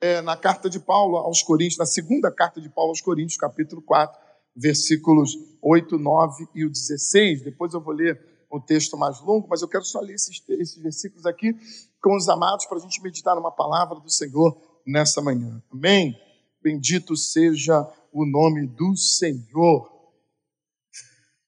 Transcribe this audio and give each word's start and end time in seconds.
é, 0.00 0.20
na 0.22 0.36
carta 0.36 0.70
de 0.70 0.78
Paulo 0.78 1.16
aos 1.16 1.42
Coríntios, 1.42 1.78
na 1.78 1.86
segunda 1.86 2.30
carta 2.30 2.60
de 2.60 2.68
Paulo 2.68 2.90
aos 2.90 3.00
Coríntios, 3.00 3.36
capítulo 3.36 3.82
4, 3.82 4.18
versículos 4.54 5.36
8, 5.62 5.98
9 5.98 6.48
e 6.54 6.64
o 6.64 6.70
16. 6.70 7.42
Depois 7.42 7.74
eu 7.74 7.80
vou 7.80 7.94
ler 7.94 8.20
um 8.52 8.60
texto 8.60 8.96
mais 8.96 9.20
longo, 9.20 9.46
mas 9.48 9.62
eu 9.62 9.68
quero 9.68 9.84
só 9.84 10.00
ler 10.00 10.14
esses, 10.14 10.42
esses 10.48 10.82
versículos 10.82 11.26
aqui 11.26 11.54
com 12.02 12.16
os 12.16 12.28
amados 12.28 12.66
para 12.66 12.78
a 12.78 12.80
gente 12.80 13.02
meditar 13.02 13.34
numa 13.34 13.52
palavra 13.52 14.00
do 14.00 14.10
Senhor 14.10 14.56
nessa 14.86 15.20
manhã. 15.20 15.62
Amém? 15.70 16.16
Bendito 16.62 17.16
seja 17.16 17.86
o 18.12 18.24
nome 18.24 18.66
do 18.66 18.96
Senhor. 18.96 19.98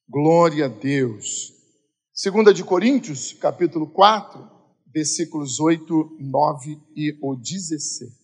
Glória 0.08 0.66
a 0.66 0.68
Deus. 0.68 1.52
Segunda 2.12 2.52
de 2.52 2.64
Coríntios, 2.64 3.32
capítulo 3.32 3.86
4, 3.88 4.46
versículos 4.92 5.58
8, 5.58 6.16
9 6.20 6.78
e 6.94 7.16
o 7.22 7.34
16. 7.34 8.19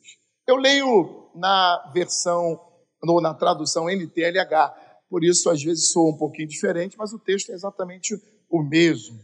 Eu 0.47 0.57
leio 0.57 1.29
na 1.35 1.91
versão, 1.93 2.61
ou 3.03 3.21
na 3.21 3.35
tradução 3.35 3.91
NTLH, 3.91 4.75
por 5.11 5.25
isso 5.25 5.51
às 5.51 5.63
vezes 5.63 5.91
sou 5.91 6.11
um 6.11 6.17
pouquinho 6.17 6.49
diferente, 6.49 6.97
mas 6.97 7.13
o 7.13 7.19
texto 7.19 7.51
é 7.51 7.55
exatamente 7.55 8.15
o 8.49 8.63
mesmo. 8.63 9.19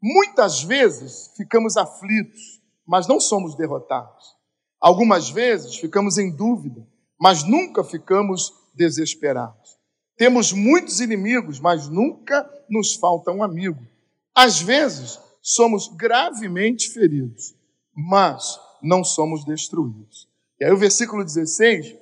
Muitas 0.00 0.62
vezes 0.62 1.32
ficamos 1.36 1.76
aflitos, 1.76 2.60
mas 2.86 3.06
não 3.06 3.18
somos 3.18 3.56
derrotados. 3.56 4.36
Algumas 4.80 5.30
vezes 5.30 5.76
ficamos 5.76 6.18
em 6.18 6.30
dúvida, 6.30 6.86
mas 7.18 7.42
nunca 7.42 7.82
ficamos 7.82 8.52
desesperados. 8.74 9.78
Temos 10.16 10.52
muitos 10.52 11.00
inimigos, 11.00 11.58
mas 11.58 11.88
nunca 11.88 12.48
nos 12.68 12.94
falta 12.94 13.32
um 13.32 13.42
amigo. 13.42 13.84
Às 14.34 14.60
vezes 14.60 15.18
somos 15.42 15.88
gravemente 15.88 16.90
feridos, 16.90 17.54
mas 17.94 18.58
não 18.82 19.02
somos 19.02 19.44
destruídos. 19.44 20.28
Aí 20.64 20.72
o 20.72 20.78
versículo 20.78 21.22
16, 21.22 21.94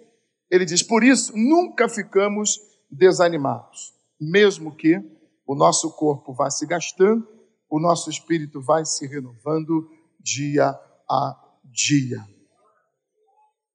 ele 0.48 0.64
diz: 0.64 0.84
Por 0.84 1.02
isso 1.02 1.36
nunca 1.36 1.88
ficamos 1.88 2.60
desanimados, 2.88 3.92
mesmo 4.20 4.77
que 4.77 5.02
o 5.44 5.56
nosso 5.56 5.91
corpo 5.96 6.32
vá 6.32 6.48
se 6.48 6.64
gastando, 6.64 7.27
o 7.69 7.80
nosso 7.80 8.08
espírito 8.08 8.62
vai 8.62 8.84
se 8.84 9.04
renovando 9.04 9.91
dia 10.20 10.78
a 11.10 11.36
dia. 11.64 12.24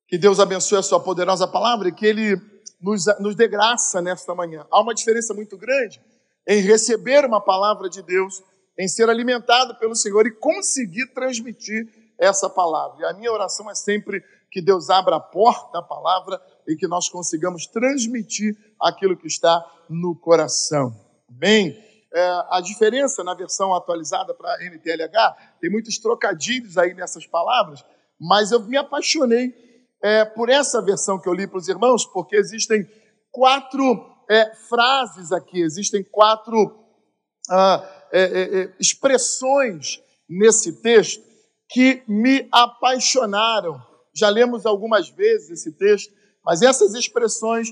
Que 0.08 0.18
Deus 0.18 0.40
abençoe 0.40 0.78
a 0.78 0.84
sua 0.84 1.02
poderosa 1.02 1.46
palavra 1.46 1.90
e 1.90 1.94
que 1.94 2.06
Ele 2.06 2.40
nos, 2.80 3.06
nos 3.20 3.36
dê 3.36 3.46
graça 3.46 4.02
nesta 4.02 4.34
manhã. 4.34 4.66
Há 4.72 4.82
uma 4.82 4.94
diferença 4.94 5.34
muito 5.34 5.58
grande 5.58 6.02
em 6.48 6.62
receber 6.62 7.26
uma 7.26 7.42
palavra 7.42 7.90
de 7.90 8.02
Deus, 8.02 8.42
em 8.80 8.88
ser 8.88 9.10
alimentado 9.10 9.78
pelo 9.80 9.96
Senhor 9.96 10.26
e 10.26 10.32
conseguir 10.32 11.08
transmitir 11.08 12.07
essa 12.18 12.50
palavra. 12.50 13.02
E 13.02 13.06
a 13.06 13.14
minha 13.14 13.32
oração 13.32 13.70
é 13.70 13.76
sempre 13.76 14.24
que 14.52 14.62
Deus 14.62 14.90
abra 14.90 15.18
a 15.18 15.20
porta 15.20 15.72
da 15.74 15.82
palavra 15.82 16.42
e 16.68 16.76
que 16.76 16.88
nós 16.88 17.10
consigamos 17.10 17.68
transmitir 17.68 18.56
aquilo 18.80 19.18
que 19.18 19.28
está 19.28 19.66
no 19.90 20.16
coração. 20.16 20.94
Amém? 21.30 21.78
É, 22.14 22.44
a 22.50 22.62
diferença 22.62 23.24
na 23.24 23.34
versão 23.34 23.74
atualizada 23.74 24.34
para 24.34 24.64
NTLH, 24.64 25.36
tem 25.60 25.70
muitos 25.70 25.98
trocadilhos 25.98 26.78
aí 26.78 26.94
nessas 26.94 27.28
palavras, 27.28 27.84
mas 28.20 28.52
eu 28.52 28.62
me 28.62 28.78
apaixonei 28.78 29.54
é, 30.02 30.24
por 30.26 30.50
essa 30.50 30.82
versão 30.82 31.20
que 31.20 31.28
eu 31.28 31.34
li 31.34 31.48
para 31.48 31.58
os 31.58 31.68
irmãos, 31.68 32.06
porque 32.06 32.36
existem 32.36 32.88
quatro 33.32 33.84
é, 34.30 34.56
frases 34.70 35.32
aqui, 35.32 35.62
existem 35.62 36.04
quatro 36.04 36.88
ah, 37.50 38.08
é, 38.12 38.22
é, 38.22 38.62
é, 38.62 38.76
expressões 38.80 40.02
nesse 40.30 40.82
texto 40.82 41.24
que 41.70 42.04
me 42.08 42.48
apaixonaram. 42.52 43.82
Já 44.14 44.30
lemos 44.30 44.66
algumas 44.66 45.10
vezes 45.10 45.50
esse 45.50 45.72
texto, 45.72 46.14
mas 46.44 46.62
essas 46.62 46.94
expressões 46.94 47.70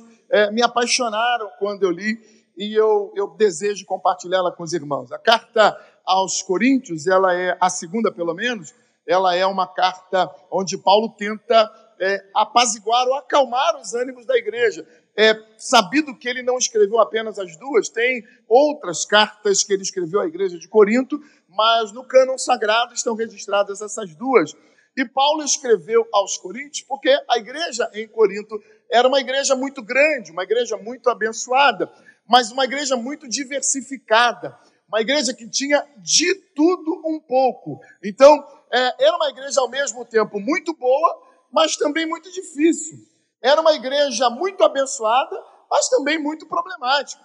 me 0.51 0.61
apaixonaram 0.61 1.49
quando 1.59 1.83
eu 1.83 1.91
li 1.91 2.19
e 2.57 2.73
eu, 2.73 3.11
eu 3.16 3.27
desejo 3.35 3.85
compartilhá-la 3.85 4.51
com 4.51 4.63
os 4.63 4.73
irmãos. 4.73 5.11
A 5.11 5.19
carta 5.19 5.78
aos 6.05 6.41
Coríntios, 6.41 7.07
ela 7.07 7.34
é 7.34 7.57
a 7.59 7.69
segunda, 7.69 8.11
pelo 8.11 8.34
menos, 8.34 8.73
ela 9.07 9.35
é 9.35 9.45
uma 9.45 9.67
carta 9.67 10.29
onde 10.51 10.78
Paulo 10.78 11.09
tenta 11.17 11.72
é, 12.00 12.23
apaziguar 12.34 13.07
ou 13.07 13.16
acalmar 13.16 13.79
os 13.79 13.94
ânimos 13.94 14.25
da 14.25 14.38
igreja. 14.38 14.85
É, 15.17 15.34
sabido 15.57 16.17
que 16.17 16.28
ele 16.28 16.44
não 16.44 16.57
escreveu 16.57 17.00
apenas 17.00 17.39
as 17.39 17.57
duas, 17.57 17.88
tem 17.88 18.23
outras 18.47 19.05
cartas 19.05 19.63
que 19.63 19.72
ele 19.72 19.84
escreveu 19.84 20.19
à 20.19 20.28
igreja 20.28 20.57
de 20.57 20.67
Corinto, 20.67 21.19
mas 21.55 21.91
no 21.91 22.05
cânon 22.05 22.38
sagrado 22.38 22.93
estão 22.93 23.16
registradas 23.16 23.81
essas 23.81 24.13
duas. 24.16 24.53
E 24.97 25.05
Paulo 25.05 25.43
escreveu 25.43 26.07
aos 26.13 26.38
Coríntios 26.38 26.85
porque 26.88 27.09
a 27.29 27.38
igreja 27.38 27.89
em 27.93 28.07
Corinto 28.07 28.59
era 28.89 29.07
uma 29.07 29.19
igreja 29.19 29.55
muito 29.55 29.81
grande, 29.83 30.31
uma 30.31 30.43
igreja 30.43 30.77
muito 30.77 31.09
abençoada, 31.09 31.91
mas 32.27 32.51
uma 32.51 32.63
igreja 32.66 32.95
muito 32.95 33.27
diversificada, 33.27 34.57
uma 34.88 35.01
igreja 35.01 35.33
que 35.33 35.49
tinha 35.49 35.85
de 35.97 36.35
tudo 36.55 37.01
um 37.05 37.19
pouco. 37.19 37.79
Então, 38.03 38.33
é, 38.72 39.05
era 39.05 39.16
uma 39.16 39.29
igreja 39.29 39.59
ao 39.59 39.69
mesmo 39.69 40.05
tempo 40.05 40.39
muito 40.39 40.73
boa, 40.75 41.23
mas 41.51 41.75
também 41.75 42.05
muito 42.05 42.31
difícil. 42.31 42.97
Era 43.41 43.61
uma 43.61 43.73
igreja 43.73 44.29
muito 44.29 44.63
abençoada, 44.63 45.37
mas 45.69 45.89
também 45.89 46.17
muito 46.17 46.47
problemática. 46.47 47.22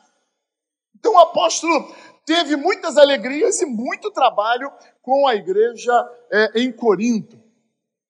Então 1.01 1.15
o 1.15 1.19
apóstolo 1.19 1.93
teve 2.25 2.55
muitas 2.55 2.97
alegrias 2.97 3.61
e 3.61 3.67
muito 3.67 4.11
trabalho 4.13 4.71
com 5.03 5.27
a 5.27 5.35
igreja 5.35 5.93
é, 6.31 6.61
em 6.61 6.71
Corinto. 6.71 7.37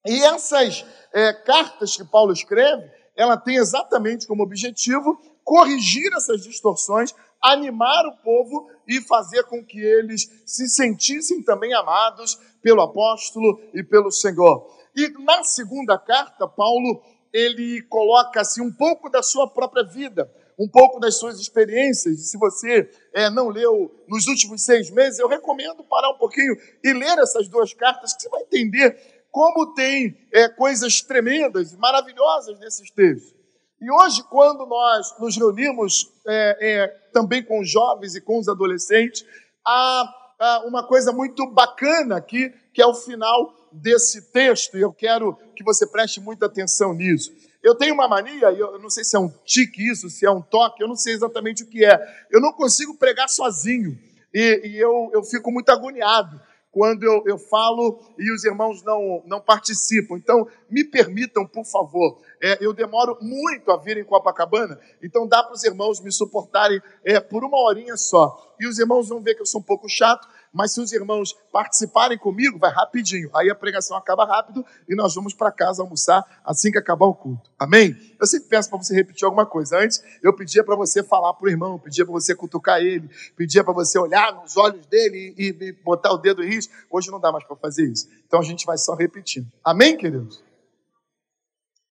E 0.06 0.23
essas 0.25 0.84
é, 1.12 1.33
cartas 1.33 1.97
que 1.97 2.05
Paulo 2.05 2.33
escreve, 2.33 2.91
ela 3.17 3.37
tem 3.37 3.56
exatamente 3.56 4.27
como 4.27 4.43
objetivo 4.43 5.19
corrigir 5.45 6.12
essas 6.15 6.43
distorções, 6.43 7.15
animar 7.41 8.06
o 8.06 8.17
povo 8.23 8.69
e 8.87 9.00
fazer 9.00 9.45
com 9.45 9.65
que 9.65 9.81
eles 9.81 10.29
se 10.45 10.69
sentissem 10.69 11.43
também 11.43 11.73
amados 11.73 12.39
pelo 12.62 12.83
apóstolo 12.83 13.61
e 13.73 13.83
pelo 13.83 14.11
Senhor. 14.11 14.67
E 14.95 15.09
na 15.23 15.43
segunda 15.45 15.99
carta, 15.99 16.47
Paulo 16.47 17.03
ele 17.33 17.83
coloca 17.83 18.41
assim 18.41 18.61
um 18.61 18.73
pouco 18.73 19.09
da 19.09 19.23
sua 19.23 19.49
própria 19.49 19.84
vida, 19.84 20.31
um 20.60 20.69
pouco 20.69 21.00
das 21.00 21.16
suas 21.16 21.41
experiências. 21.41 22.28
Se 22.28 22.37
você 22.37 22.91
é, 23.15 23.31
não 23.31 23.48
leu 23.48 23.91
nos 24.06 24.26
últimos 24.26 24.62
seis 24.62 24.91
meses, 24.91 25.19
eu 25.19 25.26
recomendo 25.26 25.82
parar 25.84 26.10
um 26.10 26.19
pouquinho 26.19 26.54
e 26.84 26.93
ler 26.93 27.19
essas 27.19 27.48
duas 27.48 27.72
cartas, 27.72 28.12
que 28.12 28.22
você 28.22 28.28
vai 28.28 28.43
entender 28.43 29.25
como 29.32 29.72
tem 29.72 30.15
é, 30.31 30.50
coisas 30.50 31.00
tremendas, 31.00 31.75
maravilhosas 31.76 32.59
nesses 32.59 32.91
textos. 32.91 33.34
E 33.81 33.91
hoje, 33.91 34.22
quando 34.25 34.66
nós 34.66 35.19
nos 35.19 35.34
reunimos 35.38 36.12
é, 36.28 36.59
é, 36.60 36.88
também 37.10 37.43
com 37.43 37.60
os 37.60 37.70
jovens 37.70 38.15
e 38.15 38.20
com 38.20 38.38
os 38.38 38.47
adolescentes, 38.47 39.25
há, 39.66 40.15
há 40.38 40.66
uma 40.66 40.87
coisa 40.87 41.10
muito 41.10 41.47
bacana 41.47 42.19
aqui, 42.19 42.53
que 42.75 42.82
é 42.82 42.87
o 42.87 42.93
final 42.93 43.54
desse 43.72 44.31
texto, 44.31 44.76
e 44.76 44.82
eu 44.82 44.93
quero 44.93 45.34
que 45.56 45.65
você 45.65 45.87
preste 45.87 46.20
muita 46.20 46.44
atenção 46.44 46.93
nisso. 46.93 47.32
Eu 47.62 47.75
tenho 47.75 47.94
uma 47.94 48.09
mania, 48.09 48.50
eu 48.53 48.78
não 48.78 48.88
sei 48.88 49.04
se 49.04 49.16
é 49.16 49.19
um 49.19 49.28
tique 49.44 49.87
isso, 49.91 50.09
se 50.09 50.25
é 50.25 50.31
um 50.31 50.41
toque, 50.41 50.82
eu 50.82 50.88
não 50.88 50.97
sei 50.97 51.12
exatamente 51.12 51.62
o 51.62 51.66
que 51.66 51.84
é. 51.84 52.26
Eu 52.31 52.41
não 52.41 52.53
consigo 52.53 52.97
pregar 52.97 53.28
sozinho, 53.28 53.98
e, 54.32 54.60
e 54.65 54.78
eu, 54.78 55.10
eu 55.12 55.22
fico 55.22 55.50
muito 55.50 55.70
agoniado 55.70 56.41
quando 56.70 57.03
eu, 57.03 57.22
eu 57.26 57.37
falo 57.37 58.00
e 58.19 58.32
os 58.32 58.44
irmãos 58.44 58.82
não, 58.84 59.22
não 59.26 59.41
participam. 59.41 60.16
Então, 60.16 60.47
me 60.70 60.84
permitam, 60.84 61.47
por 61.47 61.65
favor. 61.65 62.20
É, 62.43 62.65
eu 62.65 62.73
demoro 62.73 63.19
muito 63.21 63.71
a 63.71 63.77
vir 63.77 63.99
em 63.99 64.05
Copacabana, 64.05 64.78
então 65.03 65.27
dá 65.28 65.43
para 65.43 65.53
os 65.53 65.62
irmãos 65.62 66.01
me 66.01 66.11
suportarem 66.11 66.81
é, 67.05 67.21
por 67.21 67.45
uma 67.45 67.61
horinha 67.61 67.97
só. 67.97 68.55
E 68.59 68.67
os 68.67 68.78
irmãos 68.78 69.09
vão 69.09 69.23
ver 69.23 69.34
que 69.34 69.43
eu 69.43 69.47
sou 69.47 69.61
um 69.61 69.65
pouco 69.65 69.89
chato, 69.89 70.27
mas 70.53 70.73
se 70.75 70.81
os 70.81 70.93
irmãos 70.93 71.34
participarem 71.53 72.19
comigo, 72.19 72.59
vai 72.59 72.71
rapidinho. 72.71 73.31
Aí 73.34 73.49
a 73.50 73.55
pregação 73.55 73.97
acaba 73.97 74.25
rápido 74.25 74.65
e 74.89 74.95
nós 74.95 75.15
vamos 75.15 75.33
para 75.33 75.53
casa 75.53 75.83
almoçar 75.83 76.25
assim 76.45 76.71
que 76.71 76.79
acabar 76.79 77.06
o 77.06 77.15
culto. 77.15 77.50
Amém? 77.59 77.97
Eu 78.19 78.26
sempre 78.26 78.49
peço 78.49 78.69
para 78.69 78.79
você 78.79 78.94
repetir 78.94 79.25
alguma 79.25 79.47
coisa. 79.47 79.79
Antes, 79.79 80.03
eu 80.23 80.35
pedia 80.35 80.64
para 80.64 80.76
você 80.76 81.03
falar 81.03 81.32
para 81.35 81.47
o 81.47 81.49
irmão, 81.49 81.79
pedia 81.79 82.05
para 82.05 82.12
você 82.12 82.35
cutucar 82.35 82.81
ele, 82.81 83.09
pedia 83.37 83.62
para 83.62 83.73
você 83.73 83.99
olhar 83.99 84.35
nos 84.35 84.56
olhos 84.56 84.85
dele 84.87 85.35
e, 85.38 85.49
e 85.49 85.73
botar 85.85 86.12
o 86.12 86.19
dedo 86.19 86.43
em 86.43 86.49
risco. 86.49 86.75
Hoje 86.91 87.11
não 87.11 87.20
dá 87.20 87.31
mais 87.31 87.44
para 87.44 87.56
fazer 87.56 87.87
isso. 87.87 88.09
Então 88.26 88.41
a 88.41 88.44
gente 88.44 88.67
vai 88.67 88.76
só 88.76 88.94
repetindo. 88.94 89.47
Amém, 89.64 89.97
queridos? 89.97 90.50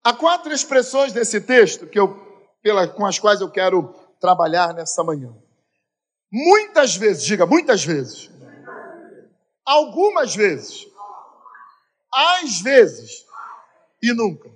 Há 0.04 0.14
quatro 0.14 0.54
expressões 0.54 1.12
desse 1.12 1.42
texto 1.42 1.86
que 1.86 2.00
eu, 2.00 2.16
pela, 2.62 2.88
com 2.88 3.06
as 3.06 3.20
quais 3.20 3.42
eu 3.42 3.52
quero 3.52 3.94
trabalhar 4.20 4.74
nessa 4.74 5.04
manhã. 5.04 5.36
Muitas 6.32 6.96
vezes, 6.96 7.24
diga 7.24 7.46
muitas 7.46 7.84
vezes, 7.84 8.30
algumas 9.66 10.36
vezes, 10.36 10.88
às 12.14 12.62
vezes 12.62 13.26
e 14.02 14.14
nunca. 14.14 14.50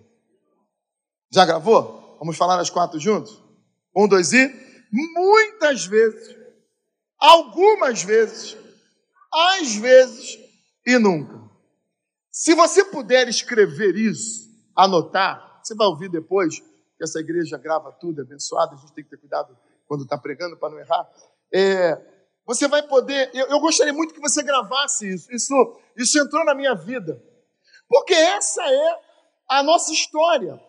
Já 1.31 1.45
gravou? 1.45 2.17
Vamos 2.19 2.37
falar 2.37 2.59
as 2.59 2.69
quatro 2.69 2.99
juntos? 2.99 3.41
Um, 3.95 4.07
dois 4.07 4.31
e. 4.31 4.63
Muitas 4.91 5.85
vezes, 5.85 6.37
algumas 7.19 8.03
vezes, 8.03 8.55
às 9.33 9.75
vezes 9.75 10.39
e 10.85 10.97
nunca. 10.97 11.41
Se 12.31 12.53
você 12.53 12.85
puder 12.85 13.27
escrever 13.27 13.95
isso 13.95 14.52
anotar, 14.75 15.59
você 15.63 15.75
vai 15.75 15.87
ouvir 15.87 16.09
depois, 16.09 16.59
que 16.59 17.03
essa 17.03 17.19
igreja 17.19 17.57
grava 17.57 17.91
tudo, 17.91 18.21
é 18.21 18.23
abençoada, 18.23 18.75
a 18.75 18.77
gente 18.77 18.93
tem 18.93 19.03
que 19.03 19.09
ter 19.09 19.17
cuidado 19.17 19.57
quando 19.87 20.03
está 20.03 20.17
pregando 20.17 20.57
para 20.57 20.69
não 20.69 20.79
errar. 20.79 21.09
É, 21.53 21.99
você 22.45 22.67
vai 22.67 22.83
poder, 22.83 23.29
eu, 23.33 23.47
eu, 23.47 23.59
gostaria 23.59 23.93
muito 23.93 24.13
que 24.13 24.19
você 24.19 24.43
gravasse 24.43 25.13
isso. 25.13 25.31
isso, 25.31 25.79
isso 25.95 26.19
entrou 26.19 26.43
na 26.43 26.53
minha 26.53 26.73
vida, 26.73 27.21
porque 27.87 28.13
essa 28.13 28.61
é 28.63 28.99
a 29.49 29.63
nossa 29.63 29.91
história. 29.93 30.59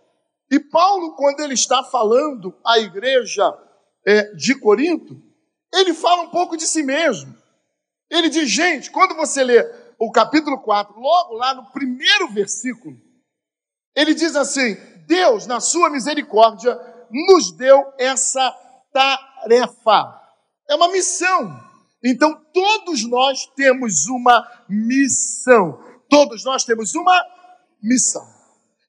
E 0.51 0.61
Paulo, 0.61 1.17
quando 1.17 1.41
ele 1.41 1.55
está 1.55 1.83
falando 1.83 2.55
à 2.65 2.79
igreja 2.79 3.57
é, 4.07 4.35
de 4.35 4.59
Corinto, 4.59 5.21
ele 5.73 5.95
fala 5.95 6.23
um 6.23 6.31
pouco 6.31 6.57
de 6.57 6.67
si 6.67 6.83
mesmo. 6.83 7.35
Ele 8.11 8.29
diz, 8.29 8.49
gente, 8.49 8.91
quando 8.91 9.17
você 9.17 9.43
lê 9.43 9.65
o 9.99 10.13
capítulo 10.13 10.61
4, 10.61 10.95
logo 10.99 11.35
lá 11.35 11.55
no 11.55 11.71
primeiro 11.73 12.29
versículo, 12.29 12.97
ele 13.95 14.15
diz 14.15 14.35
assim: 14.37 14.77
Deus, 15.07 15.47
na 15.47 15.61
sua 15.61 15.91
misericórdia, 15.91 16.79
nos 17.11 17.53
deu 17.53 17.93
essa 17.99 18.51
tarefa. 18.93 20.21
É 20.69 20.75
uma 20.75 20.89
missão. 20.89 21.61
Então, 22.03 22.39
todos 22.53 23.09
nós 23.09 23.47
temos 23.57 24.07
uma 24.07 24.47
missão. 24.69 25.83
Todos 26.09 26.45
nós 26.45 26.65
temos 26.65 26.95
uma 26.95 27.25
missão. 27.83 28.34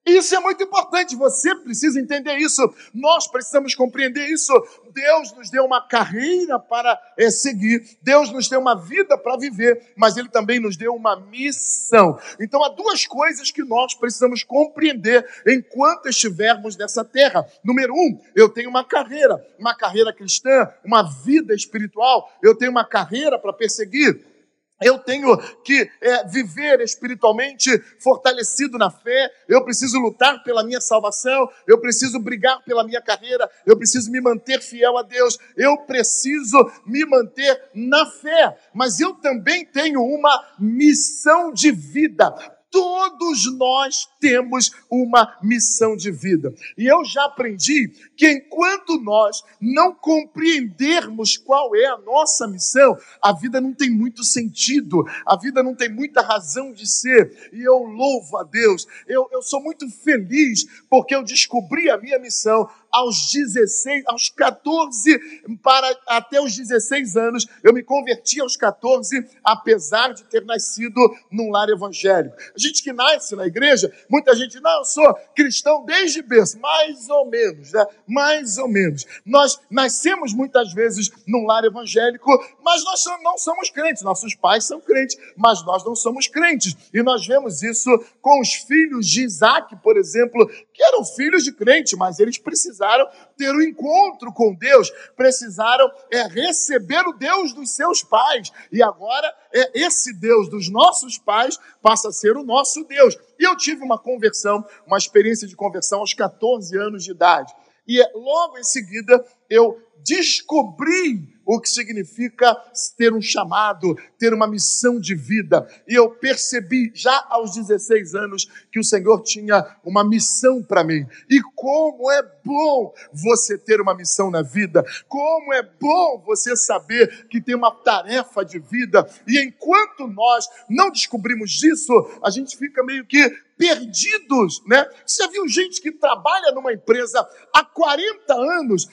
Isso 0.06 0.36
é 0.36 0.40
muito 0.40 0.64
importante, 0.64 1.16
você 1.16 1.56
precisa 1.56 2.00
entender 2.00 2.36
isso, 2.38 2.62
nós 2.94 3.28
precisamos 3.28 3.74
compreender 3.74 4.28
isso. 4.30 4.54
Deus 4.94 5.34
nos 5.34 5.50
deu 5.50 5.66
uma 5.66 5.86
carreira 5.86 6.60
para 6.60 6.98
é, 7.18 7.30
seguir, 7.32 7.98
Deus 8.04 8.32
nos 8.32 8.48
deu 8.48 8.60
uma 8.60 8.76
vida 8.76 9.18
para 9.18 9.36
viver, 9.36 9.94
mas 9.98 10.16
Ele 10.16 10.30
também 10.30 10.60
nos 10.60 10.78
deu 10.78 10.94
uma 10.94 11.20
missão. 11.20 12.20
Então 12.40 12.64
há 12.64 12.70
duas 12.70 13.08
coisas 13.08 13.50
que 13.50 13.64
nós 13.64 13.96
precisamos 13.96 14.44
compreender 14.44 15.28
enquanto 15.48 16.08
estivermos 16.08 16.78
nessa 16.78 17.04
terra. 17.04 17.44
Número 17.64 17.94
um, 17.94 18.20
eu 18.36 18.48
tenho 18.48 18.70
uma 18.70 18.84
carreira, 18.84 19.44
uma 19.58 19.76
carreira 19.76 20.14
cristã, 20.14 20.70
uma 20.84 21.02
vida 21.02 21.56
espiritual, 21.56 22.32
eu 22.44 22.56
tenho 22.56 22.72
uma 22.72 22.86
carreira 22.86 23.40
para 23.40 23.52
perseguir. 23.52 24.35
Eu 24.82 25.00
tenho 25.00 25.38
que 25.64 25.90
é, 26.02 26.28
viver 26.28 26.82
espiritualmente 26.82 27.72
fortalecido 27.98 28.78
na 28.78 28.92
fé, 28.92 29.32
eu 29.48 29.64
preciso 29.64 29.98
lutar 30.00 30.44
pela 30.44 30.66
minha 30.66 30.82
salvação, 30.82 31.50
eu 31.66 31.80
preciso 31.80 32.20
brigar 32.20 32.62
pela 32.64 32.84
minha 32.84 33.02
carreira, 33.02 33.50
eu 33.66 33.78
preciso 33.78 34.12
me 34.12 34.20
manter 34.20 34.62
fiel 34.62 34.98
a 34.98 35.02
Deus, 35.02 35.38
eu 35.56 35.78
preciso 35.86 36.58
me 36.86 37.06
manter 37.06 37.70
na 37.74 38.06
fé, 38.06 38.58
mas 38.74 39.00
eu 39.00 39.14
também 39.16 39.66
tenho 39.66 40.02
uma 40.02 40.46
missão 40.60 41.54
de 41.54 41.72
vida. 41.72 42.55
Todos 42.76 43.58
nós 43.58 44.10
temos 44.20 44.70
uma 44.92 45.38
missão 45.42 45.96
de 45.96 46.12
vida. 46.12 46.54
E 46.78 46.86
eu 46.86 47.06
já 47.06 47.24
aprendi 47.24 47.88
que 48.18 48.30
enquanto 48.30 49.00
nós 49.00 49.42
não 49.62 49.96
compreendermos 49.96 51.38
qual 51.38 51.74
é 51.74 51.86
a 51.86 51.98
nossa 52.00 52.46
missão, 52.46 52.98
a 53.22 53.32
vida 53.32 53.62
não 53.62 53.74
tem 53.74 53.90
muito 53.90 54.26
sentido, 54.26 55.06
a 55.26 55.38
vida 55.38 55.64
não 55.64 55.74
tem 55.74 55.88
muita 55.88 56.22
razão 56.22 56.74
de 56.74 56.86
ser. 56.86 57.50
E 57.54 57.64
eu 57.64 57.78
louvo 57.78 58.36
a 58.36 58.44
Deus, 58.44 58.86
eu, 59.08 59.26
eu 59.32 59.42
sou 59.42 59.64
muito 59.64 59.90
feliz 59.90 60.66
porque 60.90 61.16
eu 61.16 61.24
descobri 61.24 61.90
a 61.90 61.98
minha 61.98 62.20
missão 62.20 62.70
aos 62.96 63.30
16, 63.34 64.04
aos 64.08 64.30
14, 64.30 65.20
para 65.62 66.00
até 66.08 66.40
os 66.40 66.56
16 66.56 67.18
anos, 67.18 67.46
eu 67.62 67.74
me 67.74 67.84
converti 67.84 68.40
aos 68.40 68.56
14, 68.56 69.28
apesar 69.44 70.14
de 70.14 70.24
ter 70.24 70.46
nascido 70.46 70.96
num 71.30 71.52
lar 71.52 71.68
evangélico. 71.68 72.38
A 72.56 72.58
gente 72.58 72.82
que 72.82 72.94
nasce 72.94 73.36
na 73.36 73.46
igreja, 73.46 73.92
muita 74.10 74.34
gente, 74.34 74.62
não, 74.62 74.80
eu 74.80 74.86
sou 74.86 75.14
cristão 75.36 75.84
desde 75.84 76.22
berço, 76.22 76.58
mais 76.60 77.10
ou 77.10 77.30
menos, 77.30 77.74
né? 77.74 77.86
Mais 78.08 78.58
ou 78.58 78.70
menos. 78.70 79.06
Nós 79.26 79.60
nascemos 79.70 80.34
muitas 80.34 80.72
vezes 80.74 81.12
num 81.28 81.46
lar 81.46 81.66
evangélico, 81.66 82.32
mas 82.64 82.82
nós 82.86 83.04
não 83.22 83.38
somos 83.38 83.70
crentes. 83.70 84.04
Nossos 84.04 84.34
pais 84.36 84.64
são 84.64 84.80
crentes, 84.80 85.18
mas 85.36 85.66
nós 85.66 85.84
não 85.84 85.96
somos 85.96 86.28
crentes. 86.28 86.78
E 86.94 87.04
nós 87.04 87.28
vemos 87.28 87.62
isso 87.62 87.90
com 88.22 88.40
os 88.40 88.54
filhos 88.54 89.06
de 89.06 89.24
Isaac, 89.24 89.76
por 89.84 89.98
exemplo, 89.98 90.50
que 90.76 90.84
eram 90.84 91.06
filhos 91.06 91.44
de 91.44 91.54
crente, 91.54 91.96
mas 91.96 92.20
eles 92.20 92.38
precisaram 92.38 93.08
ter 93.38 93.50
um 93.52 93.62
encontro 93.62 94.32
com 94.34 94.54
Deus, 94.54 94.92
precisaram 95.16 95.90
é, 96.12 96.28
receber 96.28 97.08
o 97.08 97.14
Deus 97.14 97.54
dos 97.54 97.72
seus 97.72 98.04
pais. 98.04 98.52
E 98.72 98.84
agora 98.84 99.34
é 99.54 99.80
esse 99.80 100.14
Deus 100.14 100.50
dos 100.50 100.70
nossos 100.70 101.18
pais 101.18 101.58
passa 101.82 102.10
a 102.10 102.12
ser 102.12 102.36
o 102.36 102.44
nosso 102.44 102.84
Deus. 102.84 103.18
E 103.40 103.48
eu 103.48 103.56
tive 103.56 103.84
uma 103.84 103.98
conversão, 103.98 104.66
uma 104.86 104.98
experiência 104.98 105.48
de 105.48 105.56
conversão 105.56 106.00
aos 106.00 106.14
14 106.14 106.78
anos 106.78 107.04
de 107.06 107.12
idade. 107.12 107.54
E 107.88 108.02
logo 108.14 108.58
em 108.58 108.64
seguida 108.64 109.26
eu 109.50 109.82
descobri 110.04 111.35
o 111.46 111.60
que 111.60 111.70
significa 111.70 112.56
ter 112.98 113.14
um 113.14 113.22
chamado, 113.22 113.96
ter 114.18 114.34
uma 114.34 114.48
missão 114.48 115.00
de 115.00 115.16
vida. 115.16 115.68
E 115.88 115.94
eu 115.94 116.10
percebi 116.10 116.92
já 116.94 117.26
aos 117.30 117.54
16 117.54 118.16
anos 118.16 118.48
que 118.72 118.80
o 118.80 118.84
Senhor 118.84 119.22
tinha 119.22 119.78
uma 119.84 120.04
missão 120.04 120.64
para 120.64 120.84
mim. 120.84 121.06
E 121.30 121.42
como 121.56 122.12
é 122.12 122.22
bom 122.44 122.94
você 123.14 123.58
ter 123.58 123.80
uma 123.80 123.96
missão 123.96 124.32
na 124.32 124.42
vida, 124.42 124.84
como 125.08 125.54
é 125.54 125.62
bom 125.62 126.24
você 126.26 126.56
saber 126.56 127.28
que 127.28 127.42
tem 127.42 127.56
uma 127.56 127.72
tarefa 127.72 128.44
de 128.44 128.60
vida. 128.60 129.08
E 129.28 129.40
enquanto 129.40 130.08
nós 130.08 130.48
não 130.70 130.90
descobrimos 130.90 131.62
isso, 131.64 131.94
a 132.24 132.30
gente 132.30 132.58
fica 132.58 132.84
meio 132.84 133.06
que 133.06 133.46
perdidos, 133.58 134.62
né? 134.66 134.86
Você 135.06 135.28
viu 135.30 135.48
gente 135.48 135.82
que 135.82 135.92
trabalha 135.92 136.52
numa 136.52 136.74
empresa 136.74 137.26
há 137.54 137.64
40 137.64 138.34
anos, 138.34 138.88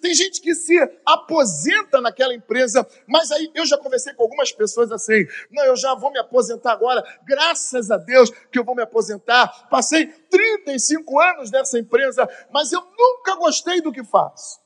tem 0.00 0.14
gente 0.14 0.40
que 0.40 0.54
se 0.54 0.76
aposenta 1.06 1.83
naquela 2.00 2.34
empresa, 2.34 2.86
mas 3.06 3.30
aí 3.30 3.50
eu 3.54 3.66
já 3.66 3.78
conversei 3.78 4.14
com 4.14 4.22
algumas 4.22 4.52
pessoas 4.52 4.90
assim, 4.90 5.26
não, 5.50 5.64
eu 5.64 5.76
já 5.76 5.94
vou 5.94 6.10
me 6.10 6.18
aposentar 6.18 6.72
agora, 6.72 7.02
graças 7.24 7.90
a 7.90 7.96
Deus 7.96 8.30
que 8.50 8.58
eu 8.58 8.64
vou 8.64 8.74
me 8.74 8.82
aposentar, 8.82 9.68
passei 9.68 10.06
35 10.06 11.20
anos 11.20 11.50
nessa 11.50 11.78
empresa, 11.78 12.28
mas 12.52 12.72
eu 12.72 12.80
nunca 12.98 13.36
gostei 13.36 13.80
do 13.80 13.92
que 13.92 14.04
faço. 14.04 14.60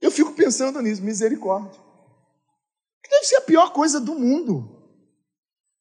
Eu 0.00 0.10
fico 0.10 0.32
pensando 0.32 0.82
nisso, 0.82 1.02
misericórdia. 1.02 1.80
Que 3.02 3.10
deve 3.10 3.24
ser 3.24 3.36
a 3.36 3.42
pior 3.42 3.72
coisa 3.72 4.00
do 4.00 4.14
mundo. 4.14 4.82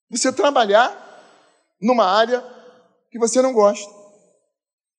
Você 0.09 0.31
trabalhar 0.31 1.09
numa 1.81 2.05
área 2.05 2.43
que 3.09 3.17
você 3.17 3.41
não 3.41 3.51
gosta. 3.51 3.91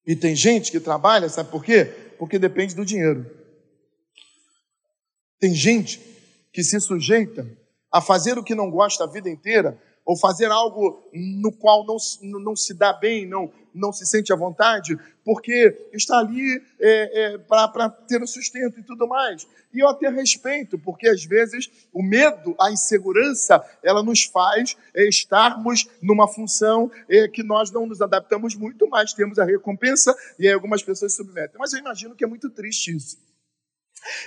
E 0.04 0.16
tem 0.16 0.34
gente 0.34 0.72
que 0.72 0.80
trabalha, 0.80 1.28
sabe 1.28 1.50
por 1.50 1.64
quê? 1.64 1.84
Porque 2.18 2.38
depende 2.38 2.74
do 2.74 2.84
dinheiro. 2.84 3.41
Tem 5.42 5.52
gente 5.52 6.00
que 6.52 6.62
se 6.62 6.78
sujeita 6.78 7.44
a 7.90 8.00
fazer 8.00 8.38
o 8.38 8.44
que 8.44 8.54
não 8.54 8.70
gosta 8.70 9.02
a 9.02 9.08
vida 9.08 9.28
inteira, 9.28 9.76
ou 10.04 10.16
fazer 10.16 10.46
algo 10.52 11.02
no 11.12 11.50
qual 11.50 11.84
não, 11.84 11.96
não 12.38 12.54
se 12.54 12.72
dá 12.72 12.92
bem, 12.92 13.26
não, 13.26 13.50
não 13.74 13.92
se 13.92 14.06
sente 14.06 14.32
à 14.32 14.36
vontade, 14.36 14.96
porque 15.24 15.88
está 15.92 16.20
ali 16.20 16.62
é, 16.78 17.34
é, 17.34 17.38
para 17.38 17.88
ter 17.88 18.22
o 18.22 18.26
sustento 18.28 18.78
e 18.78 18.84
tudo 18.84 19.08
mais. 19.08 19.44
E 19.74 19.80
eu 19.80 19.88
até 19.88 20.08
respeito, 20.08 20.78
porque 20.78 21.08
às 21.08 21.24
vezes 21.24 21.68
o 21.92 22.04
medo, 22.04 22.54
a 22.60 22.70
insegurança, 22.70 23.60
ela 23.82 24.00
nos 24.00 24.22
faz 24.22 24.76
é, 24.94 25.08
estarmos 25.08 25.88
numa 26.00 26.28
função 26.28 26.88
é, 27.08 27.26
que 27.26 27.42
nós 27.42 27.68
não 27.72 27.84
nos 27.84 28.00
adaptamos 28.00 28.54
muito, 28.54 28.88
mas 28.88 29.12
temos 29.12 29.40
a 29.40 29.44
recompensa 29.44 30.14
e 30.38 30.46
aí 30.46 30.54
algumas 30.54 30.84
pessoas 30.84 31.16
submetem. 31.16 31.58
Mas 31.58 31.72
eu 31.72 31.80
imagino 31.80 32.14
que 32.14 32.22
é 32.22 32.28
muito 32.28 32.48
triste 32.48 32.94
isso. 32.94 33.31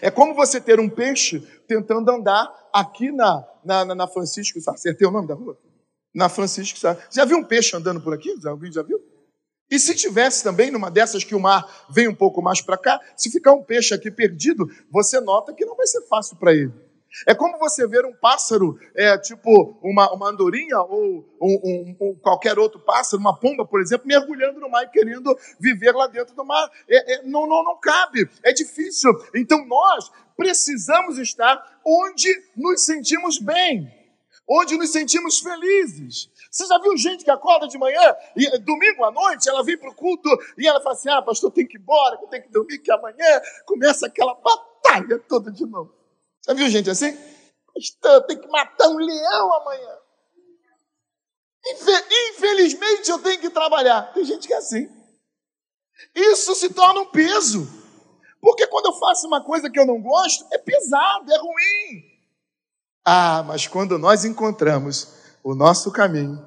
É 0.01 0.09
como 0.09 0.33
você 0.33 0.59
ter 0.59 0.79
um 0.79 0.89
peixe 0.89 1.39
tentando 1.67 2.09
andar 2.09 2.51
aqui 2.73 3.11
na, 3.11 3.45
na, 3.63 3.95
na 3.95 4.07
Francisco 4.07 4.59
Sá. 4.61 4.71
Acertei 4.71 5.07
o 5.07 5.11
nome 5.11 5.27
da 5.27 5.33
rua? 5.33 5.57
Na 6.13 6.29
Francisco 6.29 6.79
Sá. 6.79 6.97
Já 7.11 7.25
viu 7.25 7.37
um 7.37 7.43
peixe 7.43 7.75
andando 7.75 8.01
por 8.01 8.13
aqui? 8.13 8.35
Já 8.41 8.53
viu? 8.83 9.03
E 9.69 9.79
se 9.79 9.95
tivesse 9.95 10.43
também 10.43 10.69
numa 10.71 10.91
dessas 10.91 11.23
que 11.23 11.33
o 11.33 11.39
mar 11.39 11.87
vem 11.89 12.07
um 12.07 12.15
pouco 12.15 12.41
mais 12.41 12.61
para 12.61 12.77
cá, 12.77 12.99
se 13.17 13.31
ficar 13.31 13.53
um 13.53 13.63
peixe 13.63 13.93
aqui 13.93 14.11
perdido, 14.11 14.69
você 14.91 15.19
nota 15.19 15.53
que 15.53 15.65
não 15.65 15.75
vai 15.75 15.87
ser 15.87 16.01
fácil 16.03 16.37
para 16.37 16.53
ele. 16.53 16.71
É 17.27 17.33
como 17.33 17.57
você 17.57 17.87
ver 17.87 18.05
um 18.05 18.13
pássaro, 18.13 18.77
é, 18.93 19.17
tipo 19.17 19.79
uma, 19.81 20.11
uma 20.13 20.29
andorinha 20.29 20.79
ou 20.79 21.25
um, 21.41 21.59
um, 21.63 21.97
um, 22.01 22.15
qualquer 22.15 22.59
outro 22.59 22.79
pássaro, 22.79 23.21
uma 23.21 23.39
pomba, 23.39 23.65
por 23.65 23.81
exemplo, 23.81 24.05
mergulhando 24.05 24.59
no 24.59 24.69
mar 24.69 24.83
e 24.83 24.89
querendo 24.89 25.35
viver 25.59 25.93
lá 25.93 26.07
dentro 26.07 26.35
do 26.35 26.43
mar. 26.43 26.69
É, 26.89 27.15
é, 27.15 27.23
não, 27.23 27.47
não, 27.47 27.63
não 27.63 27.79
cabe, 27.79 28.29
é 28.43 28.51
difícil. 28.51 29.11
Então 29.33 29.65
nós 29.65 30.11
precisamos 30.35 31.17
estar 31.17 31.79
onde 31.85 32.27
nos 32.55 32.83
sentimos 32.83 33.39
bem, 33.39 33.89
onde 34.49 34.77
nos 34.77 34.91
sentimos 34.91 35.39
felizes. 35.39 36.29
Você 36.51 36.67
já 36.67 36.77
viu 36.79 36.97
gente 36.97 37.23
que 37.23 37.31
acorda 37.31 37.67
de 37.67 37.77
manhã 37.77 38.15
e 38.35 38.57
domingo 38.59 39.03
à 39.03 39.11
noite 39.11 39.47
ela 39.49 39.63
vem 39.63 39.77
para 39.77 39.89
o 39.89 39.95
culto 39.95 40.29
e 40.57 40.67
ela 40.67 40.81
fala 40.81 40.95
assim: 40.95 41.09
Ah, 41.09 41.21
pastor, 41.21 41.51
tem 41.51 41.65
que 41.65 41.77
ir 41.77 41.81
embora, 41.81 42.17
eu 42.21 42.27
tenho 42.27 42.43
que 42.43 42.51
dormir, 42.51 42.79
que 42.79 42.91
amanhã 42.91 43.41
começa 43.65 44.07
aquela 44.07 44.33
batalha 44.35 45.17
toda 45.27 45.49
de 45.49 45.65
novo. 45.65 45.94
Já 46.45 46.53
viu 46.53 46.69
gente 46.69 46.89
assim? 46.89 47.17
Pastor, 47.73 48.25
tem 48.25 48.39
que 48.39 48.47
matar 48.47 48.87
um 48.89 48.97
leão 48.97 49.53
amanhã. 49.53 49.97
Infelizmente 52.31 53.09
eu 53.09 53.19
tenho 53.19 53.39
que 53.41 53.49
trabalhar. 53.49 54.13
Tem 54.13 54.23
gente 54.23 54.47
que 54.47 54.53
é 54.53 54.57
assim. 54.57 54.87
Isso 56.13 56.53
se 56.55 56.73
torna 56.73 57.01
um 57.01 57.07
peso. 57.07 57.67
Porque 58.39 58.67
quando 58.67 58.87
eu 58.87 58.93
faço 58.93 59.25
uma 59.25 59.43
coisa 59.43 59.69
que 59.69 59.79
eu 59.79 59.85
não 59.85 59.99
gosto, 59.99 60.45
é 60.51 60.57
pesado, 60.57 61.31
é 61.31 61.37
ruim. 61.37 62.15
Ah, 63.03 63.43
mas 63.43 63.67
quando 63.67 63.97
nós 63.97 64.23
encontramos 64.23 65.15
o 65.43 65.55
nosso 65.55 65.91
caminho, 65.91 66.43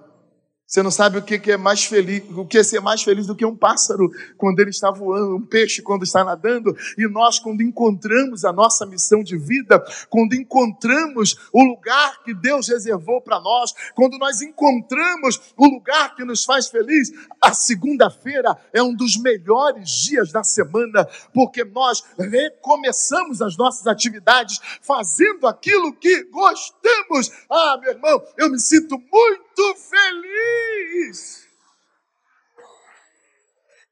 você 0.68 0.82
não 0.82 0.90
sabe 0.90 1.16
o 1.16 1.22
que 1.22 1.50
é 1.50 1.56
mais 1.56 1.86
feliz, 1.86 2.22
o 2.36 2.44
que 2.44 2.58
é 2.58 2.62
ser 2.62 2.82
mais 2.82 3.02
feliz 3.02 3.26
do 3.26 3.34
que 3.34 3.46
um 3.46 3.56
pássaro 3.56 4.10
quando 4.36 4.60
ele 4.60 4.68
está 4.68 4.90
voando, 4.90 5.36
um 5.36 5.46
peixe 5.46 5.80
quando 5.80 6.02
está 6.02 6.22
nadando, 6.22 6.76
e 6.98 7.08
nós 7.08 7.38
quando 7.38 7.62
encontramos 7.62 8.44
a 8.44 8.52
nossa 8.52 8.84
missão 8.84 9.22
de 9.22 9.38
vida, 9.38 9.82
quando 10.10 10.34
encontramos 10.34 11.38
o 11.54 11.64
lugar 11.64 12.22
que 12.22 12.34
Deus 12.34 12.68
reservou 12.68 13.18
para 13.22 13.40
nós, 13.40 13.72
quando 13.94 14.18
nós 14.18 14.42
encontramos 14.42 15.40
o 15.56 15.64
lugar 15.64 16.14
que 16.14 16.22
nos 16.22 16.44
faz 16.44 16.68
feliz, 16.68 17.10
a 17.40 17.54
segunda-feira 17.54 18.54
é 18.70 18.82
um 18.82 18.94
dos 18.94 19.16
melhores 19.16 19.88
dias 19.88 20.30
da 20.30 20.44
semana, 20.44 21.08
porque 21.32 21.64
nós 21.64 22.04
recomeçamos 22.18 23.40
as 23.40 23.56
nossas 23.56 23.86
atividades 23.86 24.60
fazendo 24.82 25.46
aquilo 25.46 25.94
que 25.94 26.24
gostamos. 26.24 27.30
Ah, 27.48 27.78
meu 27.80 27.92
irmão, 27.92 28.22
eu 28.36 28.50
me 28.50 28.60
sinto 28.60 28.98
muito 29.10 29.47
feliz 29.76 30.78
feliz. 30.98 31.46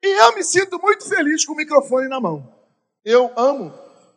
E 0.02 0.22
eu 0.22 0.34
me 0.34 0.42
sinto 0.42 0.78
muito 0.80 1.08
feliz 1.08 1.44
com 1.44 1.52
o 1.52 1.56
microfone 1.56 2.08
na 2.08 2.20
mão. 2.20 2.54
Eu 3.04 3.32
amo 3.36 3.72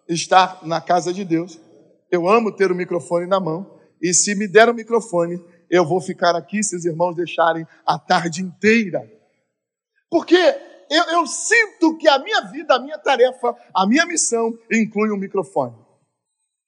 estar 0.08 0.65
na 0.65 0.82
casa 0.82 1.13
de 1.13 1.24
Deus. 1.24 1.60
Eu 2.12 2.27
amo 2.27 2.56
ter 2.56 2.72
o 2.72 2.75
microfone 2.75 3.25
na 3.25 3.39
mão. 3.39 3.79
E 4.01 4.13
se 4.13 4.36
me 4.36 4.48
der 4.48 4.70
o 4.70 4.74
microfone, 4.74 5.44
eu 5.70 5.86
vou 5.86 6.01
ficar 6.01 6.36
aqui 6.36 6.63
se 6.63 6.75
os 6.75 6.86
irmãos 6.86 7.15
deixarem 7.15 7.68
a 7.86 7.98
tarde 7.98 8.41
inteira. 8.41 9.10
Porque 10.10 10.38
eu, 10.89 11.03
eu, 11.12 11.27
sinto 11.27 11.98
que 11.98 12.08
a 12.08 12.18
minha 12.20 12.41
vida, 12.41 12.75
a 12.75 12.79
minha 12.79 12.98
tarefa, 12.98 13.56
a 13.74 13.86
minha 13.86 14.06
missão 14.06 14.58
inclui 14.72 15.12
um 15.12 15.18
microfone. 15.18 15.75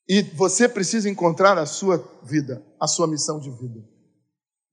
E 0.08 0.22
você 0.22 0.68
precisa 0.68 1.10
encontrar 1.10 1.58
a 1.58 1.66
sua 1.66 1.98
vida, 2.24 2.64
a 2.80 2.88
sua 2.88 3.08
missão 3.08 3.40
de 3.40 3.50
vida. 3.50 3.91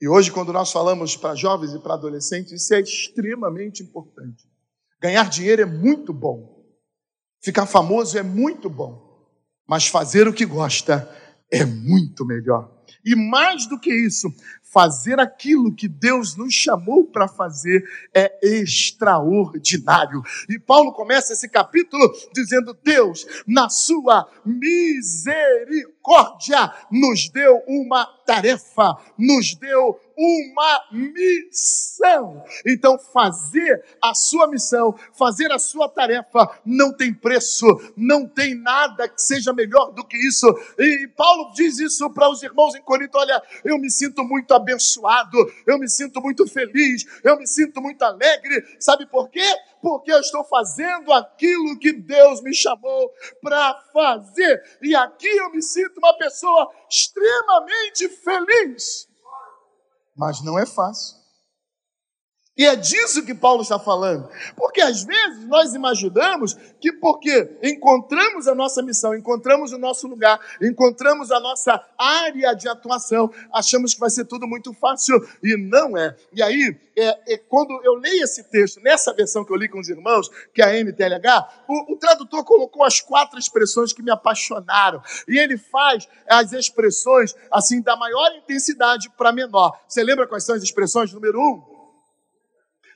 E 0.00 0.09
hoje, 0.09 0.31
quando 0.31 0.52
nós 0.52 0.71
falamos 0.71 1.17
para 1.17 1.35
jovens 1.35 1.75
e 1.75 1.78
para 1.78 1.95
adolescentes, 1.95 2.52
isso 2.52 2.75
é 2.75 2.81
extremamente 2.81 3.83
importante. 3.83 4.49
Ganhar 5.00 5.28
dinheiro 5.28 5.62
é 5.62 5.67
muito 5.67 6.12
bom. 6.12 6.64
Ficar 7.43 7.67
famoso 7.67 8.17
é 8.17 8.23
muito 8.23 8.71
bom. 8.71 9.09
Mas 9.67 9.88
fazer 9.88 10.28
o 10.28 10.33
que 10.33 10.47
gosta 10.47 11.09
é 11.50 11.64
muito 11.64 12.25
melhor. 12.25 12.78
E 13.05 13.14
mais 13.14 13.67
do 13.67 13.78
que 13.78 13.93
isso, 13.93 14.33
fazer 14.73 15.19
aquilo 15.19 15.75
que 15.75 15.88
Deus 15.88 16.37
nos 16.37 16.55
chamou 16.55 17.05
para 17.05 17.26
fazer 17.26 17.83
é 18.14 18.38
extraordinário. 18.43 20.23
E 20.49 20.57
Paulo 20.59 20.93
começa 20.93 21.33
esse 21.33 21.49
capítulo 21.49 22.12
dizendo: 22.35 22.76
Deus, 22.83 23.26
na 23.47 23.69
sua 23.69 24.28
misericórdia, 24.45 26.73
nos 26.90 27.28
deu 27.31 27.62
uma 27.67 28.05
tarefa, 28.26 28.97
nos 29.19 29.55
deu 29.55 29.99
uma 30.19 30.85
missão. 30.91 32.45
Então, 32.67 32.99
fazer 32.99 33.85
a 34.03 34.13
sua 34.15 34.49
missão, 34.49 34.99
fazer 35.13 35.53
a 35.53 35.61
sua 35.61 35.89
tarefa, 35.89 36.61
não 36.67 36.93
tem 36.93 37.15
preço, 37.15 37.67
não 37.97 38.27
tem 38.27 38.57
nada 38.57 39.09
que 39.09 39.23
seja 39.23 39.53
melhor 39.53 39.93
do 39.93 40.05
que 40.05 40.17
isso. 40.17 40.47
E 40.77 41.09
Paulo 41.17 41.53
diz 41.55 41.79
isso 41.79 42.11
para 42.11 42.29
os 42.29 42.43
irmãos 42.43 42.75
em 42.75 42.83
Corinto: 42.83 43.17
olha, 43.17 43.41
eu 43.65 43.79
me 43.79 43.89
sinto 43.89 44.25
muito 44.25 44.53
abençoado, 44.53 45.39
eu 45.65 45.79
me 45.79 45.89
sinto 45.89 46.21
muito 46.21 46.47
feliz, 46.49 47.05
eu 47.23 47.39
me 47.39 47.47
sinto 47.47 47.81
muito 47.81 48.03
alegre. 48.03 48.77
Sabe 48.81 49.07
por 49.07 49.29
quê? 49.31 49.55
Porque 49.81 50.11
eu 50.11 50.19
estou 50.19 50.43
fazendo 50.45 51.13
aquilo 51.13 51.79
que 51.79 51.93
Deus 51.93 52.43
me 52.43 52.53
chamou 52.53 53.13
para 53.41 53.75
fazer. 53.93 54.61
E 54.83 54.97
aqui 54.97 55.29
eu 55.29 55.53
me 55.53 55.63
sinto 55.63 55.99
uma 55.99 56.19
pessoa 56.19 56.69
extremamente 56.91 58.09
feliz 58.09 59.08
mas 60.19 60.43
não 60.43 60.59
é 60.59 60.67
fácil. 60.67 61.17
E 62.59 62.67
é 62.67 62.75
disso 62.75 63.25
que 63.25 63.33
Paulo 63.33 63.62
está 63.62 63.79
falando. 63.79 64.29
Porque 64.57 64.81
às 64.81 65.05
vezes 65.05 65.47
nós 65.47 65.75
imaginamos 65.75 66.55
que 66.81 66.93
porque 66.93 67.57
encontramos 67.62 68.49
a 68.49 68.55
nossa 68.55 68.83
missão, 68.83 69.15
encontramos 69.15 69.73
o 69.73 69.79
nosso 69.79 70.09
lugar, 70.09 70.41
encontramos 70.61 71.31
a 71.31 71.38
nossa 71.38 71.81
área 71.97 72.55
de 72.55 72.69
atuação, 72.69 73.33
achamos 73.55 73.95
que 73.95 74.00
vai 74.00 74.11
ser 74.11 74.25
tudo 74.25 74.45
muito 74.49 74.75
fácil 74.75 75.25
e 75.41 75.57
não 75.57 75.97
é. 75.97 76.17
E 76.33 76.43
aí, 76.43 76.77
é, 76.97 77.35
é, 77.35 77.38
quando 77.38 77.81
eu 77.85 77.95
leio 77.95 78.25
esse 78.25 78.43
texto, 78.43 78.81
nessa 78.81 79.15
versão 79.15 79.45
que 79.45 79.53
eu 79.53 79.57
li 79.57 79.69
com 79.69 79.79
os 79.79 79.88
irmãos, 79.88 80.29
que 80.53 80.61
é 80.61 80.65
a 80.65 80.85
MTLH, 80.85 81.65
o, 81.69 81.93
o 81.93 81.97
tradutor 81.97 82.43
colocou 82.43 82.83
as 82.83 83.00
quatro 83.00 83.38
expressões 83.38 83.93
que 83.93 84.03
me 84.03 84.11
apaixonaram. 84.11 85.00
E 85.29 85.38
ele 85.38 85.57
faz 85.57 86.09
as 86.29 86.53
expressões 86.53 87.37
assim 87.53 87.81
da 87.81 87.95
maior 87.95 88.33
intensidade 88.37 89.09
para 89.11 89.31
menor. 89.31 89.79
Você 89.87 90.03
lembra 90.03 90.27
quais 90.27 90.43
são 90.43 90.57
as 90.57 90.62
expressões? 90.65 91.12
Número 91.12 91.41
um 91.41 91.78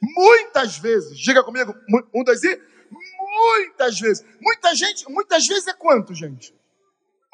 Muitas 0.02 0.78
vezes, 0.78 1.16
diga 1.16 1.44
comigo, 1.44 1.72
um, 2.12 2.24
dois 2.24 2.42
e. 2.42 2.60
Muitas 2.90 4.00
vezes. 4.00 4.24
Muita 4.40 4.74
gente, 4.74 5.08
muitas 5.08 5.46
vezes 5.46 5.68
é 5.68 5.72
quanto, 5.72 6.12
gente? 6.12 6.52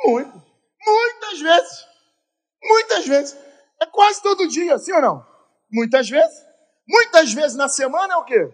Muito. 0.04 0.42
Muitas 0.86 1.40
vezes. 1.40 1.86
Muitas 2.62 3.06
vezes. 3.06 3.36
É 3.80 3.86
quase 3.86 4.22
todo 4.22 4.46
dia, 4.46 4.78
sim 4.78 4.92
ou 4.92 5.00
não? 5.00 5.26
Muitas 5.72 6.10
vezes. 6.10 6.46
Muitas 6.86 7.32
vezes 7.32 7.56
na 7.56 7.68
semana 7.68 8.14
é 8.14 8.16
o 8.16 8.24
quê? 8.24 8.52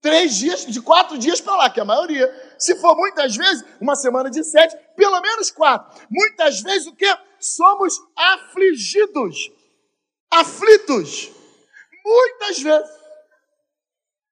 Três 0.00 0.34
dias, 0.34 0.66
de 0.66 0.80
quatro 0.80 1.16
dias 1.16 1.40
para 1.40 1.54
lá, 1.54 1.70
que 1.70 1.78
é 1.78 1.82
a 1.82 1.86
maioria. 1.86 2.28
Se 2.58 2.74
for 2.80 2.96
muitas 2.96 3.36
vezes, 3.36 3.64
uma 3.80 3.94
semana 3.94 4.28
de 4.28 4.42
sete, 4.42 4.76
pelo 4.96 5.20
menos 5.20 5.52
quatro. 5.52 6.04
Muitas 6.10 6.60
vezes 6.60 6.88
o 6.88 6.96
quê? 6.96 7.16
Somos 7.38 7.94
afligidos. 8.16 9.52
Aflitos. 10.32 11.41
Muitas 12.04 12.60
vezes. 12.60 12.90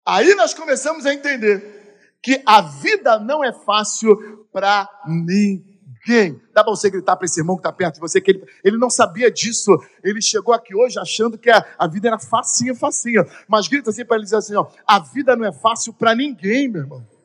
Aí 0.06 0.34
nós 0.34 0.54
começamos 0.54 1.06
a 1.06 1.14
entender 1.14 1.80
que 2.22 2.42
a 2.44 2.60
vida 2.60 3.18
não 3.18 3.44
é 3.44 3.52
fácil 3.52 4.16
para 4.52 4.88
ninguém. 5.06 6.40
Dá 6.52 6.64
para 6.64 6.72
você 6.72 6.90
gritar 6.90 7.16
para 7.16 7.26
esse 7.26 7.40
irmão 7.40 7.56
que 7.56 7.60
está 7.60 7.72
perto 7.72 7.94
de 7.94 8.00
você 8.00 8.20
que 8.20 8.32
ele, 8.32 8.44
ele 8.64 8.76
não 8.76 8.90
sabia 8.90 9.30
disso. 9.30 9.70
Ele 10.02 10.20
chegou 10.20 10.54
aqui 10.54 10.74
hoje 10.74 10.98
achando 10.98 11.38
que 11.38 11.50
a, 11.50 11.64
a 11.78 11.86
vida 11.86 12.08
era 12.08 12.18
facinha, 12.18 12.74
facinha. 12.74 13.24
Mas 13.48 13.68
grita 13.68 13.90
assim 13.90 14.04
para 14.04 14.16
ele 14.16 14.24
dizer 14.24 14.36
assim: 14.36 14.56
ó, 14.56 14.66
a 14.86 14.98
vida 14.98 15.36
não 15.36 15.44
é 15.44 15.52
fácil 15.52 15.92
para 15.92 16.14
ninguém, 16.14 16.68
meu 16.68 16.82
irmão. 16.82 17.19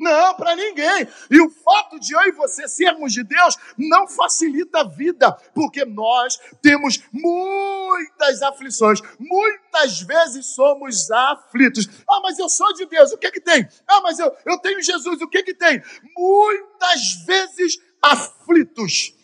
Não, 0.00 0.34
para 0.34 0.56
ninguém. 0.56 1.06
E 1.30 1.40
o 1.42 1.50
fato 1.50 2.00
de 2.00 2.14
eu 2.14 2.22
e 2.22 2.32
você 2.32 2.66
sermos 2.66 3.12
de 3.12 3.22
Deus 3.22 3.54
não 3.76 4.08
facilita 4.08 4.80
a 4.80 4.84
vida, 4.84 5.30
porque 5.54 5.84
nós 5.84 6.38
temos 6.62 7.00
muitas 7.12 8.40
aflições. 8.40 9.00
Muitas 9.18 10.00
vezes 10.00 10.54
somos 10.54 11.10
aflitos. 11.10 11.86
Ah, 12.08 12.20
mas 12.22 12.38
eu 12.38 12.48
sou 12.48 12.72
de 12.72 12.86
Deus, 12.86 13.12
o 13.12 13.18
que 13.18 13.30
que 13.30 13.40
tem? 13.42 13.68
Ah, 13.86 14.00
mas 14.00 14.18
eu, 14.18 14.34
eu 14.46 14.58
tenho 14.58 14.82
Jesus, 14.82 15.20
o 15.20 15.28
que 15.28 15.42
que 15.42 15.52
tem? 15.52 15.82
Muitas 16.16 17.24
vezes 17.26 17.78
aflitos. 18.02 19.14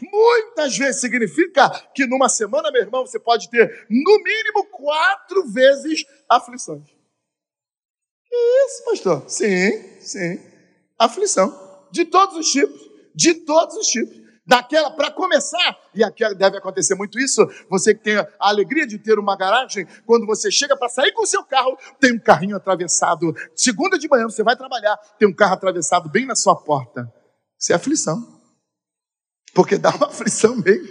Muitas 0.00 0.78
vezes 0.78 1.00
significa 1.00 1.68
que 1.94 2.06
numa 2.06 2.30
semana, 2.30 2.70
meu 2.70 2.80
irmão, 2.80 3.04
você 3.04 3.18
pode 3.18 3.50
ter 3.50 3.86
no 3.90 4.22
mínimo 4.22 4.64
quatro 4.70 5.46
vezes 5.52 6.06
aflições. 6.26 6.94
Isso, 8.34 8.84
pastor. 8.84 9.24
Sim, 9.28 10.00
sim. 10.00 10.40
Aflição. 10.98 11.52
De 11.92 12.04
todos 12.04 12.36
os 12.36 12.50
tipos. 12.50 12.80
De 13.14 13.34
todos 13.34 13.76
os 13.76 13.86
tipos. 13.86 14.24
Daquela, 14.46 14.90
para 14.90 15.10
começar, 15.10 15.78
e 15.94 16.04
aqui 16.04 16.22
deve 16.34 16.58
acontecer 16.58 16.94
muito 16.94 17.18
isso, 17.18 17.40
você 17.70 17.94
que 17.94 18.04
tem 18.04 18.16
a 18.16 18.28
alegria 18.40 18.86
de 18.86 18.98
ter 18.98 19.18
uma 19.18 19.34
garagem, 19.38 19.86
quando 20.04 20.26
você 20.26 20.50
chega 20.50 20.76
para 20.76 20.90
sair 20.90 21.12
com 21.12 21.22
o 21.22 21.26
seu 21.26 21.42
carro, 21.42 21.78
tem 21.98 22.12
um 22.12 22.18
carrinho 22.18 22.54
atravessado. 22.54 23.34
Segunda 23.56 23.98
de 23.98 24.06
manhã, 24.06 24.24
você 24.24 24.42
vai 24.42 24.54
trabalhar, 24.54 24.98
tem 25.18 25.26
um 25.26 25.32
carro 25.32 25.54
atravessado 25.54 26.10
bem 26.10 26.26
na 26.26 26.36
sua 26.36 26.54
porta. 26.54 27.10
Isso 27.58 27.72
é 27.72 27.76
aflição. 27.76 28.22
Porque 29.54 29.78
dá 29.78 29.88
uma 29.94 30.08
aflição 30.08 30.56
mesmo, 30.56 30.88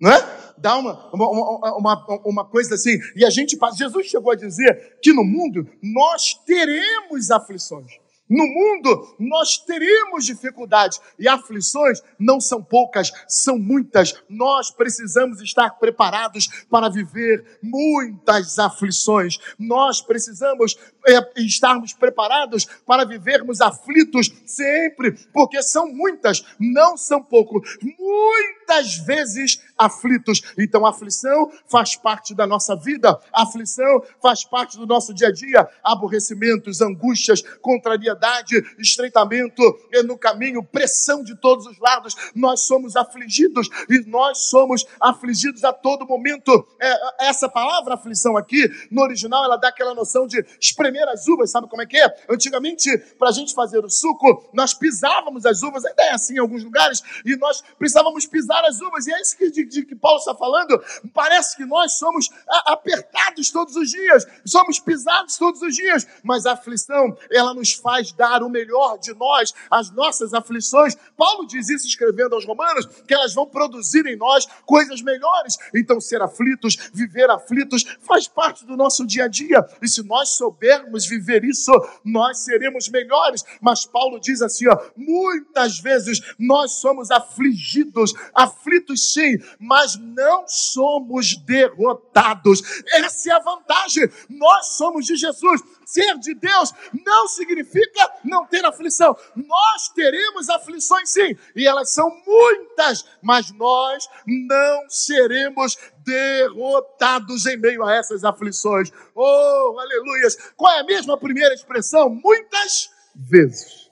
não 0.00 0.12
é? 0.12 0.33
Dá 0.58 0.76
uma, 0.76 1.10
uma, 1.12 1.76
uma, 1.76 2.20
uma 2.24 2.44
coisa 2.44 2.74
assim. 2.74 2.98
E 3.16 3.24
a 3.24 3.30
gente 3.30 3.56
passa. 3.56 3.76
Jesus 3.76 4.06
chegou 4.06 4.32
a 4.32 4.36
dizer 4.36 4.98
que 5.02 5.12
no 5.12 5.24
mundo 5.24 5.66
nós 5.82 6.34
teremos 6.46 7.30
aflições. 7.30 8.04
No 8.28 8.46
mundo 8.46 9.14
nós 9.18 9.58
teremos 9.58 10.24
dificuldades 10.24 10.98
e 11.18 11.28
aflições 11.28 12.02
não 12.18 12.40
são 12.40 12.62
poucas, 12.62 13.12
são 13.28 13.58
muitas. 13.58 14.14
Nós 14.28 14.70
precisamos 14.70 15.42
estar 15.42 15.78
preparados 15.78 16.48
para 16.70 16.88
viver 16.88 17.58
muitas 17.62 18.58
aflições. 18.58 19.38
Nós 19.58 20.00
precisamos 20.00 20.76
é, 21.06 21.42
estarmos 21.42 21.92
preparados 21.92 22.64
para 22.86 23.04
vivermos 23.04 23.60
aflitos 23.60 24.32
sempre, 24.46 25.12
porque 25.32 25.62
são 25.62 25.86
muitas, 25.92 26.44
não 26.58 26.96
são 26.96 27.22
poucos. 27.22 27.76
Muitas 27.82 28.63
muitas 28.64 28.96
vezes 28.96 29.60
aflitos. 29.76 30.40
Então, 30.58 30.86
aflição 30.86 31.50
faz 31.66 31.96
parte 31.96 32.34
da 32.34 32.46
nossa 32.46 32.74
vida, 32.74 33.18
aflição 33.32 34.02
faz 34.22 34.44
parte 34.44 34.78
do 34.78 34.86
nosso 34.86 35.12
dia 35.12 35.28
a 35.28 35.32
dia. 35.32 35.68
Aborrecimentos, 35.82 36.80
angústias, 36.80 37.42
contrariedade, 37.60 38.56
estreitamento 38.78 39.62
no 40.04 40.16
caminho, 40.16 40.62
pressão 40.62 41.22
de 41.22 41.36
todos 41.36 41.66
os 41.66 41.78
lados. 41.78 42.14
Nós 42.34 42.60
somos 42.60 42.96
afligidos 42.96 43.68
e 43.90 44.00
nós 44.06 44.38
somos 44.48 44.86
afligidos 45.00 45.62
a 45.64 45.72
todo 45.72 46.06
momento. 46.06 46.66
É, 46.80 47.28
essa 47.28 47.48
palavra 47.48 47.94
aflição 47.94 48.36
aqui, 48.36 48.68
no 48.90 49.02
original, 49.02 49.44
ela 49.44 49.56
dá 49.56 49.68
aquela 49.68 49.94
noção 49.94 50.26
de 50.26 50.44
espremer 50.60 51.06
as 51.08 51.26
uvas, 51.26 51.50
sabe 51.50 51.68
como 51.68 51.82
é 51.82 51.86
que 51.86 51.98
é? 51.98 52.24
Antigamente, 52.30 52.96
para 53.18 53.28
a 53.28 53.32
gente 53.32 53.54
fazer 53.54 53.84
o 53.84 53.90
suco, 53.90 54.48
nós 54.52 54.72
pisávamos 54.72 55.44
as 55.44 55.62
uvas, 55.62 55.84
ainda 55.84 56.02
é 56.04 56.12
assim 56.12 56.34
em 56.34 56.38
alguns 56.38 56.64
lugares, 56.64 57.02
e 57.24 57.36
nós 57.36 57.62
precisávamos 57.78 58.26
pisar 58.26 58.53
as 58.62 58.80
uvas, 58.80 59.06
e 59.06 59.12
é 59.12 59.20
isso 59.20 59.36
que, 59.36 59.50
de, 59.50 59.64
de 59.64 59.84
que 59.84 59.94
Paulo 59.94 60.18
está 60.18 60.34
falando. 60.34 60.82
Parece 61.12 61.56
que 61.56 61.64
nós 61.64 61.92
somos 61.92 62.28
apertados 62.66 63.50
todos 63.50 63.74
os 63.76 63.90
dias, 63.90 64.26
somos 64.44 64.78
pisados 64.78 65.36
todos 65.36 65.62
os 65.62 65.74
dias, 65.74 66.06
mas 66.22 66.46
a 66.46 66.52
aflição, 66.52 67.16
ela 67.30 67.54
nos 67.54 67.72
faz 67.72 68.12
dar 68.12 68.42
o 68.42 68.48
melhor 68.48 68.98
de 68.98 69.14
nós, 69.14 69.52
as 69.70 69.90
nossas 69.90 70.34
aflições. 70.34 70.96
Paulo 71.16 71.46
diz 71.46 71.68
isso 71.68 71.86
escrevendo 71.86 72.34
aos 72.34 72.44
Romanos, 72.44 72.86
que 73.06 73.14
elas 73.14 73.34
vão 73.34 73.46
produzir 73.46 74.06
em 74.06 74.16
nós 74.16 74.46
coisas 74.66 75.00
melhores. 75.02 75.56
Então, 75.74 76.00
ser 76.00 76.22
aflitos, 76.22 76.76
viver 76.92 77.30
aflitos, 77.30 77.84
faz 78.00 78.28
parte 78.28 78.64
do 78.64 78.76
nosso 78.76 79.06
dia 79.06 79.24
a 79.24 79.28
dia, 79.28 79.64
e 79.80 79.88
se 79.88 80.02
nós 80.02 80.30
soubermos 80.30 81.06
viver 81.06 81.44
isso, 81.44 81.72
nós 82.04 82.40
seremos 82.40 82.88
melhores. 82.88 83.44
Mas 83.60 83.86
Paulo 83.86 84.20
diz 84.20 84.42
assim: 84.42 84.68
ó, 84.68 84.78
muitas 84.96 85.78
vezes 85.78 86.20
nós 86.38 86.72
somos 86.72 87.10
afligidos, 87.10 88.12
aflitos 88.44 89.12
sim, 89.12 89.38
mas 89.58 89.96
não 89.96 90.46
somos 90.46 91.36
derrotados. 91.38 92.62
Essa 92.92 93.30
é 93.30 93.32
a 93.32 93.40
vantagem. 93.40 94.08
Nós 94.28 94.76
somos 94.76 95.06
de 95.06 95.16
Jesus. 95.16 95.60
Ser 95.84 96.18
de 96.18 96.34
Deus 96.34 96.72
não 97.04 97.28
significa 97.28 98.10
não 98.24 98.46
ter 98.46 98.64
aflição. 98.64 99.16
Nós 99.36 99.88
teremos 99.94 100.48
aflições 100.48 101.10
sim, 101.10 101.36
e 101.54 101.66
elas 101.66 101.92
são 101.92 102.10
muitas, 102.26 103.04
mas 103.22 103.52
nós 103.52 104.08
não 104.26 104.88
seremos 104.88 105.76
derrotados 105.98 107.46
em 107.46 107.56
meio 107.58 107.84
a 107.84 107.94
essas 107.94 108.24
aflições. 108.24 108.90
Oh, 109.14 109.78
aleluias! 109.78 110.36
Qual 110.56 110.72
é 110.72 110.80
a 110.80 110.84
mesma 110.84 111.18
primeira 111.18 111.54
expressão? 111.54 112.08
Muitas 112.08 112.90
vezes. 113.14 113.90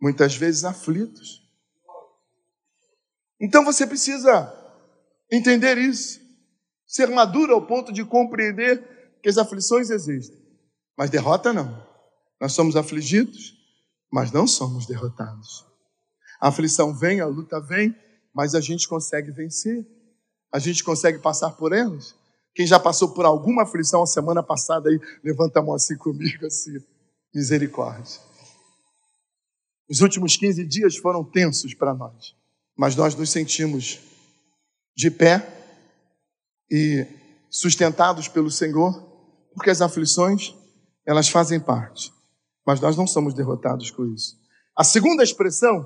Muitas 0.00 0.36
vezes 0.36 0.64
aflitos. 0.64 1.37
Então 3.40 3.64
você 3.64 3.86
precisa 3.86 4.52
entender 5.30 5.78
isso, 5.78 6.20
ser 6.86 7.08
maduro 7.08 7.54
ao 7.54 7.66
ponto 7.66 7.92
de 7.92 8.04
compreender 8.04 9.18
que 9.22 9.28
as 9.28 9.38
aflições 9.38 9.90
existem, 9.90 10.38
mas 10.96 11.10
derrota 11.10 11.52
não. 11.52 11.86
Nós 12.40 12.52
somos 12.52 12.76
afligidos, 12.76 13.54
mas 14.10 14.32
não 14.32 14.46
somos 14.46 14.86
derrotados. 14.86 15.66
A 16.40 16.48
aflição 16.48 16.94
vem, 16.94 17.20
a 17.20 17.26
luta 17.26 17.60
vem, 17.60 17.94
mas 18.34 18.54
a 18.54 18.60
gente 18.60 18.88
consegue 18.88 19.32
vencer. 19.32 19.86
A 20.52 20.58
gente 20.58 20.84
consegue 20.84 21.18
passar 21.18 21.50
por 21.50 21.72
elas. 21.72 22.14
Quem 22.54 22.66
já 22.66 22.78
passou 22.78 23.12
por 23.12 23.24
alguma 23.24 23.64
aflição 23.64 24.02
a 24.02 24.06
semana 24.06 24.42
passada 24.42 24.88
aí, 24.88 24.98
levanta 25.22 25.60
a 25.60 25.62
mão 25.62 25.74
assim 25.74 25.96
comigo, 25.96 26.46
assim. 26.46 26.78
Misericórdia. 27.34 28.20
Os 29.90 30.00
últimos 30.00 30.36
15 30.36 30.64
dias 30.66 30.96
foram 30.96 31.24
tensos 31.24 31.74
para 31.74 31.94
nós, 31.94 32.34
mas 32.78 32.94
nós 32.94 33.16
nos 33.16 33.30
sentimos 33.30 33.98
de 34.96 35.10
pé 35.10 35.44
e 36.70 37.04
sustentados 37.50 38.28
pelo 38.28 38.50
Senhor, 38.52 38.92
porque 39.52 39.70
as 39.70 39.82
aflições, 39.82 40.54
elas 41.04 41.28
fazem 41.28 41.58
parte, 41.58 42.12
mas 42.64 42.80
nós 42.80 42.96
não 42.96 43.06
somos 43.06 43.34
derrotados 43.34 43.90
com 43.90 44.06
isso. 44.06 44.38
A 44.76 44.84
segunda 44.84 45.24
expressão 45.24 45.84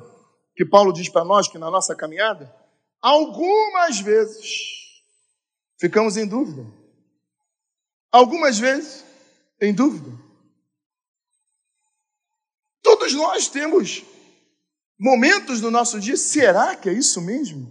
que 0.54 0.66
Paulo 0.66 0.92
diz 0.92 1.08
para 1.08 1.24
nós 1.24 1.48
que 1.48 1.56
na 1.56 1.70
nossa 1.70 1.96
caminhada, 1.96 2.54
algumas 3.00 3.98
vezes 3.98 4.44
ficamos 5.80 6.18
em 6.18 6.26
dúvida. 6.26 6.66
Algumas 8.10 8.58
vezes 8.58 9.02
em 9.62 9.72
dúvida. 9.72 10.10
Todos 12.82 13.14
nós 13.14 13.48
temos 13.48 14.04
momentos 15.02 15.60
no 15.60 15.68
nosso 15.68 15.98
dia, 15.98 16.16
será 16.16 16.76
que 16.76 16.88
é 16.88 16.92
isso 16.92 17.20
mesmo? 17.20 17.68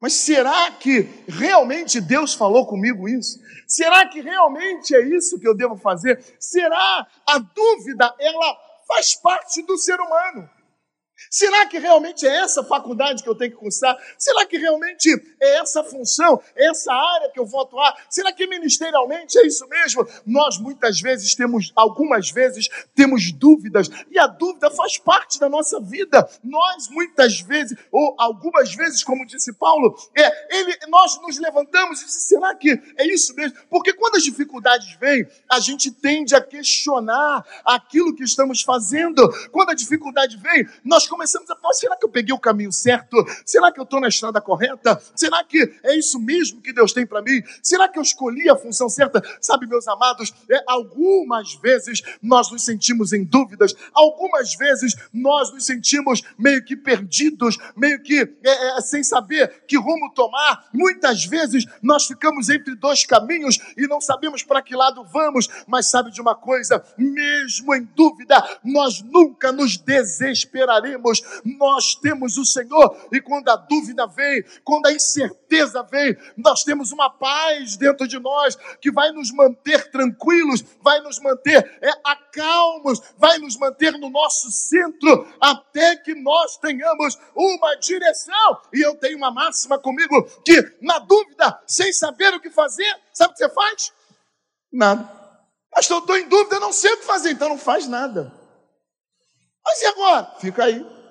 Mas 0.00 0.12
será 0.12 0.70
que 0.70 1.08
realmente 1.26 2.00
Deus 2.00 2.34
falou 2.34 2.64
comigo 2.66 3.08
isso? 3.08 3.40
Será 3.66 4.06
que 4.06 4.20
realmente 4.20 4.94
é 4.94 5.00
isso 5.00 5.40
que 5.40 5.48
eu 5.48 5.56
devo 5.56 5.76
fazer? 5.76 6.22
Será 6.38 7.04
a 7.26 7.38
dúvida, 7.38 8.14
ela 8.20 8.56
faz 8.86 9.16
parte 9.16 9.60
do 9.62 9.76
ser 9.76 9.98
humano? 9.98 10.48
Será 11.32 11.64
que 11.64 11.78
realmente 11.78 12.26
é 12.26 12.40
essa 12.40 12.62
faculdade 12.62 13.22
que 13.22 13.28
eu 13.28 13.34
tenho 13.34 13.52
que 13.52 13.56
cursar? 13.56 13.96
Será 14.18 14.44
que 14.44 14.58
realmente 14.58 15.08
é 15.40 15.60
essa 15.60 15.82
função, 15.82 16.38
é 16.54 16.68
essa 16.68 16.92
área 16.92 17.30
que 17.30 17.40
eu 17.40 17.46
vou 17.46 17.62
atuar? 17.62 17.96
Será 18.10 18.30
que 18.34 18.46
ministerialmente 18.46 19.38
é 19.38 19.46
isso 19.46 19.66
mesmo? 19.66 20.06
Nós 20.26 20.58
muitas 20.58 21.00
vezes 21.00 21.34
temos, 21.34 21.72
algumas 21.74 22.30
vezes, 22.30 22.68
temos 22.94 23.32
dúvidas, 23.32 23.88
e 24.10 24.18
a 24.18 24.26
dúvida 24.26 24.70
faz 24.72 24.98
parte 24.98 25.40
da 25.40 25.48
nossa 25.48 25.80
vida. 25.80 26.28
Nós 26.44 26.90
muitas 26.90 27.40
vezes, 27.40 27.78
ou 27.90 28.14
algumas 28.18 28.74
vezes, 28.74 29.02
como 29.02 29.24
disse 29.24 29.54
Paulo, 29.54 29.96
é, 30.14 30.54
ele, 30.54 30.76
nós 30.88 31.18
nos 31.22 31.38
levantamos 31.38 32.02
e 32.02 32.04
dizemos, 32.04 32.24
será 32.28 32.54
que 32.54 32.78
é 32.98 33.06
isso 33.06 33.34
mesmo? 33.34 33.56
Porque 33.70 33.94
quando 33.94 34.16
as 34.16 34.22
dificuldades 34.22 34.98
vêm, 35.00 35.26
a 35.50 35.58
gente 35.60 35.90
tende 35.90 36.34
a 36.34 36.42
questionar 36.42 37.42
aquilo 37.64 38.14
que 38.14 38.22
estamos 38.22 38.60
fazendo. 38.60 39.26
Quando 39.50 39.70
a 39.70 39.74
dificuldade 39.74 40.36
vem, 40.36 40.68
nós 40.84 41.06
começamos 41.06 41.21
a 41.22 41.56
falar: 41.56 41.74
será 41.74 41.96
que 41.96 42.04
eu 42.04 42.10
peguei 42.10 42.34
o 42.34 42.38
caminho 42.38 42.72
certo? 42.72 43.16
Será 43.44 43.72
que 43.72 43.80
eu 43.80 43.84
estou 43.84 44.00
na 44.00 44.08
estrada 44.08 44.40
correta? 44.40 45.00
Será 45.14 45.42
que 45.44 45.74
é 45.82 45.96
isso 45.96 46.18
mesmo 46.20 46.60
que 46.60 46.72
Deus 46.72 46.92
tem 46.92 47.06
para 47.06 47.22
mim? 47.22 47.42
Será 47.62 47.88
que 47.88 47.98
eu 47.98 48.02
escolhi 48.02 48.48
a 48.48 48.56
função 48.56 48.88
certa? 48.88 49.22
Sabe, 49.40 49.66
meus 49.66 49.86
amados, 49.88 50.32
é, 50.50 50.62
algumas 50.66 51.54
vezes 51.54 52.02
nós 52.22 52.50
nos 52.50 52.64
sentimos 52.64 53.12
em 53.12 53.24
dúvidas, 53.24 53.74
algumas 53.94 54.54
vezes 54.54 54.94
nós 55.12 55.52
nos 55.52 55.64
sentimos 55.64 56.22
meio 56.38 56.64
que 56.64 56.76
perdidos, 56.76 57.56
meio 57.76 58.02
que 58.02 58.20
é, 58.44 58.78
é, 58.78 58.80
sem 58.80 59.02
saber 59.02 59.64
que 59.66 59.76
rumo 59.76 60.12
tomar. 60.14 60.68
Muitas 60.72 61.24
vezes 61.24 61.64
nós 61.82 62.06
ficamos 62.06 62.48
entre 62.48 62.74
dois 62.74 63.04
caminhos 63.04 63.58
e 63.76 63.86
não 63.86 64.00
sabemos 64.00 64.42
para 64.42 64.62
que 64.62 64.74
lado 64.74 65.04
vamos, 65.04 65.48
mas 65.66 65.88
sabe 65.88 66.10
de 66.10 66.20
uma 66.20 66.34
coisa? 66.34 66.84
Mesmo 66.96 67.74
em 67.74 67.84
dúvida, 67.94 68.42
nós 68.64 69.02
nunca 69.02 69.52
nos 69.52 69.76
desesperaremos 69.76 71.11
nós 71.44 71.94
temos 71.96 72.38
o 72.38 72.44
Senhor, 72.44 73.08
e 73.12 73.20
quando 73.20 73.48
a 73.48 73.56
dúvida 73.56 74.06
vem, 74.06 74.44
quando 74.64 74.86
a 74.86 74.92
incerteza 74.92 75.82
vem, 75.82 76.16
nós 76.36 76.62
temos 76.64 76.92
uma 76.92 77.10
paz 77.10 77.76
dentro 77.76 78.06
de 78.06 78.18
nós 78.18 78.56
que 78.80 78.90
vai 78.90 79.10
nos 79.12 79.32
manter 79.32 79.90
tranquilos, 79.90 80.64
vai 80.82 81.00
nos 81.00 81.18
manter 81.20 81.78
é, 81.82 81.90
acalmos, 82.04 83.00
vai 83.18 83.38
nos 83.38 83.56
manter 83.56 83.92
no 83.92 84.08
nosso 84.08 84.50
centro, 84.50 85.26
até 85.40 85.96
que 85.96 86.14
nós 86.14 86.56
tenhamos 86.56 87.18
uma 87.34 87.74
direção. 87.76 88.60
E 88.72 88.80
eu 88.80 88.94
tenho 88.96 89.16
uma 89.16 89.30
máxima 89.30 89.78
comigo 89.78 90.22
que, 90.44 90.76
na 90.80 90.98
dúvida, 90.98 91.60
sem 91.66 91.92
saber 91.92 92.34
o 92.34 92.40
que 92.40 92.50
fazer, 92.50 93.00
sabe 93.12 93.32
o 93.32 93.34
que 93.34 93.44
você 93.44 93.50
faz? 93.50 93.92
Nada. 94.72 95.22
Pastor, 95.70 95.96
eu 95.96 96.00
estou 96.00 96.16
em 96.18 96.28
dúvida, 96.28 96.56
eu 96.56 96.60
não 96.60 96.72
sei 96.72 96.92
o 96.92 96.98
que 96.98 97.04
fazer, 97.04 97.30
então 97.30 97.48
não 97.48 97.58
faz 97.58 97.86
nada. 97.86 98.32
Mas 99.64 99.80
e 99.80 99.86
agora? 99.86 100.34
Fica 100.38 100.64
aí. 100.64 101.01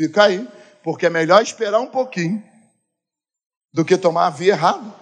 Fica 0.00 0.24
aí. 0.24 0.48
Porque 0.82 1.04
é 1.04 1.10
melhor 1.10 1.42
esperar 1.42 1.78
um 1.78 1.86
pouquinho 1.86 2.42
do 3.70 3.84
que 3.84 3.98
tomar 3.98 4.28
a 4.28 4.30
via 4.30 4.54
errada. 4.54 4.94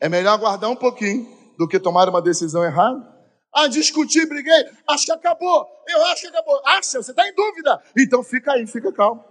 É 0.00 0.08
melhor 0.08 0.32
aguardar 0.32 0.70
um 0.70 0.76
pouquinho 0.76 1.28
do 1.58 1.68
que 1.68 1.78
tomar 1.78 2.08
uma 2.08 2.22
decisão 2.22 2.64
errada. 2.64 3.06
Ah, 3.54 3.66
discutir, 3.66 4.26
briguei, 4.26 4.64
acho 4.88 5.04
que 5.04 5.12
acabou. 5.12 5.66
Eu 5.86 6.06
acho 6.06 6.22
que 6.22 6.28
acabou. 6.28 6.58
Acha, 6.64 7.02
você 7.02 7.10
está 7.10 7.28
em 7.28 7.34
dúvida. 7.34 7.82
Então 7.98 8.22
fica 8.22 8.52
aí, 8.52 8.66
fica 8.66 8.90
calmo. 8.90 9.22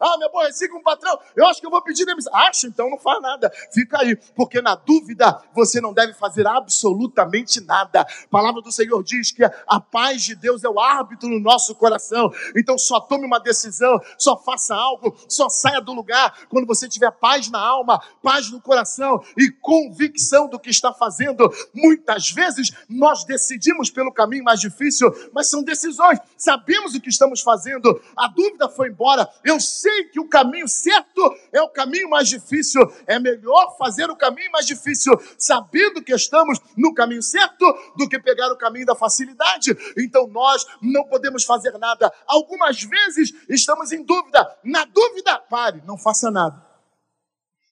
Ah, 0.00 0.16
me 0.18 0.24
aborreci 0.24 0.68
com 0.68 0.78
o 0.78 0.82
patrão, 0.82 1.18
eu 1.34 1.44
acho 1.46 1.60
que 1.60 1.66
eu 1.66 1.70
vou 1.70 1.82
pedir 1.82 2.04
demissão. 2.04 2.32
Acha, 2.34 2.68
então 2.68 2.88
não 2.88 2.98
faz 2.98 3.20
nada. 3.20 3.50
Fica 3.72 4.00
aí, 4.00 4.14
porque 4.36 4.62
na 4.62 4.76
dúvida 4.76 5.42
você 5.52 5.80
não 5.80 5.92
deve 5.92 6.12
fazer 6.12 6.46
absolutamente 6.46 7.60
nada. 7.62 8.02
A 8.02 8.28
palavra 8.30 8.62
do 8.62 8.70
Senhor 8.70 9.02
diz 9.02 9.32
que 9.32 9.42
a 9.42 9.80
paz 9.80 10.22
de 10.22 10.36
Deus 10.36 10.62
é 10.62 10.68
o 10.68 10.78
árbitro 10.78 11.28
no 11.28 11.40
nosso 11.40 11.74
coração. 11.74 12.32
Então 12.56 12.78
só 12.78 13.00
tome 13.00 13.26
uma 13.26 13.40
decisão, 13.40 14.00
só 14.16 14.36
faça 14.36 14.76
algo, 14.76 15.16
só 15.28 15.48
saia 15.48 15.80
do 15.80 15.92
lugar 15.92 16.46
quando 16.48 16.66
você 16.66 16.88
tiver 16.88 17.10
paz 17.10 17.50
na 17.50 17.58
alma, 17.58 18.00
paz 18.22 18.52
no 18.52 18.60
coração 18.60 19.20
e 19.36 19.50
convicção 19.50 20.48
do 20.48 20.60
que 20.60 20.70
está 20.70 20.92
fazendo. 20.92 21.52
Muitas 21.74 22.30
vezes 22.30 22.70
nós 22.88 23.24
decidimos 23.24 23.90
pelo 23.90 24.12
caminho 24.12 24.44
mais 24.44 24.60
difícil, 24.60 25.12
mas 25.32 25.50
são 25.50 25.64
decisões. 25.64 26.20
Sabemos 26.36 26.94
o 26.94 27.00
que 27.00 27.08
estamos 27.08 27.40
fazendo. 27.40 28.00
A 28.16 28.28
dúvida 28.28 28.68
foi 28.68 28.88
embora 28.88 29.28
Eu 29.48 29.58
sei 29.58 30.04
que 30.04 30.20
o 30.20 30.28
caminho 30.28 30.68
certo 30.68 31.22
é 31.50 31.62
o 31.62 31.70
caminho 31.70 32.10
mais 32.10 32.28
difícil. 32.28 32.82
É 33.06 33.18
melhor 33.18 33.78
fazer 33.78 34.10
o 34.10 34.16
caminho 34.16 34.52
mais 34.52 34.66
difícil, 34.66 35.14
sabendo 35.38 36.02
que 36.02 36.14
estamos 36.14 36.58
no 36.76 36.92
caminho 36.92 37.22
certo, 37.22 37.64
do 37.96 38.06
que 38.06 38.18
pegar 38.18 38.52
o 38.52 38.58
caminho 38.58 38.84
da 38.84 38.94
facilidade. 38.94 39.74
Então 39.96 40.26
nós 40.26 40.66
não 40.82 41.04
podemos 41.04 41.44
fazer 41.44 41.72
nada. 41.78 42.12
Algumas 42.26 42.82
vezes 42.82 43.32
estamos 43.48 43.90
em 43.90 44.04
dúvida. 44.04 44.54
Na 44.62 44.84
dúvida, 44.84 45.38
pare, 45.38 45.82
não 45.86 45.96
faça 45.96 46.30
nada. 46.30 46.67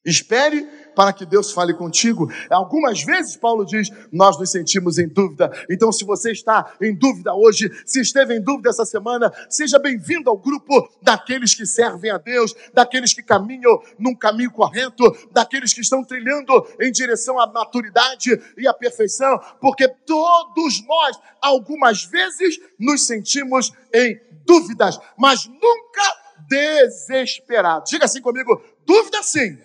Espere 0.06 0.64
para 0.94 1.12
que 1.12 1.26
Deus 1.26 1.52
fale 1.52 1.74
contigo. 1.74 2.32
Algumas 2.48 3.02
vezes, 3.02 3.36
Paulo 3.36 3.66
diz, 3.66 3.90
nós 4.12 4.38
nos 4.38 4.52
sentimos 4.52 4.98
em 4.98 5.08
dúvida. 5.08 5.50
Então, 5.68 5.90
se 5.90 6.04
você 6.04 6.30
está 6.30 6.74
em 6.80 6.94
dúvida 6.94 7.34
hoje, 7.34 7.70
se 7.84 8.00
esteve 8.00 8.34
em 8.34 8.40
dúvida 8.40 8.70
essa 8.70 8.86
semana, 8.86 9.30
seja 9.50 9.80
bem-vindo 9.80 10.30
ao 10.30 10.38
grupo 10.38 10.88
daqueles 11.02 11.54
que 11.54 11.66
servem 11.66 12.12
a 12.12 12.18
Deus, 12.18 12.54
daqueles 12.72 13.12
que 13.12 13.22
caminham 13.22 13.82
num 13.98 14.14
caminho 14.14 14.50
correto, 14.52 15.04
daqueles 15.32 15.74
que 15.74 15.80
estão 15.80 16.04
trilhando 16.04 16.66
em 16.80 16.92
direção 16.92 17.38
à 17.40 17.46
maturidade 17.46 18.40
e 18.56 18.68
à 18.68 18.72
perfeição, 18.72 19.38
porque 19.60 19.88
todos 19.88 20.86
nós, 20.86 21.18
algumas 21.42 22.04
vezes, 22.04 22.58
nos 22.78 23.06
sentimos 23.06 23.72
em 23.92 24.20
dúvidas, 24.46 25.00
mas 25.18 25.46
nunca 25.46 26.16
desesperados. 26.48 27.90
Diga 27.90 28.04
assim 28.04 28.22
comigo: 28.22 28.62
dúvida 28.86 29.20
sim 29.24 29.58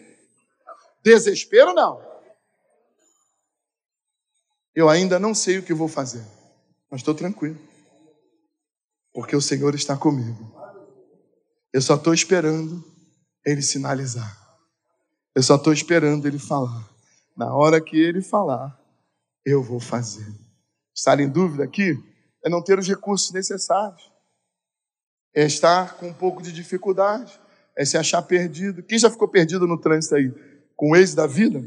Desespero 1.03 1.73
não. 1.73 2.01
Eu 4.73 4.87
ainda 4.87 5.19
não 5.19 5.35
sei 5.35 5.57
o 5.57 5.63
que 5.63 5.73
vou 5.73 5.87
fazer, 5.87 6.25
mas 6.89 7.01
estou 7.01 7.13
tranquilo, 7.13 7.59
porque 9.13 9.35
o 9.35 9.41
Senhor 9.41 9.75
está 9.75 9.97
comigo. 9.97 10.55
Eu 11.73 11.81
só 11.81 11.95
estou 11.95 12.13
esperando 12.13 12.83
Ele 13.45 13.61
sinalizar. 13.61 14.37
Eu 15.35 15.43
só 15.43 15.55
estou 15.55 15.73
esperando 15.73 16.25
Ele 16.25 16.39
falar. 16.39 16.89
Na 17.35 17.53
hora 17.53 17.81
que 17.81 17.97
Ele 17.97 18.21
falar, 18.21 18.79
eu 19.45 19.61
vou 19.61 19.79
fazer. 19.79 20.27
Estar 20.93 21.19
em 21.19 21.29
dúvida 21.29 21.63
aqui 21.63 21.97
é 22.43 22.49
não 22.49 22.63
ter 22.63 22.77
os 22.77 22.87
recursos 22.87 23.31
necessários, 23.31 24.11
é 25.33 25.45
estar 25.45 25.95
com 25.97 26.07
um 26.07 26.13
pouco 26.13 26.41
de 26.41 26.51
dificuldade, 26.51 27.39
é 27.77 27.85
se 27.85 27.97
achar 27.97 28.21
perdido. 28.21 28.83
Quem 28.83 28.99
já 28.99 29.09
ficou 29.09 29.27
perdido 29.27 29.67
no 29.67 29.79
trânsito 29.79 30.15
aí? 30.15 30.50
Com 30.81 30.93
o 30.93 30.95
ex 30.95 31.13
da 31.13 31.27
vida, 31.27 31.63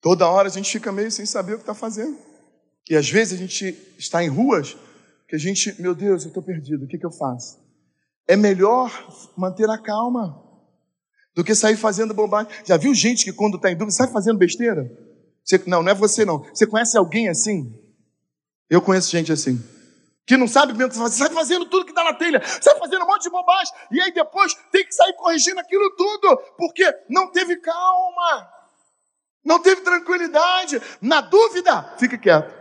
toda 0.00 0.26
hora 0.26 0.48
a 0.48 0.50
gente 0.50 0.72
fica 0.72 0.90
meio 0.90 1.12
sem 1.12 1.26
saber 1.26 1.52
o 1.52 1.56
que 1.56 1.62
está 1.64 1.74
fazendo. 1.74 2.16
E 2.88 2.96
às 2.96 3.10
vezes 3.10 3.34
a 3.34 3.36
gente 3.36 3.76
está 3.98 4.24
em 4.24 4.28
ruas 4.28 4.74
que 5.28 5.36
a 5.36 5.38
gente, 5.38 5.78
meu 5.78 5.94
Deus, 5.94 6.22
eu 6.22 6.28
estou 6.28 6.42
perdido, 6.42 6.86
o 6.86 6.88
que, 6.88 6.96
que 6.96 7.04
eu 7.04 7.10
faço? 7.10 7.58
É 8.26 8.34
melhor 8.34 8.90
manter 9.36 9.68
a 9.68 9.76
calma 9.76 10.42
do 11.34 11.44
que 11.44 11.54
sair 11.54 11.76
fazendo 11.76 12.14
bobagem. 12.14 12.50
Já 12.64 12.78
viu 12.78 12.94
gente 12.94 13.26
que 13.26 13.32
quando 13.32 13.56
está 13.56 13.70
em 13.70 13.76
dúvida 13.76 13.94
sai 13.94 14.08
fazendo 14.08 14.38
besteira? 14.38 14.90
Você, 15.44 15.62
não, 15.66 15.82
não 15.82 15.92
é 15.92 15.94
você 15.94 16.24
não. 16.24 16.38
Você 16.44 16.66
conhece 16.66 16.96
alguém 16.96 17.28
assim? 17.28 17.78
Eu 18.70 18.80
conheço 18.80 19.10
gente 19.10 19.30
assim 19.30 19.62
que 20.26 20.36
não 20.36 20.46
sabe 20.46 20.72
mesmo 20.72 20.86
o 20.86 20.90
que 20.90 20.98
fazer, 20.98 21.24
sai 21.24 21.30
fazendo 21.30 21.66
tudo 21.66 21.86
que 21.86 21.92
dá 21.92 22.04
na 22.04 22.14
telha, 22.14 22.40
sai 22.60 22.78
fazendo 22.78 23.04
um 23.04 23.06
monte 23.06 23.22
de 23.22 23.30
bobagem, 23.30 23.74
e 23.90 24.00
aí 24.00 24.12
depois 24.12 24.54
tem 24.70 24.84
que 24.84 24.94
sair 24.94 25.12
corrigindo 25.14 25.60
aquilo 25.60 25.90
tudo, 25.96 26.36
porque 26.56 26.84
não 27.08 27.30
teve 27.30 27.56
calma, 27.56 28.48
não 29.44 29.60
teve 29.60 29.80
tranquilidade. 29.82 30.80
Na 31.00 31.20
dúvida, 31.20 31.94
fique 31.98 32.16
quieto. 32.16 32.54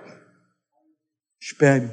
Espere. 1.40 1.90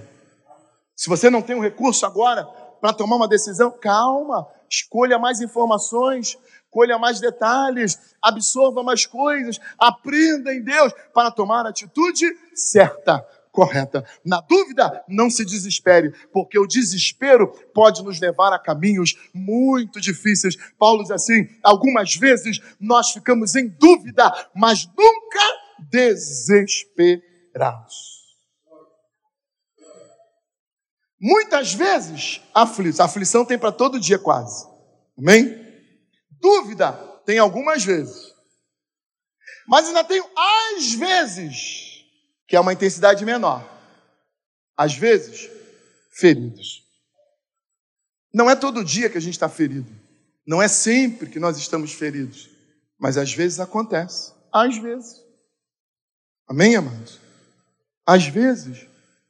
Se 0.96 1.08
você 1.08 1.30
não 1.30 1.42
tem 1.42 1.54
um 1.54 1.60
recurso 1.60 2.06
agora 2.06 2.44
para 2.80 2.92
tomar 2.92 3.16
uma 3.16 3.28
decisão, 3.28 3.70
calma, 3.70 4.48
escolha 4.70 5.18
mais 5.18 5.40
informações, 5.40 6.38
colha 6.70 6.98
mais 6.98 7.20
detalhes, 7.20 7.98
absorva 8.22 8.82
mais 8.82 9.06
coisas, 9.06 9.58
aprenda 9.78 10.52
em 10.52 10.62
Deus 10.62 10.92
para 11.12 11.30
tomar 11.30 11.66
a 11.66 11.70
atitude 11.70 12.26
certa 12.54 13.24
correta. 13.58 14.06
Na 14.24 14.40
dúvida, 14.40 15.04
não 15.08 15.28
se 15.28 15.44
desespere, 15.44 16.14
porque 16.32 16.56
o 16.56 16.66
desespero 16.66 17.48
pode 17.74 18.04
nos 18.04 18.20
levar 18.20 18.52
a 18.52 18.58
caminhos 18.58 19.16
muito 19.34 20.00
difíceis. 20.00 20.54
Paulo 20.78 21.02
diz 21.02 21.10
assim: 21.10 21.48
algumas 21.60 22.14
vezes 22.14 22.60
nós 22.78 23.10
ficamos 23.10 23.56
em 23.56 23.66
dúvida, 23.66 24.32
mas 24.54 24.86
nunca 24.86 25.40
desesperados. 25.90 28.18
Muitas 31.20 31.74
vezes, 31.74 32.40
aflição. 32.54 33.06
Aflição 33.06 33.44
tem 33.44 33.58
para 33.58 33.72
todo 33.72 33.98
dia 33.98 34.20
quase. 34.20 34.64
Amém? 35.18 35.66
Dúvida 36.40 36.92
tem 37.26 37.40
algumas 37.40 37.84
vezes. 37.84 38.32
Mas 39.66 39.88
ainda 39.88 40.04
tem 40.04 40.22
às 40.36 40.94
vezes 40.94 41.87
que 42.48 42.56
é 42.56 42.60
uma 42.60 42.72
intensidade 42.72 43.24
menor. 43.24 43.62
Às 44.76 44.96
vezes, 44.96 45.48
feridos. 46.10 46.82
Não 48.34 48.50
é 48.50 48.56
todo 48.56 48.84
dia 48.84 49.08
que 49.08 49.18
a 49.18 49.20
gente 49.20 49.34
está 49.34 49.48
ferido. 49.48 49.90
Não 50.46 50.60
é 50.60 50.66
sempre 50.66 51.28
que 51.28 51.38
nós 51.38 51.58
estamos 51.58 51.92
feridos. 51.92 52.48
Mas 52.98 53.16
às 53.16 53.32
vezes 53.32 53.60
acontece. 53.60 54.32
Às 54.52 54.78
vezes. 54.78 55.22
Amém, 56.48 56.74
amados? 56.74 57.20
Às 58.06 58.26
vezes, 58.26 58.86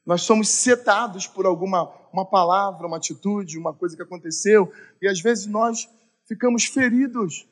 nós 0.07 0.23
somos 0.23 0.49
setados 0.49 1.27
por 1.27 1.45
alguma 1.45 1.99
uma 2.13 2.25
palavra, 2.25 2.87
uma 2.87 2.97
atitude, 2.97 3.59
uma 3.59 3.75
coisa 3.75 3.95
que 3.95 4.03
aconteceu, 4.03 4.73
e 5.01 5.09
às 5.09 5.21
vezes 5.21 5.47
nós 5.47 5.89
ficamos 6.27 6.65
feridos. 6.65 7.47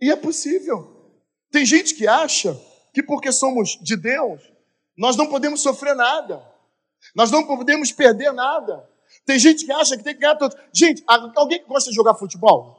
E 0.00 0.10
é 0.10 0.16
possível. 0.16 1.14
Tem 1.50 1.64
gente 1.64 1.94
que 1.94 2.06
acha 2.06 2.58
que 2.92 3.02
porque 3.02 3.30
somos 3.30 3.78
de 3.80 3.96
Deus, 3.96 4.42
nós 4.96 5.16
não 5.16 5.26
podemos 5.26 5.60
sofrer 5.60 5.94
nada. 5.94 6.42
Nós 7.14 7.30
não 7.30 7.46
podemos 7.46 7.92
perder 7.92 8.32
nada. 8.32 8.88
Tem 9.24 9.38
gente 9.38 9.64
que 9.64 9.72
acha 9.72 9.96
que 9.96 10.02
tem 10.02 10.14
que 10.14 10.20
ganhar 10.20 10.36
tudo. 10.36 10.56
Gente, 10.72 11.04
alguém 11.06 11.60
que 11.60 11.68
gosta 11.68 11.90
de 11.90 11.96
jogar 11.96 12.14
futebol? 12.14 12.76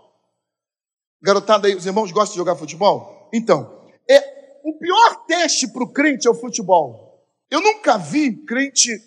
Garotada 1.22 1.68
aí, 1.68 1.76
os 1.76 1.86
irmãos 1.86 2.12
gostam 2.12 2.34
de 2.34 2.38
jogar 2.38 2.56
futebol? 2.56 3.30
Então, 3.34 3.86
é 4.10 4.60
o 4.64 4.74
pior 4.74 5.26
teste 5.26 5.68
para 5.68 5.84
o 5.84 5.92
crente 5.92 6.28
é 6.28 6.32
o 6.32 6.36
futebol. 6.36 7.26
Eu 7.50 7.62
nunca 7.62 7.98
vi 7.98 8.36
crente 8.46 9.02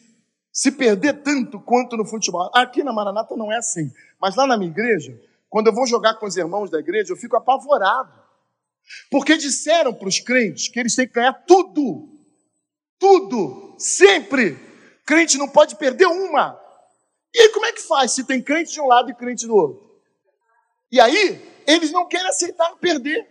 se 0.53 0.73
perder 0.73 1.23
tanto 1.23 1.61
quanto 1.61 1.96
no 1.96 2.05
futebol. 2.05 2.51
Aqui 2.55 2.83
na 2.83 2.92
Maranata 2.92 3.37
não 3.37 3.53
é 3.53 3.59
assim. 3.59 3.92
Mas 4.20 4.37
lá 4.37 4.46
na 4.46 4.57
minha 4.57 4.70
igreja, 4.70 5.18
quando 5.49 5.68
eu 5.68 5.75
vou 5.75 5.87
jogar 5.87 6.14
com 6.14 6.27
os 6.27 6.37
irmãos 6.37 6.70
da 6.70 6.79
igreja, 6.79 7.12
eu 7.12 7.16
fico 7.16 7.37
apavorado. 7.37 8.12
Porque 9.11 9.37
disseram 9.37 9.92
para 9.92 10.09
os 10.09 10.18
crentes 10.18 10.68
que 10.68 10.81
eles 10.81 10.94
têm 10.94 11.07
que 11.07 11.14
ganhar 11.14 11.33
tudo 11.33 12.10
tudo, 13.01 13.75
sempre. 13.79 14.57
Crente 15.05 15.39
não 15.39 15.49
pode 15.49 15.75
perder 15.75 16.07
uma. 16.07 16.61
E 17.35 17.41
aí, 17.41 17.49
como 17.49 17.67
é 17.67 17.73
que 17.73 17.81
faz 17.81 18.13
se 18.13 18.25
tem 18.25 18.43
crente 18.43 18.73
de 18.73 18.81
um 18.81 18.87
lado 18.87 19.11
e 19.11 19.15
crente 19.15 19.47
do 19.47 19.57
outro? 19.57 19.91
E 20.93 21.01
aí, 21.01 21.63
eles 21.67 21.91
não 21.91 22.07
querem 22.07 22.29
aceitar 22.29 22.77
perder. 22.77 23.27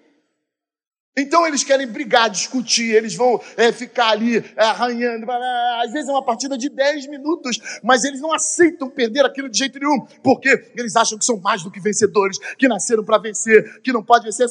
Então 1.20 1.46
eles 1.46 1.64
querem 1.64 1.86
brigar, 1.86 2.30
discutir, 2.30 2.96
eles 2.96 3.14
vão 3.14 3.42
é, 3.58 3.72
ficar 3.72 4.10
ali 4.10 4.38
é, 4.38 4.64
arranhando. 4.64 5.30
Às 5.82 5.92
vezes 5.92 6.08
é 6.08 6.12
uma 6.12 6.24
partida 6.24 6.58
de 6.58 6.70
10 6.70 7.08
minutos, 7.08 7.60
mas 7.84 8.04
eles 8.06 8.22
não 8.22 8.34
aceitam 8.34 8.90
perder 8.90 9.26
aquilo 9.26 9.50
de 9.50 9.58
jeito 9.58 9.78
nenhum, 9.78 10.06
porque 10.24 10.72
eles 10.76 10.96
acham 10.96 11.18
que 11.18 11.26
são 11.26 11.38
mais 11.40 11.62
do 11.64 11.70
que 11.70 11.80
vencedores, 11.80 12.38
que 12.58 12.68
nasceram 12.68 13.04
para 13.04 13.18
vencer, 13.18 13.82
que 13.82 13.92
não 13.92 14.04
pode 14.04 14.26
vencer. 14.26 14.48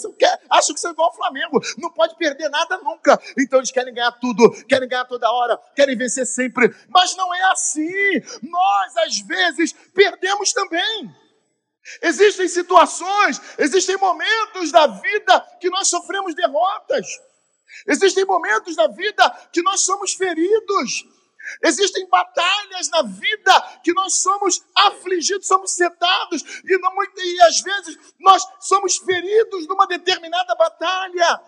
Acham 0.50 0.74
que 0.74 0.80
são 0.80 0.92
igual 0.92 1.08
ao 1.08 1.16
Flamengo, 1.16 1.60
não 1.78 1.90
pode 1.90 2.16
perder 2.16 2.48
nada 2.50 2.78
nunca. 2.78 3.18
Então 3.38 3.58
eles 3.58 3.70
querem 3.70 3.94
ganhar 3.94 4.12
tudo, 4.12 4.50
querem 4.66 4.88
ganhar 4.88 5.04
toda 5.06 5.30
hora, 5.30 5.58
querem 5.74 5.96
vencer 5.96 6.26
sempre. 6.26 6.74
Mas 6.88 7.16
não 7.16 7.34
é 7.34 7.42
assim. 7.52 7.88
Nós, 8.42 8.96
às 8.98 9.18
vezes, 9.20 9.74
perdemos 9.94 10.52
também. 10.52 11.10
Existem 12.02 12.48
situações, 12.48 13.40
existem 13.58 13.96
momentos 13.96 14.70
da 14.70 14.86
vida 14.86 15.40
que 15.60 15.70
nós 15.70 15.88
sofremos 15.88 16.34
derrotas. 16.34 17.06
Existem 17.86 18.24
momentos 18.24 18.76
da 18.76 18.88
vida 18.88 19.30
que 19.52 19.62
nós 19.62 19.84
somos 19.84 20.14
feridos. 20.14 21.04
Existem 21.64 22.06
batalhas 22.08 22.90
na 22.90 23.02
vida 23.02 23.80
que 23.82 23.92
nós 23.94 24.20
somos 24.20 24.62
afligidos, 24.74 25.46
somos 25.46 25.72
setados, 25.72 26.42
e, 26.64 26.78
não, 26.78 26.92
e 27.16 27.42
às 27.42 27.60
vezes 27.60 27.98
nós 28.20 28.42
somos 28.60 28.98
feridos 28.98 29.66
numa 29.66 29.86
determinada 29.86 30.54
batalha. 30.54 31.40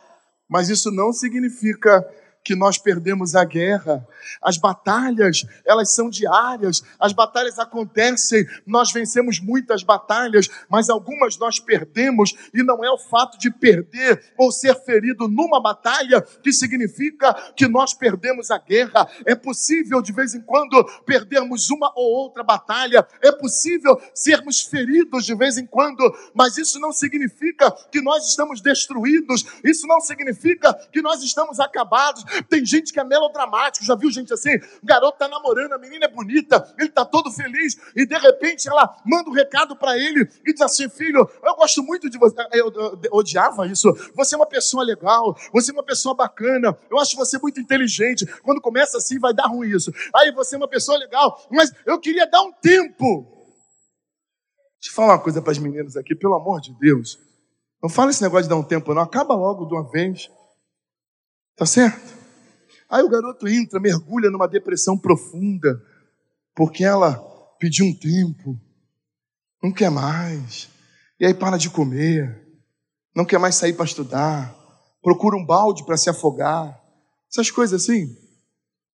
Mas 0.48 0.68
isso 0.68 0.90
não 0.90 1.12
significa 1.12 2.02
que 2.50 2.56
nós 2.56 2.76
perdemos 2.76 3.36
a 3.36 3.44
guerra. 3.44 4.04
As 4.42 4.56
batalhas, 4.56 5.46
elas 5.64 5.94
são 5.94 6.10
diárias, 6.10 6.82
as 6.98 7.12
batalhas 7.12 7.60
acontecem, 7.60 8.44
nós 8.66 8.90
vencemos 8.90 9.38
muitas 9.38 9.84
batalhas, 9.84 10.48
mas 10.68 10.90
algumas 10.90 11.38
nós 11.38 11.60
perdemos, 11.60 12.34
e 12.52 12.64
não 12.64 12.84
é 12.84 12.90
o 12.90 12.98
fato 12.98 13.38
de 13.38 13.52
perder 13.52 14.32
ou 14.36 14.50
ser 14.50 14.74
ferido 14.74 15.28
numa 15.28 15.62
batalha 15.62 16.20
que 16.42 16.52
significa 16.52 17.32
que 17.54 17.68
nós 17.68 17.94
perdemos 17.94 18.50
a 18.50 18.58
guerra. 18.58 19.08
É 19.24 19.36
possível, 19.36 20.02
de 20.02 20.12
vez 20.12 20.34
em 20.34 20.40
quando, 20.40 20.82
perdermos 21.06 21.70
uma 21.70 21.92
ou 21.94 22.10
outra 22.16 22.42
batalha, 22.42 23.06
é 23.22 23.30
possível 23.30 23.96
sermos 24.12 24.62
feridos 24.62 25.24
de 25.24 25.36
vez 25.36 25.56
em 25.56 25.66
quando, 25.66 26.02
mas 26.34 26.58
isso 26.58 26.80
não 26.80 26.90
significa 26.90 27.70
que 27.92 28.00
nós 28.00 28.26
estamos 28.26 28.60
destruídos, 28.60 29.44
isso 29.62 29.86
não 29.86 30.00
significa 30.00 30.74
que 30.90 31.00
nós 31.00 31.22
estamos 31.22 31.60
acabados. 31.60 32.24
Tem 32.48 32.64
gente 32.64 32.92
que 32.92 33.00
é 33.00 33.04
melodramático, 33.04 33.84
já 33.84 33.94
viu 33.94 34.10
gente 34.10 34.32
assim? 34.32 34.56
O 34.82 34.86
garoto 34.86 35.18
tá 35.18 35.28
namorando, 35.28 35.72
a 35.72 35.78
menina 35.78 36.06
é 36.06 36.08
bonita, 36.08 36.74
ele 36.78 36.88
tá 36.88 37.04
todo 37.04 37.30
feliz 37.30 37.76
e 37.94 38.06
de 38.06 38.16
repente 38.16 38.68
ela 38.68 38.96
manda 39.04 39.28
um 39.28 39.32
recado 39.32 39.76
para 39.76 39.96
ele 39.96 40.28
e 40.46 40.52
diz 40.52 40.60
assim: 40.62 40.88
"Filho, 40.88 41.28
eu 41.42 41.54
gosto 41.56 41.82
muito 41.82 42.08
de 42.08 42.18
você". 42.18 42.34
Eu, 42.52 42.72
eu, 42.72 43.00
eu 43.02 43.10
odiava 43.12 43.66
isso. 43.66 43.92
Você 44.14 44.34
é 44.34 44.38
uma 44.38 44.46
pessoa 44.46 44.82
legal, 44.84 45.36
você 45.52 45.70
é 45.70 45.74
uma 45.74 45.84
pessoa 45.84 46.14
bacana. 46.14 46.76
Eu 46.90 46.98
acho 46.98 47.16
você 47.16 47.38
muito 47.38 47.60
inteligente. 47.60 48.26
Quando 48.42 48.60
começa 48.60 48.98
assim 48.98 49.18
vai 49.18 49.34
dar 49.34 49.46
ruim 49.46 49.68
isso. 49.68 49.92
Aí 50.14 50.32
você 50.32 50.54
é 50.54 50.58
uma 50.58 50.68
pessoa 50.68 50.98
legal, 50.98 51.40
mas 51.50 51.72
eu 51.84 51.98
queria 51.98 52.26
dar 52.26 52.42
um 52.42 52.52
tempo. 52.52 53.40
Deixa 54.80 54.90
eu 54.90 54.94
falar 54.94 55.14
uma 55.14 55.22
coisa 55.22 55.42
para 55.42 55.52
as 55.52 55.58
meninas 55.58 55.96
aqui, 55.96 56.14
pelo 56.14 56.34
amor 56.34 56.60
de 56.60 56.72
Deus. 56.78 57.18
Não 57.82 57.88
fala 57.88 58.10
esse 58.10 58.22
negócio 58.22 58.44
de 58.44 58.48
dar 58.48 58.56
um 58.56 58.62
tempo, 58.62 58.94
não. 58.94 59.02
Acaba 59.02 59.34
logo 59.34 59.66
de 59.66 59.74
uma 59.74 59.90
vez. 59.90 60.30
Tá 61.56 61.66
certo? 61.66 62.09
Aí 62.90 63.02
o 63.02 63.08
garoto 63.08 63.46
entra, 63.46 63.78
mergulha 63.78 64.30
numa 64.30 64.48
depressão 64.48 64.98
profunda, 64.98 65.80
porque 66.54 66.84
ela 66.84 67.14
pediu 67.58 67.86
um 67.86 67.94
tempo, 67.94 68.58
não 69.62 69.72
quer 69.72 69.90
mais, 69.90 70.68
e 71.20 71.24
aí 71.24 71.32
para 71.32 71.56
de 71.56 71.70
comer, 71.70 72.44
não 73.14 73.24
quer 73.24 73.38
mais 73.38 73.54
sair 73.54 73.74
para 73.74 73.84
estudar, 73.84 74.54
procura 75.02 75.36
um 75.36 75.46
balde 75.46 75.84
para 75.86 75.96
se 75.96 76.10
afogar, 76.10 76.80
essas 77.30 77.50
coisas 77.50 77.82
assim. 77.82 78.16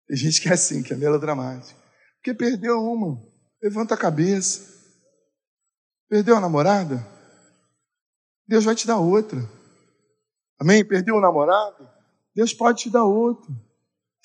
Tem 0.06 0.16
gente 0.16 0.42
que 0.42 0.48
é 0.48 0.52
assim, 0.52 0.82
que 0.82 0.92
é 0.92 0.96
melodramática. 0.96 1.80
Porque 2.16 2.34
perdeu 2.34 2.78
uma, 2.78 3.20
levanta 3.62 3.94
a 3.94 3.98
cabeça. 3.98 4.74
Perdeu 6.08 6.36
a 6.36 6.40
namorada? 6.40 7.04
Deus 8.46 8.64
vai 8.64 8.74
te 8.74 8.86
dar 8.86 8.98
outra. 8.98 9.38
Amém? 10.58 10.86
Perdeu 10.86 11.16
o 11.16 11.20
namorado? 11.20 11.88
Deus 12.34 12.52
pode 12.52 12.82
te 12.82 12.90
dar 12.90 13.04
outro. 13.04 13.65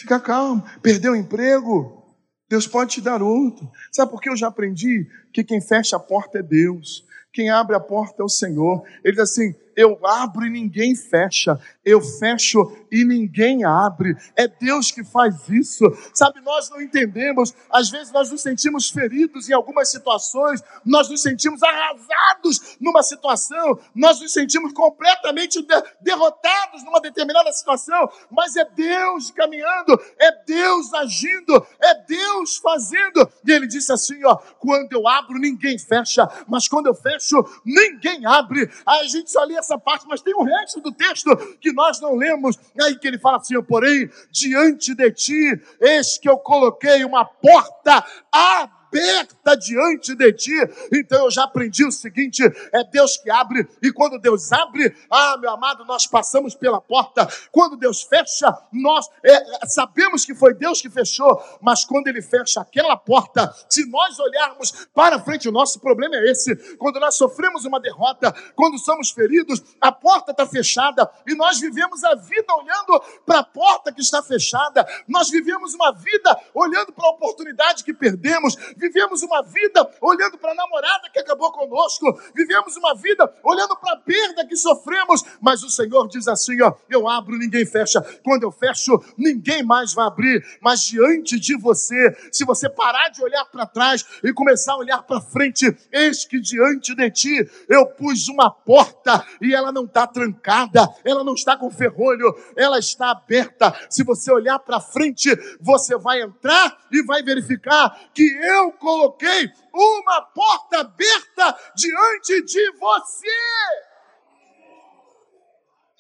Fica 0.02 0.20
calmo. 0.20 0.64
Perdeu 0.82 1.14
o 1.14 1.16
emprego? 1.16 2.02
Deus 2.50 2.66
pode 2.66 2.96
te 2.96 3.02
dar 3.02 3.22
outro. 3.22 3.70
Sabe 3.92 4.10
por 4.10 4.20
que 4.20 4.30
eu 4.30 4.36
já 4.36 4.48
aprendi 4.48 5.08
que 5.32 5.44
quem 5.44 5.62
fecha 5.62 5.96
a 5.96 6.00
porta 6.00 6.40
é 6.40 6.44
Deus? 6.44 7.06
Quem 7.32 7.52
abre 7.52 7.76
a 7.76 7.80
porta 7.80 8.24
é 8.24 8.26
o 8.26 8.30
Senhor. 8.30 8.84
Ele 9.04 9.14
diz 9.14 9.22
assim: 9.22 9.56
eu 9.76 10.00
abro 10.06 10.46
e 10.46 10.50
ninguém 10.50 10.96
fecha, 10.96 11.60
eu 11.84 12.02
fecho 12.02 12.76
e 12.92 13.06
ninguém 13.06 13.64
abre. 13.64 14.16
É 14.36 14.48
Deus 14.48 14.92
que 14.92 15.04
faz 15.04 15.48
isso. 15.50 15.86
Sabe, 16.14 16.42
nós 16.42 16.70
não 16.70 16.82
entendemos, 16.82 17.54
às 17.72 17.90
vezes 17.90 18.12
nós 18.12 18.30
nos 18.30 18.42
sentimos 18.42 18.90
feridos 18.90 19.50
em 19.50 19.54
algumas 19.54 19.90
situações, 19.90 20.62
nós 20.86 21.10
nos 21.10 21.22
sentimos 21.22 21.64
arrasados 21.64 22.78
numa 22.80 23.02
situação, 23.02 23.80
nós 23.96 24.20
nos 24.20 24.34
sentimos 24.34 24.74
completamente 24.74 25.62
de 25.62 25.84
derrotados 26.02 26.84
numa 26.84 27.00
determinada 27.00 27.52
situação, 27.52 28.10
mas 28.30 28.56
é 28.56 28.66
Deus 28.66 29.32
caminhando, 29.32 30.00
é 30.20 30.32
Deus 30.46 30.94
agindo, 30.94 31.66
é 31.82 31.96
Deus 32.06 32.58
fazendo. 32.58 33.30
E 33.46 33.52
ele 33.52 33.68
disse 33.68 33.92
assim: 33.92 34.24
ó, 34.26 34.36
quando 34.60 34.94
eu 34.94 35.08
abro, 35.08 35.40
ninguém 35.40 35.78
fecha, 35.78 36.30
mas 36.48 36.68
quando 36.68 36.88
eu 36.88 36.94
fecho, 36.94 37.44
ninguém 37.66 38.26
abre. 38.26 38.70
Aí 38.86 39.02
a 39.02 39.08
gente 39.08 39.32
só 39.32 39.44
lia 39.44 39.61
essa 39.62 39.78
parte, 39.78 40.06
mas 40.08 40.22
tem 40.22 40.34
o 40.36 40.44
resto 40.44 40.82
do 40.82 40.92
texto 40.92 41.36
que 41.60 41.72
nós 41.72 42.02
não 42.02 42.16
lemos. 42.16 42.58
Aí 42.82 42.98
que 42.98 43.08
ele 43.08 43.18
fala 43.18 43.38
assim: 43.38 43.62
porém, 43.64 44.10
diante 44.30 44.94
de 44.94 45.12
ti, 45.12 45.62
eis 45.80 46.18
que 46.18 46.30
eu 46.30 46.38
coloquei 46.38 47.06
uma 47.06 47.24
porta 47.24 48.06
aberta 48.32 48.81
aberta 48.92 49.56
diante 49.56 50.14
de 50.14 50.34
ti. 50.34 50.52
Então 50.92 51.26
eu 51.26 51.32
já 51.32 51.46
aprendi 51.46 51.86
o 51.86 51.92
seguinte: 51.92 52.44
é 52.74 52.84
Deus 52.84 53.18
que 53.18 53.30
abre, 53.30 53.68
e 53.82 53.92
quando 53.92 54.20
Deus 54.20 54.52
abre, 54.52 54.94
ah, 55.10 55.38
meu 55.38 55.50
amado, 55.50 55.86
nós 55.86 56.06
passamos 56.06 56.54
pela 56.54 56.82
porta. 56.82 57.28
Quando 57.52 57.78
Deus 57.78 58.04
fecha, 58.04 58.54
nós 58.72 59.08
é, 59.24 59.68
sabemos 59.68 60.26
que 60.26 60.36
foi 60.36 60.54
Deus 60.54 60.82
que 60.82 60.90
fechou, 60.90 61.42
mas 61.62 61.86
quando 61.86 62.08
Ele 62.08 62.22
fecha 62.22 62.62
aquela 62.62 62.98
porta, 62.98 63.54
se 63.70 63.90
nós 63.90 64.20
olharmos 64.20 64.88
para 64.94 65.20
frente, 65.20 65.48
o 65.48 65.52
nosso 65.52 65.80
problema 65.80 66.16
é 66.16 66.32
esse. 66.32 66.56
Quando 66.78 67.00
nós 67.00 67.16
sofremos 67.16 67.66
uma 67.66 67.80
derrota, 67.80 68.34
quando 68.56 68.78
somos 68.78 69.12
feridos, 69.12 69.64
a 69.80 69.92
porta 69.92 70.32
está 70.32 70.46
fechada 70.46 71.10
e 71.28 71.36
nós 71.36 71.60
vivemos 71.60 72.04
a 72.04 72.16
vida 72.16 72.54
olhando 72.54 73.02
para 73.26 73.40
a 73.40 73.44
porta 73.44 73.92
que 73.92 74.02
está 74.02 74.22
fechada. 74.22 74.86
Nós 75.08 75.30
vivemos 75.30 75.74
uma 75.74 75.92
vida 75.92 76.40
olhando 76.54 76.92
para 76.92 77.06
a 77.08 77.12
oportunidade 77.12 77.84
que 77.84 77.94
perdemos, 77.94 78.56
vivemos 78.82 79.22
uma 79.22 79.44
vida 79.44 79.88
olhando 80.02 80.38
para 80.38 80.52
a 80.52 80.56
namorada 80.56 81.10
que 81.14 81.20
acabou 81.20 81.52
conosco, 81.52 82.20
vivemos 82.34 82.76
uma 82.76 82.96
vida 82.96 83.32
olhando 83.44 83.76
para 83.78 83.94
a 83.94 83.98
perda 83.98 84.46
que 84.46 84.56
sofremos, 84.56 85.24
mas 85.40 85.64
o 85.64 85.70
Senhor 85.70 86.08
diz 86.08 86.28
assim: 86.28 86.60
ó, 86.62 86.74
eu 86.90 87.08
abro, 87.08 87.38
ninguém 87.38 87.66
fecha. 87.66 88.02
Quando 88.24 88.44
eu 88.44 88.52
fecho, 88.52 89.00
ninguém 89.16 89.64
mais 89.64 89.94
vai 89.94 90.08
abrir. 90.08 90.44
Mas 90.60 90.82
diante 90.82 91.40
de 91.40 91.56
você, 91.58 92.16
se 92.32 92.44
você 92.44 92.68
parar 92.68 93.10
de 93.10 93.24
olhar 93.24 93.46
para 93.46 93.66
trás 93.68 94.04
e 94.24 94.34
começar 94.34 94.74
a 94.74 94.78
olhar 94.78 95.04
para 95.04 95.22
frente, 95.22 95.66
eis 95.92 96.26
que 96.26 96.40
diante 96.40 96.96
de 96.96 97.12
ti 97.12 97.50
eu 97.70 97.86
pus 97.86 98.28
uma 98.28 98.50
porta 98.50 99.24
e 99.42 99.54
ela 99.54 99.72
não 99.72 99.86
está 99.86 100.08
trancada, 100.08 100.88
ela 101.06 101.24
não 101.24 101.34
está 101.34 101.56
com 101.56 101.70
ferrolho, 101.70 102.34
ela 102.56 102.80
está 102.80 103.12
aberta. 103.12 103.74
Se 103.90 104.04
você 104.04 104.32
olhar 104.32 104.58
para 104.60 104.80
frente, 104.80 105.30
você 105.60 105.98
vai 105.98 106.22
entrar 106.22 106.78
e 106.92 107.04
vai 107.04 107.22
verificar 107.22 108.10
que 108.14 108.24
eu 108.24 108.71
coloquei 108.74 109.50
uma 109.74 110.22
porta 110.22 110.80
aberta 110.80 111.58
diante 111.76 112.44
de 112.44 112.72
você. 112.78 113.28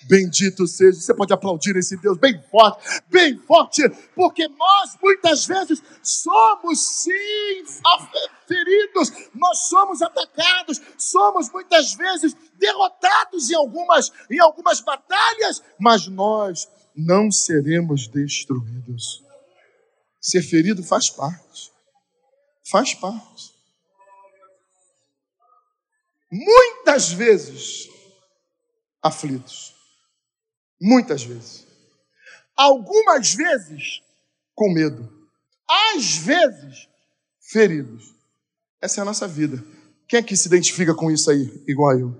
Bendito 0.07 0.65
seja, 0.65 0.99
você 0.99 1.13
pode 1.13 1.31
aplaudir 1.31 1.75
esse 1.75 1.95
Deus 1.97 2.17
bem 2.17 2.41
forte, 2.49 3.01
bem 3.09 3.37
forte, 3.37 3.87
porque 4.15 4.47
nós 4.47 4.97
muitas 5.01 5.45
vezes 5.45 5.81
somos 6.01 7.03
sim 7.03 7.63
feridos, 8.47 9.11
nós 9.33 9.69
somos 9.69 10.01
atacados, 10.01 10.81
somos 10.97 11.51
muitas 11.51 11.93
vezes 11.93 12.35
derrotados 12.57 13.49
em 13.49 13.55
algumas, 13.55 14.11
em 14.29 14.39
algumas 14.39 14.81
batalhas, 14.81 15.61
mas 15.79 16.07
nós 16.07 16.67
não 16.95 17.31
seremos 17.31 18.07
destruídos. 18.07 19.23
Ser 20.19 20.41
ferido 20.41 20.83
faz 20.83 21.09
parte. 21.09 21.71
Faz 22.71 22.93
parte. 22.93 23.53
Muitas 26.31 27.11
vezes 27.11 27.89
aflitos. 29.03 29.75
Muitas 30.81 31.21
vezes. 31.21 31.67
Algumas 32.55 33.33
vezes 33.33 34.01
com 34.55 34.71
medo. 34.71 35.29
Às 35.93 36.15
vezes 36.15 36.87
feridos. 37.51 38.15
Essa 38.81 39.01
é 39.01 39.03
a 39.03 39.05
nossa 39.05 39.27
vida. 39.27 39.61
Quem 40.07 40.19
é 40.19 40.23
que 40.23 40.37
se 40.37 40.47
identifica 40.47 40.95
com 40.95 41.11
isso 41.11 41.29
aí, 41.29 41.63
igual 41.67 41.99
eu? 41.99 42.15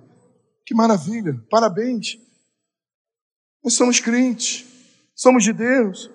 Que 0.65 0.75
maravilha, 0.75 1.33
parabéns. 1.49 2.17
Nós 3.63 3.73
somos 3.73 4.01
crentes, 4.01 4.65
somos 5.15 5.45
de 5.45 5.53
Deus, 5.53 6.09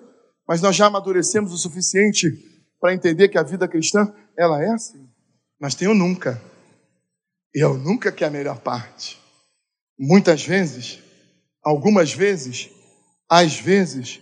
mas 0.47 0.61
nós 0.61 0.75
já 0.75 0.85
amadurecemos 0.85 1.51
o 1.53 1.57
suficiente 1.57 2.56
para 2.79 2.93
entender 2.93 3.29
que 3.29 3.37
a 3.37 3.43
vida 3.43 3.67
cristã, 3.67 4.13
ela 4.37 4.63
é 4.63 4.69
assim. 4.69 5.09
Mas 5.59 5.75
tem 5.75 5.87
o 5.87 5.93
nunca. 5.93 6.41
E 7.53 7.61
é 7.61 7.67
o 7.67 7.77
nunca 7.77 8.11
que 8.11 8.23
é 8.23 8.27
a 8.27 8.31
melhor 8.31 8.59
parte. 8.59 9.19
Muitas 9.99 10.45
vezes, 10.45 10.99
algumas 11.63 12.13
vezes, 12.13 12.69
às 13.29 13.59
vezes, 13.59 14.21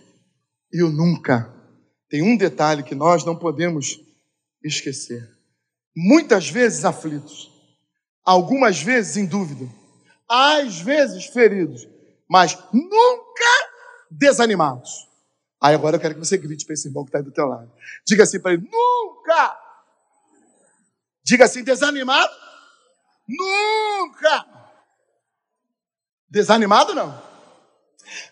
e 0.72 0.82
o 0.82 0.90
nunca. 0.90 1.52
Tem 2.08 2.22
um 2.22 2.36
detalhe 2.36 2.82
que 2.82 2.94
nós 2.94 3.24
não 3.24 3.36
podemos 3.36 4.00
esquecer. 4.62 5.28
Muitas 5.94 6.48
vezes 6.48 6.84
aflitos, 6.84 7.50
algumas 8.24 8.82
vezes 8.82 9.16
em 9.16 9.26
dúvida, 9.26 9.68
às 10.28 10.80
vezes 10.80 11.26
feridos, 11.26 11.86
mas 12.28 12.58
nunca 12.72 13.70
desanimados. 14.10 15.06
Aí 15.60 15.74
agora 15.74 15.96
eu 15.96 16.00
quero 16.00 16.14
que 16.14 16.20
você 16.20 16.36
grite 16.36 16.64
para 16.64 16.74
esse 16.74 16.88
irmão 16.88 17.04
que 17.04 17.08
está 17.08 17.18
aí 17.18 17.24
do 17.24 17.32
teu 17.32 17.46
lado. 17.46 17.70
Diga 18.06 18.24
assim 18.24 18.40
para 18.40 18.52
ele, 18.52 18.68
nunca. 18.70 19.58
Diga 21.24 21.44
assim, 21.44 21.64
desanimado? 21.64 22.32
Nunca. 23.26 24.46
Desanimado 26.28 26.94
não. 26.94 27.26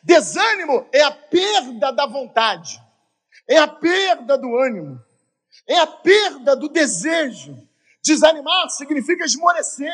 Desânimo 0.02 0.87
é 0.92 1.02
a 1.02 1.10
perda 1.10 1.90
da 1.90 2.06
vontade, 2.06 2.80
é 3.48 3.58
a 3.58 3.66
perda 3.66 4.38
do 4.38 4.56
ânimo, 4.56 5.02
é 5.66 5.78
a 5.78 5.87
perda 5.87 6.54
do 6.54 6.68
desejo. 6.68 7.56
Desanimar 8.02 8.68
significa 8.70 9.24
esmorecer, 9.24 9.92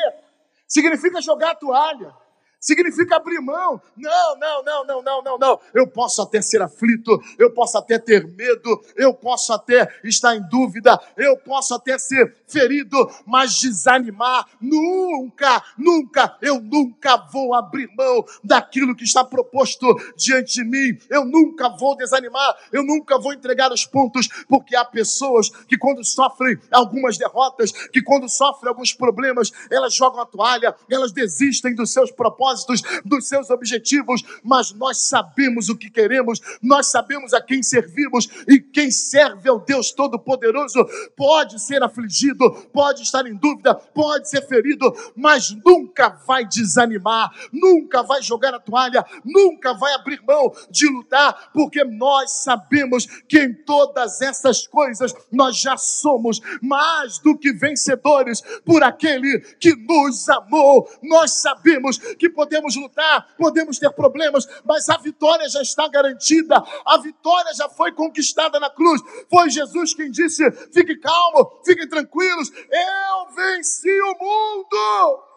significa 0.67 1.21
jogar 1.21 1.51
a 1.51 1.55
toalha, 1.55 2.13
significa 2.61 3.15
abrir 3.15 3.41
mão. 3.41 3.81
Não, 3.97 4.37
não, 4.37 4.63
não, 4.63 4.85
não, 4.85 5.01
não, 5.01 5.23
não, 5.23 5.37
não. 5.37 5.59
Eu 5.73 5.87
posso 5.87 6.21
até 6.21 6.41
ser 6.41 6.61
aflito, 6.61 7.19
eu 7.39 7.51
posso 7.51 7.77
até 7.77 7.97
ter 7.97 8.25
medo, 8.27 8.81
eu 8.95 9.13
posso 9.13 9.51
até 9.51 9.91
estar 10.03 10.35
em 10.35 10.47
dúvida, 10.47 11.01
eu 11.17 11.35
posso 11.37 11.73
até 11.73 11.97
ser 11.97 12.37
ferido, 12.51 13.09
mas 13.25 13.59
desanimar 13.59 14.45
nunca, 14.59 15.63
nunca, 15.77 16.37
eu 16.41 16.59
nunca 16.59 17.17
vou 17.31 17.53
abrir 17.53 17.89
mão 17.95 18.25
daquilo 18.43 18.95
que 18.95 19.03
está 19.03 19.23
proposto 19.23 19.87
diante 20.17 20.53
de 20.55 20.63
mim. 20.63 20.97
Eu 21.09 21.25
nunca 21.25 21.69
vou 21.69 21.95
desanimar, 21.95 22.55
eu 22.71 22.83
nunca 22.83 23.17
vou 23.17 23.33
entregar 23.33 23.71
os 23.71 23.85
pontos, 23.85 24.27
porque 24.47 24.75
há 24.75 24.83
pessoas 24.83 25.49
que 25.67 25.77
quando 25.77 26.03
sofrem 26.03 26.59
algumas 26.71 27.17
derrotas, 27.17 27.71
que 27.89 28.01
quando 28.01 28.27
sofrem 28.29 28.69
alguns 28.69 28.93
problemas, 28.93 29.51
elas 29.69 29.93
jogam 29.93 30.21
a 30.21 30.25
toalha, 30.25 30.75
elas 30.89 31.11
desistem 31.11 31.73
dos 31.73 31.91
seus 31.91 32.11
propósitos 32.11 32.81
dos 33.05 33.27
seus 33.27 33.49
objetivos, 33.49 34.23
mas 34.43 34.73
nós 34.73 35.07
sabemos 35.07 35.69
o 35.69 35.77
que 35.77 35.89
queremos, 35.89 36.39
nós 36.61 36.87
sabemos 36.87 37.33
a 37.33 37.41
quem 37.41 37.63
servimos 37.63 38.27
e 38.47 38.59
quem 38.59 38.91
serve 38.91 39.49
ao 39.49 39.59
Deus 39.59 39.91
Todo-Poderoso 39.91 40.85
pode 41.15 41.61
ser 41.61 41.83
afligido, 41.83 42.40
pode 42.73 43.03
estar 43.03 43.25
em 43.25 43.35
dúvida, 43.35 43.75
pode 43.75 44.29
ser 44.29 44.47
ferido, 44.47 44.93
mas 45.15 45.51
nunca 45.65 46.09
vai 46.25 46.45
desanimar, 46.45 47.31
nunca 47.51 48.01
vai 48.03 48.21
jogar 48.21 48.53
a 48.53 48.59
toalha, 48.59 49.05
nunca 49.23 49.73
vai 49.73 49.93
abrir 49.93 50.21
mão 50.25 50.51
de 50.69 50.87
lutar, 50.87 51.51
porque 51.53 51.83
nós 51.83 52.43
sabemos 52.43 53.05
que 53.27 53.39
em 53.39 53.53
todas 53.53 54.21
essas 54.21 54.65
coisas 54.67 55.13
nós 55.31 55.57
já 55.57 55.77
somos 55.77 56.39
mais 56.61 57.19
do 57.19 57.37
que 57.37 57.51
vencedores 57.53 58.41
por 58.65 58.83
aquele 58.83 59.39
que 59.59 59.75
nos 59.75 60.29
amou. 60.29 60.89
Nós 61.01 61.41
sabemos 61.41 61.97
que 61.97 62.29
podemos 62.29 62.75
lutar, 62.75 63.27
podemos 63.37 63.79
ter 63.79 63.91
problemas, 63.91 64.47
mas 64.65 64.89
a 64.89 64.97
vitória 64.97 65.47
já 65.49 65.61
está 65.61 65.87
garantida, 65.87 66.63
a 66.85 66.97
vitória 66.97 67.53
já 67.53 67.69
foi 67.69 67.91
conquistada 67.91 68.59
na 68.59 68.69
cruz. 68.69 69.01
Foi 69.29 69.49
Jesus 69.49 69.93
quem 69.93 70.11
disse: 70.11 70.49
fique 70.71 70.95
calmo, 70.97 71.61
fiquem 71.65 71.87
tranquilos, 71.87 72.30
eu 72.39 73.35
venci 73.35 74.01
o 74.01 74.15
mundo. 74.19 75.30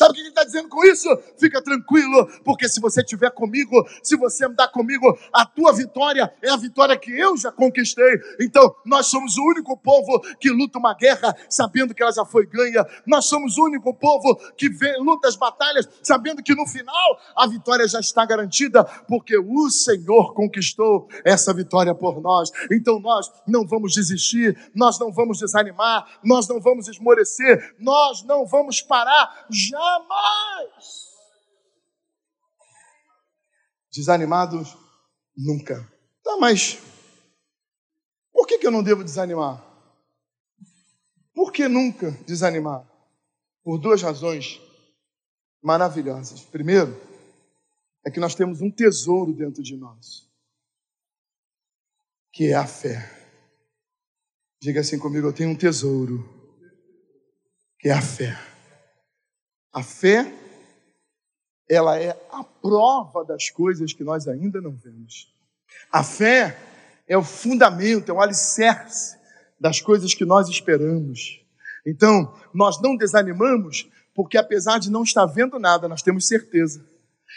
Sabe 0.00 0.12
o 0.12 0.14
que 0.14 0.20
ele 0.20 0.28
está 0.30 0.44
dizendo 0.44 0.66
com 0.70 0.82
isso? 0.82 1.06
Fica 1.38 1.60
tranquilo, 1.60 2.26
porque 2.42 2.66
se 2.70 2.80
você 2.80 3.02
estiver 3.02 3.30
comigo, 3.32 3.86
se 4.02 4.16
você 4.16 4.46
andar 4.46 4.68
comigo, 4.68 5.18
a 5.30 5.44
tua 5.44 5.74
vitória 5.74 6.32
é 6.40 6.48
a 6.48 6.56
vitória 6.56 6.96
que 6.96 7.10
eu 7.10 7.36
já 7.36 7.52
conquistei. 7.52 8.18
Então, 8.40 8.74
nós 8.86 9.08
somos 9.08 9.36
o 9.36 9.44
único 9.44 9.76
povo 9.76 10.18
que 10.40 10.48
luta 10.48 10.78
uma 10.78 10.94
guerra 10.94 11.36
sabendo 11.50 11.94
que 11.94 12.02
ela 12.02 12.12
já 12.12 12.24
foi 12.24 12.46
ganha. 12.46 12.82
Nós 13.06 13.26
somos 13.26 13.58
o 13.58 13.64
único 13.64 13.92
povo 13.92 14.36
que 14.56 14.70
vê, 14.70 14.96
luta 14.96 15.28
as 15.28 15.36
batalhas 15.36 15.86
sabendo 16.02 16.42
que 16.42 16.54
no 16.54 16.66
final 16.66 17.20
a 17.36 17.46
vitória 17.46 17.86
já 17.86 18.00
está 18.00 18.24
garantida, 18.24 18.82
porque 19.06 19.36
o 19.36 19.68
Senhor 19.68 20.32
conquistou 20.32 21.10
essa 21.26 21.52
vitória 21.52 21.94
por 21.94 22.22
nós. 22.22 22.50
Então, 22.72 22.98
nós 23.00 23.30
não 23.46 23.66
vamos 23.66 23.92
desistir, 23.92 24.58
nós 24.74 24.98
não 24.98 25.12
vamos 25.12 25.40
desanimar, 25.40 26.06
nós 26.24 26.48
não 26.48 26.58
vamos 26.58 26.88
esmorecer, 26.88 27.76
nós 27.78 28.24
não 28.24 28.46
vamos 28.46 28.80
parar. 28.80 29.46
Já 29.50 29.89
Jamais! 29.90 31.10
Desanimados? 33.92 34.76
Nunca. 35.36 35.80
Tá, 36.22 36.36
mas 36.38 36.78
por 38.32 38.46
que, 38.46 38.58
que 38.58 38.66
eu 38.66 38.70
não 38.70 38.82
devo 38.82 39.02
desanimar? 39.02 39.66
Por 41.34 41.52
que 41.52 41.66
nunca 41.66 42.12
desanimar? 42.26 42.88
Por 43.64 43.78
duas 43.78 44.02
razões 44.02 44.60
maravilhosas. 45.62 46.42
Primeiro, 46.42 46.96
é 48.04 48.10
que 48.10 48.20
nós 48.20 48.34
temos 48.34 48.60
um 48.60 48.70
tesouro 48.70 49.32
dentro 49.32 49.62
de 49.62 49.76
nós, 49.76 50.28
que 52.32 52.46
é 52.46 52.54
a 52.54 52.66
fé. 52.66 53.10
Diga 54.62 54.80
assim 54.80 54.98
comigo: 54.98 55.26
eu 55.26 55.32
tenho 55.32 55.50
um 55.50 55.56
tesouro, 55.56 56.22
que 57.78 57.88
é 57.88 57.92
a 57.92 58.02
fé. 58.02 58.49
A 59.72 59.82
fé, 59.82 60.32
ela 61.68 61.98
é 61.98 62.10
a 62.32 62.42
prova 62.42 63.24
das 63.24 63.50
coisas 63.50 63.92
que 63.92 64.02
nós 64.02 64.26
ainda 64.26 64.60
não 64.60 64.72
vemos. 64.72 65.32
A 65.92 66.02
fé 66.02 66.58
é 67.06 67.16
o 67.16 67.22
fundamento, 67.22 68.10
é 68.10 68.12
o 68.12 68.20
alicerce 68.20 69.16
das 69.58 69.80
coisas 69.80 70.14
que 70.14 70.24
nós 70.24 70.48
esperamos. 70.48 71.40
Então, 71.86 72.34
nós 72.52 72.80
não 72.80 72.96
desanimamos, 72.96 73.88
porque 74.14 74.36
apesar 74.36 74.78
de 74.78 74.90
não 74.90 75.02
estar 75.02 75.26
vendo 75.26 75.58
nada, 75.58 75.88
nós 75.88 76.02
temos 76.02 76.26
certeza. 76.26 76.84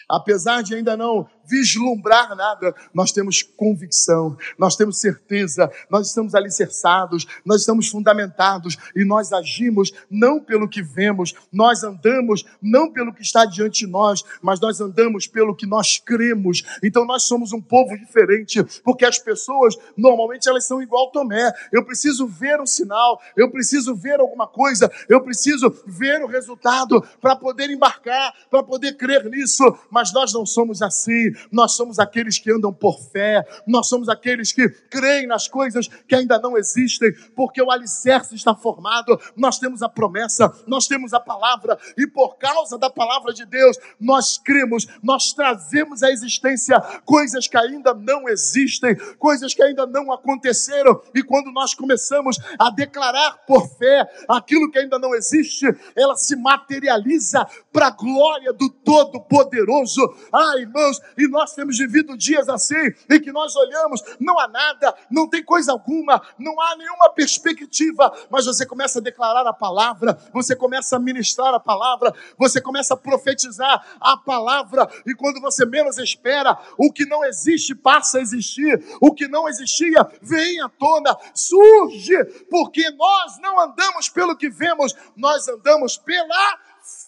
Apesar 0.10 0.64
de 0.64 0.76
ainda 0.76 0.98
não 0.98 1.30
vislumbrar 1.46 2.36
nada, 2.36 2.74
nós 2.94 3.12
temos 3.12 3.42
convicção, 3.42 4.38
nós 4.58 4.76
temos 4.76 5.00
certeza, 5.00 5.72
nós 5.90 6.08
estamos 6.08 6.36
alicerçados, 6.36 7.26
nós 7.46 7.62
estamos 7.62 7.88
fundamentados 7.88 8.78
e 8.96 9.04
nós 9.04 9.34
agimos 9.34 9.92
não 10.10 10.40
pelo 10.40 10.68
que 10.68 10.82
vemos, 10.82 11.34
nós 11.52 11.84
andamos 11.84 12.46
não 12.62 12.92
pelo 12.92 13.14
que 13.14 13.22
está 13.22 13.46
diante 13.46 13.86
de 13.86 13.92
nós, 13.92 14.24
mas 14.42 14.60
nós 14.60 14.80
andamos 14.80 15.28
pelo 15.28 15.56
que 15.56 15.66
nós 15.66 15.98
cremos. 15.98 16.64
Então 16.82 17.06
nós 17.06 17.24
somos 17.24 17.52
um 17.52 17.62
povo 17.62 17.98
diferente, 17.98 18.64
porque 18.84 19.06
as 19.06 19.20
pessoas 19.20 19.76
normalmente 19.98 20.48
elas 20.48 20.66
são 20.66 20.82
igual 20.82 21.12
Tomé. 21.12 21.52
Eu 21.72 21.84
preciso 21.86 22.28
ver 22.28 22.60
um 22.62 22.66
sinal, 22.66 23.22
eu 23.36 23.50
preciso 23.52 23.96
ver 23.96 24.20
alguma 24.20 24.48
coisa, 24.48 24.92
eu 25.10 25.22
preciso 25.22 25.74
ver 25.86 26.24
o 26.24 26.28
resultado 26.28 27.02
para 27.22 27.36
poder 27.36 27.70
embarcar, 27.70 28.34
para 28.50 28.64
poder 28.64 28.96
crer 28.98 29.26
nisso, 29.26 29.64
mas 29.90 30.14
nós 30.14 30.34
não 30.34 30.46
somos 30.46 30.82
assim 30.82 31.33
nós 31.52 31.76
somos 31.76 32.00
aqueles 32.00 32.40
que 32.40 32.52
andam 32.52 32.74
por 32.74 33.00
fé, 33.00 33.46
nós 33.68 33.88
somos 33.88 34.10
aqueles 34.10 34.52
que 34.52 34.68
creem 34.70 35.28
nas 35.28 35.48
coisas 35.48 35.88
que 35.88 36.16
ainda 36.16 36.40
não 36.40 36.58
existem, 36.58 37.14
porque 37.36 37.62
o 37.62 37.72
alicerce 37.72 38.36
está 38.36 38.56
formado, 38.56 39.20
nós 39.36 39.60
temos 39.60 39.82
a 39.82 39.90
promessa, 39.90 40.52
nós 40.68 40.88
temos 40.88 41.14
a 41.14 41.20
palavra, 41.20 41.78
e 41.98 42.08
por 42.08 42.38
causa 42.38 42.78
da 42.78 42.90
palavra 42.90 43.34
de 43.34 43.46
Deus, 43.46 43.78
nós 44.00 44.38
cremos, 44.38 44.88
nós 45.02 45.34
trazemos 45.34 46.04
à 46.04 46.12
existência 46.12 46.80
coisas 47.06 47.48
que 47.48 47.58
ainda 47.58 47.94
não 47.94 48.28
existem, 48.28 48.96
coisas 49.18 49.54
que 49.54 49.64
ainda 49.64 49.86
não 49.86 50.12
aconteceram, 50.12 51.02
e 51.14 51.24
quando 51.24 51.52
nós 51.52 51.74
começamos 51.74 52.38
a 52.60 52.70
declarar 52.70 53.46
por 53.46 53.68
fé 53.78 54.08
aquilo 54.28 54.72
que 54.72 54.80
ainda 54.80 55.00
não 55.00 55.14
existe, 55.16 55.66
ela 55.96 56.16
se 56.16 56.36
materializa 56.36 57.46
para 57.72 57.88
a 57.88 57.92
glória 57.92 58.54
do 58.54 58.70
Todo-Poderoso. 58.70 60.02
Ah, 60.32 60.58
irmãos, 60.58 61.02
e 61.24 61.28
nós 61.28 61.54
temos 61.54 61.78
vivido 61.78 62.18
dias 62.18 62.50
assim, 62.50 62.94
em 63.10 63.22
que 63.22 63.32
nós 63.32 63.56
olhamos, 63.56 64.02
não 64.20 64.38
há 64.40 64.48
nada, 64.48 64.94
não 65.10 65.30
tem 65.30 65.44
coisa 65.44 65.72
alguma, 65.72 66.22
não 66.38 66.60
há 66.60 66.76
nenhuma 66.76 67.10
perspectiva, 67.10 68.12
mas 68.30 68.46
você 68.46 68.66
começa 68.66 69.00
a 69.00 69.02
declarar 69.02 69.48
a 69.48 69.54
palavra, 69.54 70.18
você 70.34 70.56
começa 70.56 70.96
a 70.96 71.00
ministrar 71.00 71.54
a 71.54 71.60
palavra, 71.60 72.14
você 72.38 72.62
começa 72.62 72.94
a 72.94 72.98
profetizar 72.98 73.98
a 74.00 74.18
palavra, 74.18 74.90
e 75.06 75.16
quando 75.16 75.40
você 75.40 75.66
menos 75.66 75.98
espera, 75.98 76.58
o 76.78 76.92
que 76.92 77.06
não 77.06 77.24
existe 77.24 77.74
passa 77.74 78.18
a 78.18 78.22
existir, 78.22 78.84
o 79.02 79.14
que 79.14 79.28
não 79.28 79.48
existia 79.48 80.06
vem 80.22 80.62
à 80.62 80.70
tona, 80.70 81.18
surge, 81.34 82.24
porque 82.50 82.90
nós 82.92 83.40
não 83.40 83.60
andamos 83.60 84.10
pelo 84.10 84.36
que 84.36 84.50
vemos, 84.50 84.94
nós 85.16 85.48
andamos 85.48 85.98
pela 85.98 86.58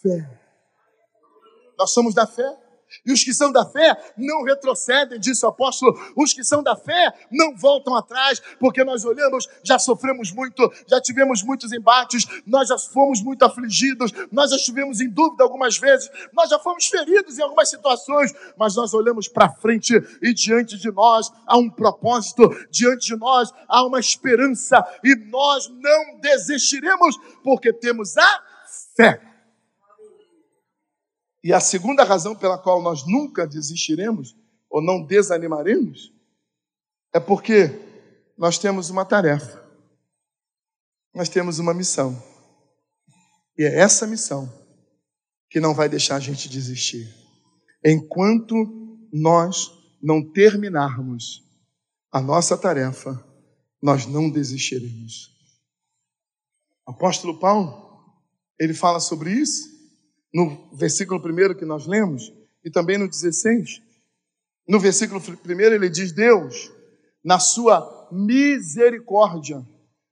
fé. 0.01 0.41
Nós 1.77 1.91
somos 1.91 2.13
da 2.13 2.25
fé. 2.25 2.64
E 3.05 3.11
os 3.11 3.23
que 3.23 3.33
são 3.33 3.51
da 3.51 3.65
fé 3.65 3.95
não 4.17 4.43
retrocedem, 4.43 5.19
disse 5.19 5.45
o 5.45 5.49
apóstolo. 5.49 5.97
Os 6.15 6.33
que 6.33 6.43
são 6.43 6.61
da 6.61 6.75
fé 6.75 7.13
não 7.31 7.55
voltam 7.55 7.95
atrás, 7.95 8.41
porque 8.59 8.83
nós 8.83 9.05
olhamos, 9.05 9.47
já 9.63 9.79
sofremos 9.79 10.31
muito, 10.31 10.71
já 10.87 11.01
tivemos 11.01 11.43
muitos 11.43 11.71
embates, 11.71 12.25
nós 12.45 12.69
já 12.69 12.77
fomos 12.77 13.21
muito 13.21 13.43
afligidos, 13.43 14.11
nós 14.31 14.51
já 14.51 14.57
estivemos 14.57 14.99
em 14.99 15.09
dúvida 15.09 15.43
algumas 15.43 15.77
vezes, 15.77 16.09
nós 16.33 16.49
já 16.49 16.59
fomos 16.59 16.85
feridos 16.85 17.37
em 17.37 17.41
algumas 17.41 17.69
situações, 17.69 18.33
mas 18.57 18.75
nós 18.75 18.93
olhamos 18.93 19.27
para 19.27 19.49
frente 19.49 19.93
e 20.21 20.33
diante 20.33 20.77
de 20.77 20.91
nós 20.91 21.31
há 21.45 21.57
um 21.57 21.69
propósito, 21.69 22.49
diante 22.69 23.07
de 23.07 23.15
nós 23.15 23.51
há 23.67 23.83
uma 23.85 23.99
esperança 23.99 24.85
e 25.03 25.15
nós 25.15 25.67
não 25.69 26.19
desistiremos, 26.19 27.15
porque 27.43 27.71
temos 27.73 28.17
a 28.17 28.43
fé. 28.95 29.34
E 31.45 31.53
a 31.53 31.59
segunda 31.59 32.03
razão 32.03 32.35
pela 32.35 32.57
qual 32.57 32.81
nós 32.81 33.05
nunca 33.05 33.45
desistiremos 33.45 34.35
ou 34.67 34.81
não 34.81 35.05
desanimaremos 35.05 36.11
é 37.13 37.19
porque 37.19 37.69
nós 38.35 38.57
temos 38.57 38.89
uma 38.89 39.05
tarefa, 39.05 39.63
nós 41.13 41.29
temos 41.29 41.59
uma 41.59 41.71
missão. 41.71 42.19
E 43.55 43.63
é 43.63 43.79
essa 43.79 44.07
missão 44.07 44.51
que 45.47 45.59
não 45.59 45.75
vai 45.75 45.87
deixar 45.87 46.15
a 46.15 46.19
gente 46.19 46.49
desistir. 46.49 47.15
Enquanto 47.85 49.07
nós 49.13 49.69
não 50.01 50.27
terminarmos 50.27 51.43
a 52.11 52.19
nossa 52.19 52.57
tarefa, 52.57 53.23
nós 53.79 54.07
não 54.07 54.31
desistiremos. 54.31 55.29
O 56.87 56.91
apóstolo 56.91 57.39
Paulo, 57.39 58.03
ele 58.59 58.73
fala 58.73 58.99
sobre 58.99 59.31
isso 59.31 59.74
no 60.35 60.69
versículo 60.73 61.21
primeiro 61.21 61.55
que 61.55 61.63
nós 61.63 61.87
lemos 61.87 62.33
e 62.61 62.69
também 62.69 62.97
no 62.97 63.07
16. 63.07 63.81
No 64.67 64.81
versículo 64.81 65.21
primeiro 65.37 65.73
ele 65.73 65.89
diz: 65.89 66.11
Deus, 66.11 66.69
na 67.23 67.39
sua 67.39 68.09
misericórdia, 68.11 69.65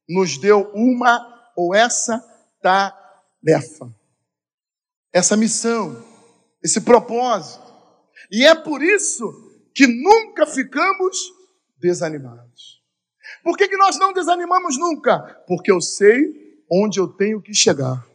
nos 0.07 0.37
deu 0.37 0.71
uma 0.73 1.51
ou 1.57 1.75
essa 1.75 2.23
tarefa, 2.61 3.93
essa 5.11 5.35
missão, 5.35 6.01
esse 6.63 6.79
propósito. 6.79 7.61
E 8.31 8.45
é 8.45 8.55
por 8.55 8.81
isso 8.81 9.29
que 9.75 9.85
nunca 9.85 10.47
ficamos 10.47 11.17
desanimados. 11.77 12.81
Por 13.43 13.57
que, 13.57 13.67
que 13.67 13.75
nós 13.75 13.99
não 13.99 14.13
desanimamos 14.13 14.77
nunca? 14.77 15.19
Porque 15.45 15.69
eu 15.69 15.81
sei 15.81 16.63
onde 16.71 16.97
eu 16.97 17.09
tenho 17.09 17.41
que 17.41 17.53
chegar. 17.53 18.07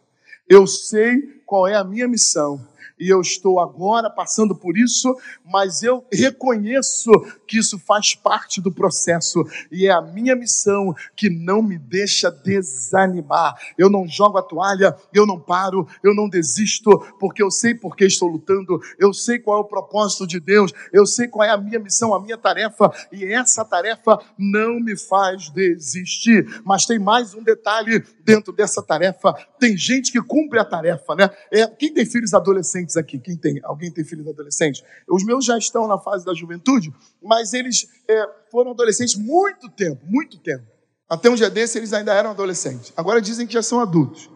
Eu 0.49 0.67
sei 0.67 1.41
qual 1.45 1.67
é 1.67 1.75
a 1.75 1.85
minha 1.85 2.09
missão 2.09 2.67
e 2.99 3.09
eu 3.09 3.21
estou 3.21 3.61
agora 3.61 4.11
passando 4.11 4.55
por 4.55 4.77
isso, 4.77 5.17
mas 5.45 5.83
eu 5.83 6.05
reconheço 6.13 7.11
que 7.47 7.59
isso 7.59 7.79
faz 7.79 8.15
parte 8.15 8.61
do 8.61 8.73
processo 8.73 9.45
e 9.71 9.87
é 9.87 9.93
a 9.93 10.03
minha 10.03 10.35
missão 10.35 10.95
que 11.17 11.31
não 11.31 11.63
me 11.63 11.79
deixa 11.79 12.31
desanimar. 12.31 13.55
Eu 13.77 13.89
não 13.89 14.07
jogo 14.07 14.39
a 14.39 14.43
toalha, 14.43 14.97
eu 15.15 15.27
não 15.27 15.39
paro, 15.39 15.87
eu 16.03 16.15
não 16.15 16.29
desisto, 16.29 16.91
porque 17.19 17.43
eu 17.43 17.51
sei 17.51 17.75
por 17.75 17.97
que 17.97 18.05
estou 18.05 18.29
lutando, 18.29 18.81
eu 18.99 19.13
sei 19.15 19.39
qual 19.39 19.59
é 19.59 19.61
o 19.61 19.65
propósito 19.65 20.27
de 20.27 20.41
Deus, 20.41 20.73
eu 20.93 21.07
sei 21.07 21.29
qual 21.29 21.49
é 21.49 21.51
a 21.51 21.59
minha 21.59 21.79
missão, 21.79 22.13
a 22.13 22.21
minha 22.21 22.37
tarefa, 22.37 22.91
e 23.13 23.25
essa 23.25 23.65
tarefa 23.65 24.19
não 24.37 24.81
me 24.81 24.97
faz 24.97 25.51
desistir. 25.51 26.61
Mas 26.65 26.85
tem 26.85 26.99
mais 26.99 27.35
um 27.35 27.43
detalhe 27.43 28.05
dentro 28.29 28.53
dessa 28.53 28.83
tarefa: 28.83 29.33
tem 29.59 29.75
gente 29.75 30.13
que 30.13 30.21
cumpre 30.21 30.59
a 30.59 30.65
tarefa, 30.65 31.15
né? 31.15 31.31
É, 31.51 31.67
quem 31.67 31.93
tem 31.93 32.05
filhos 32.05 32.35
adolescentes? 32.35 32.97
aqui? 32.97 33.19
Quem 33.19 33.37
tem? 33.37 33.59
Alguém 33.65 33.91
tem 33.91 34.05
filhos 34.05 34.29
adolescentes? 34.29 34.85
Os 35.09 35.25
meus 35.25 35.47
já 35.47 35.57
estão 35.57 35.89
na 35.89 35.99
fase 35.99 36.25
da 36.25 36.35
juventude, 36.35 36.93
mas 37.23 37.55
eles 37.55 37.89
é, 38.07 38.27
foram 38.51 38.73
adolescentes 38.73 39.15
muito 39.15 39.71
tempo, 39.71 40.05
muito 40.05 40.39
tempo. 40.39 40.67
Até 41.09 41.31
um 41.31 41.35
dia 41.35 41.49
desse 41.49 41.79
eles 41.79 41.95
ainda 41.95 42.13
eram 42.13 42.31
adolescentes. 42.31 42.93
Agora 42.95 43.21
dizem 43.21 43.47
que 43.47 43.55
já 43.55 43.63
são 43.63 43.81
adultos. 43.81 44.29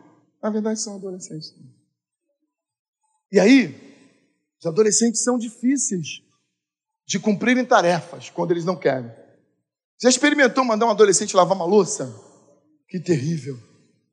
Na 0.42 0.48
verdade 0.48 0.80
são 0.80 0.96
adolescentes. 0.96 1.54
E 3.30 3.38
aí, 3.38 3.74
os 4.58 4.66
adolescentes 4.66 5.22
são 5.22 5.36
difíceis 5.38 6.22
de 7.06 7.18
cumprirem 7.18 7.64
tarefas 7.64 8.30
quando 8.30 8.52
eles 8.52 8.64
não 8.64 8.76
querem. 8.76 9.10
Já 10.00 10.08
experimentou 10.08 10.64
mandar 10.64 10.86
um 10.86 10.90
adolescente 10.90 11.36
lavar 11.36 11.56
uma 11.56 11.66
louça? 11.66 12.10
Que 12.88 12.98
terrível. 12.98 13.71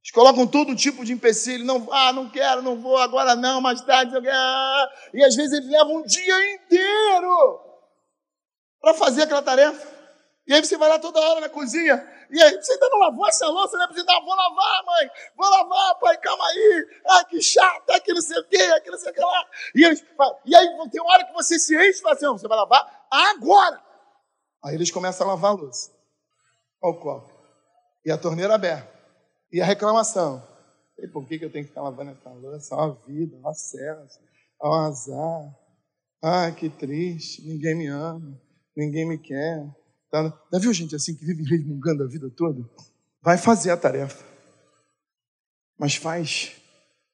Eles 0.09 0.11
colocam 0.11 0.47
todo 0.47 0.75
tipo 0.75 1.05
de 1.05 1.13
empecilho, 1.13 1.63
não, 1.63 1.87
ah, 1.91 2.11
não 2.11 2.27
quero, 2.27 2.63
não 2.63 2.81
vou, 2.81 2.97
agora 2.97 3.35
não, 3.35 3.61
mais 3.61 3.79
tarde, 3.81 4.15
eu 4.15 4.21
ah, 4.27 4.89
e 5.13 5.23
às 5.23 5.35
vezes 5.35 5.53
eles 5.53 5.69
levam 5.69 5.97
um 5.97 6.03
dia 6.03 6.55
inteiro 6.55 7.59
para 8.81 8.95
fazer 8.95 9.23
aquela 9.23 9.43
tarefa. 9.43 9.99
E 10.47 10.53
aí 10.53 10.65
você 10.65 10.79
vai 10.79 10.89
lá 10.89 10.97
toda 10.97 11.19
hora 11.19 11.41
na 11.41 11.49
cozinha, 11.49 12.03
e 12.31 12.41
aí 12.41 12.59
você 12.59 12.73
ainda 12.73 12.89
não 12.89 12.97
lavou 12.97 13.27
essa 13.27 13.45
louça, 13.49 13.77
né? 13.77 13.85
Você 13.91 14.01
não, 14.01 14.25
vou 14.25 14.35
lavar, 14.35 14.83
mãe, 14.83 15.11
vou 15.37 15.47
lavar, 15.47 15.99
pai, 15.99 16.17
calma 16.17 16.43
aí, 16.43 16.87
ah, 17.05 17.23
que 17.25 17.39
chato, 17.39 17.91
ah, 17.91 17.99
que 17.99 18.11
não 18.11 18.21
sei 18.21 18.39
o 18.39 18.47
quê, 18.47 18.63
ah, 18.75 18.81
que 18.81 18.89
não 18.89 18.97
sei 18.97 19.11
o 19.11 19.13
que 19.13 19.21
lá. 19.21 19.45
E, 19.75 19.85
eles, 19.85 20.03
e 20.43 20.55
aí 20.55 20.89
tem 20.89 21.01
uma 21.01 21.13
hora 21.13 21.25
que 21.25 21.33
você 21.33 21.59
se 21.59 21.75
enche 21.75 21.99
e 21.99 22.01
fala 22.01 22.15
assim, 22.15 22.25
você 22.25 22.47
vai 22.47 22.57
lavar 22.57 23.05
agora. 23.11 23.79
Aí 24.65 24.73
eles 24.73 24.89
começam 24.89 25.27
a 25.27 25.33
lavar 25.33 25.51
a 25.51 25.53
louça. 25.53 25.91
Olha 26.81 26.95
o 26.95 26.99
copo. 26.99 27.31
E 28.03 28.11
a 28.11 28.17
torneira 28.17 28.55
aberta. 28.55 28.98
E 29.51 29.61
a 29.61 29.65
reclamação. 29.65 30.43
E 30.97 31.07
por 31.07 31.25
que, 31.27 31.35
eu 31.35 31.51
tenho 31.51 31.63
que 31.63 31.69
ficar 31.69 31.81
lavando 31.81 32.11
essa 32.11 32.29
louça? 32.29 32.75
Ó, 32.75 32.81
a 32.81 33.05
vida, 33.05 33.37
ó, 33.43 33.53
céus, 33.53 34.19
ó, 34.61 34.87
azar. 34.87 35.55
Ai, 36.21 36.53
que 36.53 36.69
triste, 36.69 37.47
ninguém 37.47 37.75
me 37.75 37.87
ama, 37.87 38.39
ninguém 38.75 39.07
me 39.07 39.17
quer. 39.17 39.65
Tá? 40.11 40.23
Já 40.51 40.59
viu 40.59 40.73
gente 40.73 40.95
assim 40.95 41.15
que 41.15 41.25
vive 41.25 41.43
resmungando 41.49 42.03
a 42.03 42.07
vida 42.07 42.29
toda? 42.35 42.69
Vai 43.21 43.37
fazer 43.37 43.71
a 43.71 43.77
tarefa, 43.77 44.23
mas 45.77 45.95
faz 45.95 46.55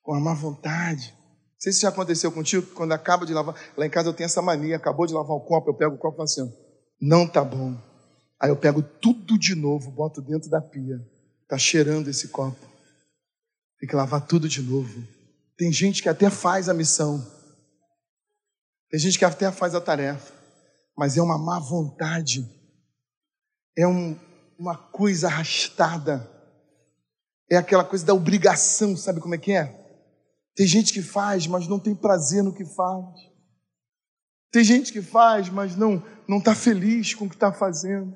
com 0.01 0.13
a 0.13 0.19
má 0.19 0.33
vontade. 0.33 1.13
Não 1.17 1.59
sei 1.59 1.71
se 1.71 1.81
já 1.81 1.89
aconteceu 1.89 2.31
contigo, 2.31 2.65
quando 2.73 2.91
acaba 2.91 3.25
de 3.25 3.33
lavar, 3.33 3.55
lá 3.77 3.86
em 3.86 3.89
casa 3.89 4.09
eu 4.09 4.13
tenho 4.13 4.25
essa 4.25 4.41
mania, 4.41 4.75
acabou 4.75 5.07
de 5.07 5.13
lavar 5.13 5.36
o 5.36 5.41
copo, 5.41 5.69
eu 5.69 5.73
pego 5.73 5.95
o 5.95 5.97
copo 5.97 6.15
e 6.15 6.17
falo 6.17 6.23
assim, 6.23 6.53
não 7.01 7.27
tá 7.27 7.43
bom. 7.43 7.75
Aí 8.39 8.49
eu 8.49 8.57
pego 8.57 8.83
tudo 8.83 9.38
de 9.38 9.55
novo, 9.55 9.89
boto 9.91 10.21
dentro 10.21 10.49
da 10.49 10.61
pia. 10.61 10.99
Está 11.45 11.57
cheirando 11.57 12.09
esse 12.09 12.27
copo. 12.27 12.59
Tem 13.79 13.87
que 13.87 13.95
lavar 13.95 14.27
tudo 14.27 14.49
de 14.49 14.61
novo. 14.61 15.07
Tem 15.57 15.71
gente 15.71 16.01
que 16.03 16.09
até 16.09 16.29
faz 16.29 16.67
a 16.67 16.73
missão. 16.73 17.25
Tem 18.89 18.99
gente 18.99 19.17
que 19.17 19.25
até 19.25 19.51
faz 19.51 19.73
a 19.73 19.81
tarefa. 19.81 20.33
Mas 20.97 21.17
é 21.17 21.21
uma 21.21 21.37
má 21.37 21.59
vontade. 21.59 22.45
É 23.77 23.87
um, 23.87 24.19
uma 24.57 24.77
coisa 24.77 25.27
arrastada. 25.27 26.29
É 27.49 27.57
aquela 27.57 27.83
coisa 27.83 28.05
da 28.05 28.13
obrigação, 28.13 28.97
sabe 28.97 29.19
como 29.19 29.35
é 29.35 29.37
que 29.37 29.51
é? 29.51 29.83
Tem 30.55 30.65
gente 30.65 30.91
que 30.91 31.01
faz, 31.01 31.45
mas 31.47 31.67
não 31.67 31.79
tem 31.79 31.93
prazer 31.93 32.43
no 32.43 32.53
que 32.53 32.65
faz. 32.65 33.05
Tem 34.51 34.63
gente 34.63 34.91
que 34.91 35.01
faz, 35.01 35.49
mas 35.49 35.75
não 35.75 36.01
não 36.27 36.39
está 36.39 36.55
feliz 36.55 37.13
com 37.13 37.25
o 37.25 37.29
que 37.29 37.35
está 37.35 37.51
fazendo. 37.51 38.15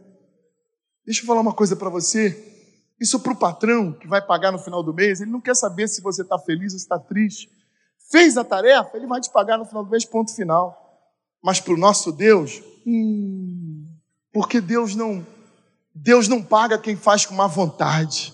Deixa 1.06 1.22
eu 1.22 1.26
falar 1.26 1.42
uma 1.42 1.54
coisa 1.54 1.76
para 1.76 1.90
você. 1.90 2.59
Isso 3.00 3.20
para 3.20 3.32
o 3.32 3.36
patrão 3.36 3.94
que 3.94 4.08
vai 4.08 4.22
pagar 4.22 4.52
no 4.52 4.60
final 4.60 4.84
do 4.84 4.94
mês, 4.94 5.22
ele 5.22 5.32
não 5.32 5.40
quer 5.40 5.56
saber 5.56 5.88
se 5.88 6.02
você 6.02 6.22
está 6.22 6.38
feliz 6.38 6.74
ou 6.74 6.78
está 6.78 7.00
triste. 7.00 7.50
Fez 8.12 8.38
a 8.38 8.44
tarefa, 8.44 8.98
ele 8.98 9.08
vai 9.08 9.22
te 9.22 9.32
pagar 9.32 9.58
no 9.58 9.66
final 9.66 9.84
do 9.84 9.92
mês, 9.92 10.04
ponto 10.04 10.36
final. 10.36 10.76
Mas 11.42 11.62
para 11.62 11.74
o 11.74 11.78
nosso 11.78 12.12
Deus, 12.12 12.62
hum, 12.86 13.88
porque 14.34 14.60
Deus 14.60 14.96
não, 14.96 15.26
Deus 15.96 16.28
não 16.28 16.44
paga 16.44 16.78
quem 16.78 16.96
faz 16.96 17.26
com 17.26 17.36
má 17.36 17.48
vontade. 17.48 18.34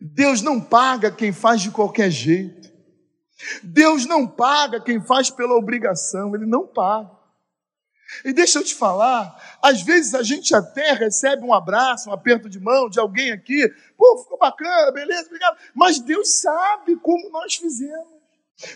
Deus 0.00 0.40
não 0.40 0.58
paga 0.58 1.10
quem 1.10 1.32
faz 1.32 1.60
de 1.60 1.70
qualquer 1.70 2.10
jeito. 2.10 2.70
Deus 3.62 4.06
não 4.06 4.26
paga 4.26 4.80
quem 4.80 5.00
faz 5.00 5.30
pela 5.30 5.54
obrigação, 5.54 6.34
Ele 6.34 6.46
não 6.46 6.66
paga. 6.66 7.19
E 8.24 8.32
deixa 8.32 8.58
eu 8.58 8.64
te 8.64 8.74
falar, 8.74 9.58
às 9.62 9.82
vezes 9.82 10.14
a 10.14 10.22
gente 10.22 10.54
até 10.54 10.92
recebe 10.92 11.44
um 11.44 11.54
abraço, 11.54 12.10
um 12.10 12.12
aperto 12.12 12.48
de 12.48 12.60
mão 12.60 12.88
de 12.88 12.98
alguém 12.98 13.32
aqui, 13.32 13.68
pô, 13.96 14.18
ficou 14.22 14.38
bacana, 14.38 14.92
beleza, 14.92 15.26
obrigado. 15.26 15.56
Mas 15.74 15.98
Deus 15.98 16.40
sabe 16.40 16.96
como 16.96 17.30
nós 17.30 17.54
fizemos. 17.54 18.20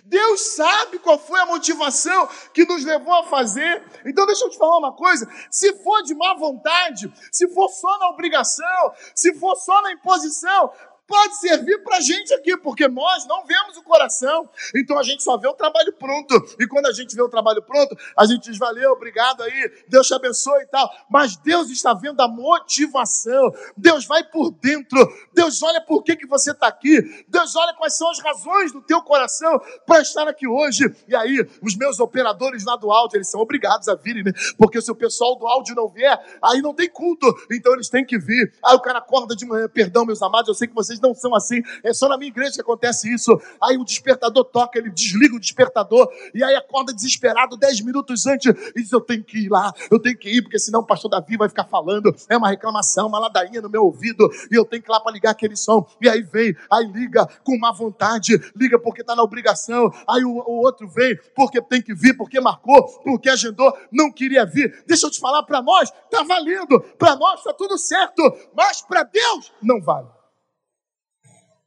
Deus 0.05 0.55
sabe 0.55 0.99
qual 0.99 1.19
foi 1.19 1.39
a 1.41 1.47
motivação 1.47 2.29
que 2.53 2.65
nos 2.65 2.85
levou 2.85 3.13
a 3.13 3.25
fazer. 3.25 3.83
Então, 4.07 4.27
deixa 4.27 4.45
eu 4.45 4.51
te 4.51 4.57
falar 4.57 4.79
uma 4.79 4.93
coisa: 4.93 5.29
se 5.51 5.75
for 5.83 6.03
de 6.03 6.15
má 6.15 6.35
vontade, 6.35 7.13
se 7.31 7.49
for 7.49 7.69
só 7.69 7.99
na 7.99 8.09
obrigação, 8.09 8.93
se 9.15 9.35
for 9.35 9.57
só 9.57 9.83
na 9.83 9.93
imposição, 9.93 10.73
pode 11.07 11.37
servir 11.39 11.83
para 11.83 11.99
a 11.99 12.01
gente 12.01 12.33
aqui, 12.35 12.57
porque 12.57 12.89
nós 12.89 13.27
não 13.27 13.45
vemos 13.47 13.77
o 13.77 13.83
coração, 13.83 14.49
então 14.75 14.99
a 14.99 15.03
gente 15.03 15.23
só 15.23 15.37
vê 15.37 15.49
o 15.49 15.55
trabalho 15.55 15.93
pronto. 15.93 16.35
E 16.59 16.67
quando 16.67 16.87
a 16.87 16.93
gente 16.93 17.15
vê 17.15 17.23
o 17.23 17.29
trabalho 17.29 17.63
pronto, 17.63 17.97
a 18.17 18.27
gente 18.27 18.51
diz 18.51 18.59
valeu, 18.59 18.93
obrigado 18.93 19.43
aí, 19.43 19.73
Deus 19.89 20.07
te 20.07 20.15
abençoe 20.15 20.63
e 20.63 20.67
tal. 20.67 20.91
Mas 21.11 21.37
Deus 21.37 21.71
está 21.71 21.95
vendo 21.95 22.21
a 22.21 22.29
motivação, 22.29 23.53
Deus 23.77 24.07
vai 24.07 24.25
por 24.25 24.51
dentro, 24.53 24.99
Deus 25.33 25.63
olha 25.63 25.81
por 25.81 26.03
que, 26.03 26.17
que 26.17 26.27
você 26.27 26.53
está 26.53 26.69
aqui, 26.69 27.25
Deus 27.29 27.55
olha 27.57 27.75
quais 27.75 27.97
são 27.97 28.11
as 28.11 28.21
razões 28.21 28.73
do 28.73 28.81
teu 28.81 29.03
coração 29.03 29.61
para 29.87 30.01
estar 30.01 30.27
aqui 30.27 30.47
hoje. 30.47 30.85
E 31.07 31.15
aí, 31.15 31.47
os 31.63 31.77
meus 31.77 32.01
operadores 32.01 32.65
lá 32.65 32.77
do 32.77 32.91
áudio, 32.91 33.19
eles 33.19 33.31
são 33.31 33.41
obrigados 33.41 33.89
a 33.89 33.95
virem, 33.95 34.25
né? 34.25 34.33
Porque 34.57 34.81
se 34.81 34.91
o 34.91 34.95
pessoal 34.95 35.37
do 35.37 35.47
áudio 35.47 35.75
não 35.75 35.89
vier, 35.89 36.19
aí 36.43 36.61
não 36.63 36.75
tem 36.75 36.89
culto, 36.89 37.27
então 37.51 37.75
eles 37.75 37.89
têm 37.89 38.05
que 38.05 38.19
vir. 38.19 38.53
Aí 38.65 38.75
o 38.75 38.81
cara 38.81 38.99
acorda 38.99 39.37
de 39.37 39.45
manhã, 39.45 39.69
perdão, 39.69 40.05
meus 40.05 40.23
amados, 40.23 40.49
eu 40.49 40.55
sei 40.55 40.69
que 40.69 40.75
vocês 40.75 40.94
vocês 40.95 41.01
não 41.01 41.15
são 41.15 41.35
assim. 41.35 41.63
É 41.83 41.93
só 41.93 42.09
na 42.09 42.17
minha 42.17 42.29
igreja 42.29 42.53
que 42.53 42.61
acontece 42.61 43.13
isso. 43.13 43.33
Aí 43.63 43.77
o 43.77 43.85
despertador 43.85 44.45
toca, 44.45 44.79
ele 44.79 44.91
desliga 44.91 45.37
o 45.37 45.41
despertador 45.41 46.09
e 46.35 46.43
aí 46.43 46.55
acorda 46.55 46.93
desesperado 46.93 47.57
dez 47.57 47.81
minutos 47.81 48.27
antes 48.27 48.53
e 48.75 48.83
diz: 48.83 48.93
Eu 48.93 49.01
tenho 49.01 49.23
que 49.25 49.39
ir 49.39 49.49
lá, 49.49 49.73
eu 49.91 49.99
tenho 49.99 50.17
que 50.17 50.31
ir, 50.31 50.43
porque 50.43 50.59
senão 50.59 50.81
o 50.81 50.87
pastor 50.87 51.11
Davi 51.11 51.37
vai 51.37 51.49
ficar 51.49 51.65
falando. 51.65 52.15
É 52.29 52.37
uma 52.37 52.49
reclamação, 52.49 53.09
uma 53.09 53.19
ladainha 53.19 53.61
no 53.61 53.71
meu 53.71 53.85
ouvido 53.85 54.29
e 54.51 54.55
eu 54.55 54.65
tenho 54.65 54.83
que 54.83 54.89
ir 54.89 54.93
lá 54.93 55.01
para 55.01 55.13
ligar 55.13 55.31
aquele 55.31 55.57
som. 55.57 55.87
E 56.01 56.09
aí 56.09 56.23
vem, 56.23 56.55
aí 56.71 56.87
liga 56.87 57.27
com 57.43 57.59
má 57.59 57.73
vontade, 57.73 58.39
liga 58.57 58.79
porque 58.79 59.01
está 59.01 59.17
na 59.17 59.23
obrigação. 59.23 59.93
Aí 60.09 60.25
o, 60.25 60.31
o 60.31 60.65
outro 60.65 60.89
vem 60.89 61.19
porque 61.35 61.61
tem 61.63 61.83
que 61.83 61.95
vir, 61.95 62.17
porque 62.17 62.41
marcou, 62.41 62.85
porque 63.03 63.29
agendou, 63.29 63.73
não 63.91 64.13
queria 64.13 64.45
vir. 64.45 64.85
Deixa 64.87 65.07
eu 65.07 65.11
te 65.11 65.21
falar, 65.21 65.43
para 65.43 65.63
nós 65.63 65.91
está 66.05 66.23
valendo, 66.23 66.81
para 66.99 67.17
nós 67.17 67.39
está 67.39 67.53
tudo 67.53 67.79
certo, 67.79 68.23
mas 68.55 68.83
para 68.83 69.03
Deus 69.03 69.53
não 69.63 69.81
vale 69.81 70.09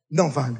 não 0.09 0.29
vale. 0.29 0.57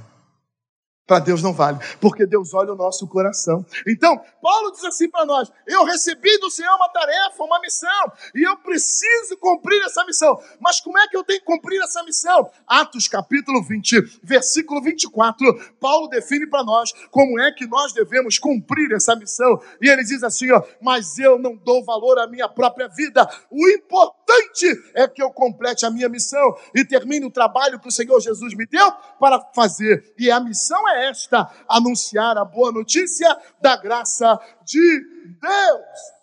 Para 1.08 1.20
Deus 1.20 1.42
não 1.42 1.54
vale, 1.54 1.80
porque 2.02 2.26
Deus 2.26 2.54
olha 2.54 2.74
o 2.74 2.76
nosso 2.76 3.08
coração. 3.08 3.66
Então, 3.88 4.20
Paulo 4.42 4.72
diz 4.74 4.84
assim 4.84 5.10
para 5.10 5.26
nós: 5.26 5.50
Eu 5.66 5.86
recebi 5.86 6.38
do 6.40 6.52
Senhor 6.52 6.76
uma 6.76 6.90
tarefa, 6.90 7.44
uma 7.44 7.62
missão, 7.62 8.12
e 8.36 8.46
eu 8.46 8.58
preciso 8.58 9.38
cumprir 9.38 9.82
essa 9.84 10.04
missão. 10.04 10.38
Mas 10.60 10.82
como 10.82 11.00
é 11.00 11.08
que 11.08 11.16
eu 11.16 11.24
tenho 11.24 11.40
que 11.40 11.46
cumprir 11.46 11.82
essa 11.82 12.04
missão? 12.04 12.52
Atos 12.68 13.08
capítulo 13.08 13.64
20, 13.64 14.20
versículo 14.22 14.82
24, 14.82 15.76
Paulo 15.80 16.10
define 16.10 16.46
para 16.46 16.62
nós 16.62 16.92
como 17.10 17.40
é 17.40 17.54
que 17.54 17.66
nós 17.66 17.94
devemos 17.94 18.38
cumprir 18.38 18.92
essa 18.92 19.16
missão. 19.16 19.62
E 19.82 19.88
ele 19.88 20.04
diz 20.04 20.22
assim: 20.24 20.52
ó, 20.52 20.62
Mas 20.82 21.18
eu 21.18 21.40
não 21.40 21.56
dou 21.56 21.86
valor 21.86 22.20
à 22.20 22.28
minha 22.28 22.50
própria 22.50 22.90
vida, 22.90 23.26
o 23.50 23.70
importante 23.70 24.66
é 24.94 25.08
que 25.08 25.24
eu 25.24 25.32
complete 25.32 25.86
a 25.86 25.90
minha 25.90 26.10
missão 26.10 26.54
e 26.76 26.84
termine 26.84 27.26
o 27.26 27.32
trabalho 27.32 27.80
que 27.80 27.88
o 27.88 27.92
Senhor 27.92 28.20
Jesus 28.20 28.54
me 28.56 28.66
deu 28.66 28.92
para 29.18 29.40
fazer. 29.56 30.14
E 30.20 30.30
a 30.30 30.40
missão 30.42 30.86
é 30.90 30.97
esta: 31.06 31.50
anunciar 31.68 32.38
a 32.38 32.46
boa 32.46 32.72
notícia 32.72 33.36
da 33.62 33.78
graça 33.78 34.40
de 34.66 35.02
Deus. 35.42 36.18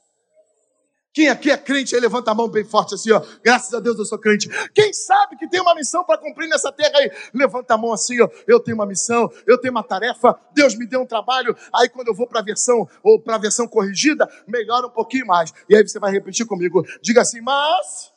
Quem 1.15 1.29
aqui 1.29 1.49
é 1.49 1.57
crente, 1.57 1.95
aí 1.95 2.01
levanta 2.01 2.33
a 2.33 2.35
mão 2.35 2.49
bem 2.49 2.65
forte 2.65 2.97
assim, 2.97 3.13
ó. 3.13 3.23
Graças 3.41 3.73
a 3.73 3.79
Deus 3.79 3.97
eu 3.97 4.05
sou 4.05 4.19
crente. 4.19 4.49
Quem 4.75 4.93
sabe 4.93 5.37
que 5.37 5.49
tem 5.49 5.61
uma 5.61 5.73
missão 5.73 6.03
para 6.03 6.19
cumprir 6.19 6.49
nessa 6.49 6.73
terra 6.73 6.99
aí? 6.99 7.09
Levanta 7.33 7.75
a 7.75 7.79
mão 7.79 7.93
assim, 7.93 8.21
ó. 8.21 8.29
Eu 8.49 8.59
tenho 8.59 8.77
uma 8.77 8.85
missão, 8.85 9.31
eu 9.47 9.57
tenho 9.57 9.71
uma 9.71 9.85
tarefa, 9.85 10.37
Deus 10.53 10.75
me 10.75 10.85
deu 10.85 11.03
um 11.03 11.07
trabalho. 11.07 11.57
Aí 11.73 11.89
quando 11.89 12.09
eu 12.09 12.15
vou 12.15 12.27
para 12.27 12.41
a 12.41 12.43
versão 12.43 12.89
ou 13.01 13.23
para 13.23 13.37
a 13.37 13.39
versão 13.39 13.69
corrigida, 13.69 14.29
melhora 14.49 14.89
um 14.89 14.91
pouquinho 14.91 15.25
mais. 15.25 15.55
E 15.69 15.77
aí 15.77 15.87
você 15.87 16.01
vai 16.01 16.11
repetir 16.11 16.47
comigo. 16.47 16.85
Diga 17.01 17.21
assim: 17.21 17.41
"Mas 17.41 18.13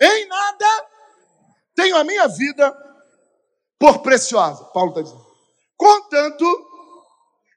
em 0.00 0.26
nada 0.26 0.66
tenho 1.76 1.96
a 1.96 2.02
minha 2.02 2.26
vida 2.26 2.76
por 3.78 4.00
preciosa". 4.00 4.64
Paulo 4.74 4.90
está 4.90 5.02
dizendo 5.02 5.27
contanto 5.78 6.44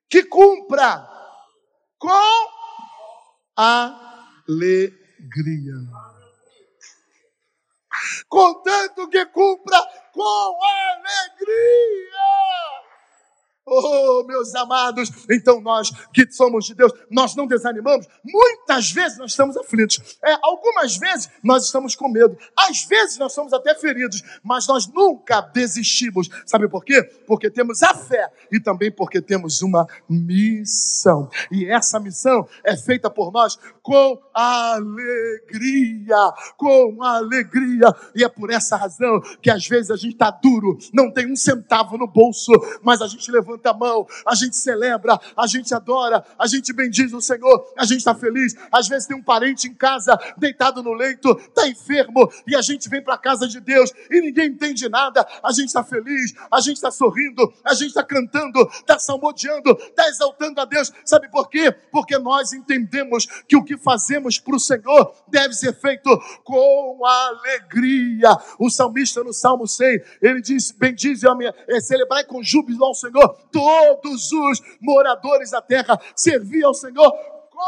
que 0.07 0.23
cumpra 0.23 1.05
com 1.97 2.09
alegria. 3.57 4.91
Contanto 8.29 9.09
que 9.09 9.25
cumpra 9.25 9.79
com 10.13 10.59
alegria. 10.63 12.50
Oh, 13.63 14.23
meus 14.25 14.55
amados, 14.55 15.11
então 15.29 15.61
nós 15.61 15.91
que 16.11 16.29
somos 16.31 16.65
de 16.65 16.73
Deus, 16.73 16.91
nós 17.11 17.35
não 17.35 17.45
desanimamos. 17.45 18.07
Muitas 18.25 18.91
vezes 18.91 19.19
nós 19.19 19.31
estamos 19.31 19.55
aflitos. 19.55 20.17
É, 20.25 20.35
algumas 20.41 20.97
vezes 20.97 21.29
nós 21.43 21.65
estamos 21.65 21.95
com 21.95 22.09
medo. 22.09 22.35
Às 22.57 22.85
vezes 22.85 23.19
nós 23.19 23.33
somos 23.33 23.53
até 23.53 23.75
feridos, 23.75 24.23
mas 24.43 24.67
nós 24.67 24.87
nunca 24.87 25.41
desistimos. 25.41 26.27
Sabe 26.43 26.67
por 26.67 26.83
quê? 26.83 27.03
Porque 27.27 27.51
temos 27.51 27.83
a 27.83 27.93
fé 27.93 28.31
e 28.51 28.59
também 28.59 28.91
porque 28.91 29.21
temos 29.21 29.61
uma 29.61 29.85
missão. 30.09 31.29
E 31.51 31.65
essa 31.65 31.99
missão 31.99 32.47
é 32.63 32.75
feita 32.75 33.11
por 33.11 33.31
nós 33.31 33.59
com 33.83 34.19
alegria, 34.33 36.15
com 36.57 37.03
alegria. 37.03 37.93
E 38.15 38.23
é 38.23 38.29
por 38.29 38.49
essa 38.49 38.75
razão 38.75 39.21
que 39.39 39.51
às 39.51 39.67
vezes 39.67 39.91
a 39.91 39.95
gente 39.95 40.13
está 40.13 40.31
duro, 40.31 40.79
não 40.91 41.13
tem 41.13 41.31
um 41.31 41.35
centavo 41.35 41.95
no 41.95 42.07
bolso, 42.07 42.51
mas 42.81 43.03
a 43.03 43.07
gente 43.07 43.29
levanta 43.31 43.50
levanta 43.51 43.71
a 43.71 43.73
mão, 43.73 44.07
a 44.25 44.35
gente 44.35 44.55
celebra, 44.55 45.19
a 45.35 45.47
gente 45.47 45.73
adora, 45.73 46.23
a 46.37 46.47
gente 46.47 46.73
bendiz 46.73 47.13
o 47.13 47.21
Senhor, 47.21 47.73
a 47.77 47.85
gente 47.85 47.99
está 47.99 48.15
feliz. 48.15 48.55
Às 48.71 48.87
vezes 48.87 49.07
tem 49.07 49.17
um 49.17 49.23
parente 49.23 49.67
em 49.67 49.73
casa, 49.73 50.17
deitado 50.37 50.81
no 50.81 50.93
leito, 50.93 51.31
está 51.39 51.67
enfermo, 51.67 52.31
e 52.47 52.55
a 52.55 52.61
gente 52.61 52.89
vem 52.89 53.01
para 53.01 53.15
a 53.15 53.17
casa 53.17 53.47
de 53.47 53.59
Deus 53.59 53.91
e 54.09 54.21
ninguém 54.21 54.47
entende 54.47 54.87
nada. 54.89 55.25
A 55.43 55.51
gente 55.51 55.67
está 55.67 55.83
feliz, 55.83 56.33
a 56.51 56.59
gente 56.59 56.77
está 56.77 56.91
sorrindo, 56.91 57.53
a 57.63 57.73
gente 57.73 57.89
está 57.89 58.03
cantando, 58.03 58.61
está 58.73 58.97
salmodiando, 58.97 59.71
está 59.71 60.07
exaltando 60.07 60.61
a 60.61 60.65
Deus. 60.65 60.91
Sabe 61.05 61.29
por 61.29 61.49
quê? 61.49 61.71
Porque 61.91 62.17
nós 62.17 62.53
entendemos 62.53 63.25
que 63.47 63.55
o 63.55 63.63
que 63.63 63.77
fazemos 63.77 64.39
para 64.39 64.55
o 64.55 64.59
Senhor 64.59 65.13
deve 65.27 65.53
ser 65.53 65.73
feito 65.73 66.09
com 66.43 67.05
alegria. 67.05 68.29
O 68.59 68.69
salmista 68.69 69.23
no 69.23 69.33
Salmo 69.33 69.67
100, 69.67 70.01
ele 70.21 70.41
diz: 70.41 70.71
Bendize 70.71 71.27
a 71.27 71.35
minha, 71.35 71.53
é, 71.67 71.79
celebrai 71.79 72.23
com 72.23 72.43
júbilo 72.43 72.85
ao 72.85 72.93
Senhor 72.93 73.40
todos 73.51 74.31
os 74.31 74.61
moradores 74.79 75.51
da 75.51 75.61
terra 75.61 75.99
serviam 76.15 76.69
ao 76.69 76.73
Senhor 76.73 77.11
com 77.49 77.59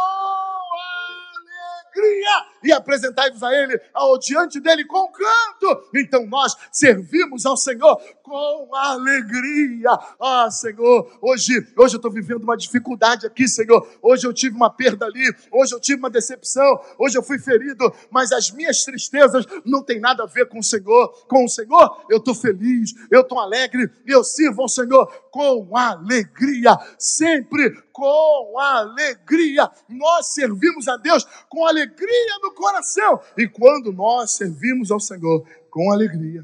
alegria 1.94 2.53
e 2.64 2.72
apresentai-vos 2.72 3.44
a 3.44 3.52
Ele 3.54 3.80
ao 3.94 4.18
diante 4.18 4.60
dele 4.60 4.86
com 4.86 5.12
canto. 5.12 5.90
Então 5.96 6.26
nós 6.26 6.56
servimos 6.72 7.46
ao 7.46 7.58
Senhor 7.58 8.02
com 8.22 8.70
alegria. 8.76 9.92
Ah, 10.20 10.50
Senhor, 10.50 11.18
hoje, 11.22 11.54
hoje 11.78 11.96
eu 11.96 11.98
estou 11.98 12.12
vivendo 12.12 12.44
uma 12.44 12.58
dificuldade 12.58 13.26
aqui, 13.26 13.48
Senhor. 13.48 13.88
Hoje 14.02 14.26
eu 14.26 14.34
tive 14.34 14.56
uma 14.56 14.70
perda 14.70 15.06
ali, 15.06 15.34
hoje 15.52 15.74
eu 15.76 15.80
tive 15.80 16.00
uma 16.00 16.10
decepção, 16.10 16.80
hoje 16.98 17.18
eu 17.18 17.24
fui 17.24 17.38
ferido, 17.40 17.94
mas 18.10 18.32
as 18.32 18.52
minhas 18.52 18.84
tristezas 18.84 19.46
não 19.66 19.84
tem 19.84 20.00
nada 20.00 20.24
a 20.24 20.28
ver 20.28 20.48
com 20.48 20.60
o 20.60 20.64
Senhor. 20.64 21.10
Com 21.28 21.46
o 21.46 21.50
Senhor, 21.50 22.06
eu 22.10 22.18
estou 22.18 22.34
feliz, 22.34 22.94
eu 23.12 23.22
estou 23.22 23.40
alegre 23.40 23.92
e 24.06 24.12
eu 24.12 24.24
sirvo 24.24 24.62
ao 24.62 24.70
Senhor 24.70 25.06
com 25.32 25.76
alegria, 25.76 26.78
sempre 26.98 27.72
com 27.92 28.60
alegria. 28.60 29.70
Nós 29.90 30.34
servimos 30.34 30.88
a 30.88 30.98
Deus 30.98 31.26
com 31.50 31.66
alegria 31.66 32.40
no 32.42 32.53
coração. 32.54 33.20
E 33.38 33.48
quando 33.48 33.92
nós 33.92 34.32
servimos 34.32 34.92
ao 34.92 35.00
Senhor 35.00 35.46
com 35.70 35.92
alegria, 35.92 36.44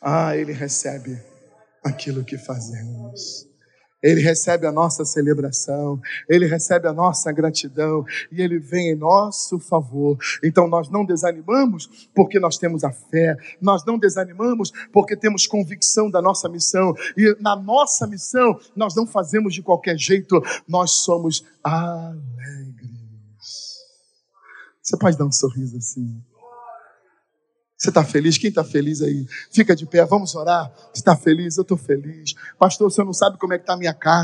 ah, 0.00 0.36
Ele 0.36 0.52
recebe 0.52 1.20
aquilo 1.84 2.24
que 2.24 2.38
fazemos. 2.38 3.50
Ele 4.02 4.22
recebe 4.22 4.66
a 4.66 4.72
nossa 4.72 5.04
celebração, 5.04 6.00
Ele 6.28 6.46
recebe 6.46 6.88
a 6.88 6.92
nossa 6.92 7.30
gratidão 7.30 8.04
e 8.32 8.40
Ele 8.40 8.58
vem 8.58 8.92
em 8.92 8.96
nosso 8.96 9.58
favor. 9.58 10.16
Então 10.42 10.66
nós 10.66 10.88
não 10.88 11.04
desanimamos 11.04 12.08
porque 12.14 12.40
nós 12.40 12.56
temos 12.56 12.82
a 12.82 12.90
fé, 12.90 13.36
nós 13.60 13.84
não 13.84 13.98
desanimamos 13.98 14.72
porque 14.92 15.16
temos 15.16 15.46
convicção 15.46 16.10
da 16.10 16.22
nossa 16.22 16.48
missão 16.48 16.94
e 17.16 17.36
na 17.40 17.54
nossa 17.54 18.06
missão 18.06 18.58
nós 18.74 18.94
não 18.94 19.06
fazemos 19.06 19.52
de 19.52 19.62
qualquer 19.62 19.98
jeito, 19.98 20.40
nós 20.66 21.02
somos 21.02 21.44
alegres. 21.62 22.99
Você 24.90 24.96
pode 24.96 25.16
dar 25.16 25.24
um 25.24 25.30
sorriso 25.30 25.76
assim. 25.76 26.20
Você 27.78 27.90
está 27.90 28.02
feliz? 28.02 28.36
Quem 28.36 28.48
está 28.48 28.64
feliz 28.64 29.00
aí? 29.00 29.24
Fica 29.52 29.76
de 29.76 29.86
pé, 29.86 30.04
vamos 30.04 30.34
orar. 30.34 30.68
Você 30.92 31.00
está 31.00 31.16
feliz? 31.16 31.56
Eu 31.56 31.62
estou 31.62 31.76
feliz. 31.76 32.34
Pastor, 32.58 32.90
você 32.90 33.04
não 33.04 33.12
sabe 33.12 33.38
como 33.38 33.54
é 33.54 33.58
que 33.58 33.62
está 33.62 33.74
a 33.74 33.76
minha 33.76 33.94
casa. 33.94 34.18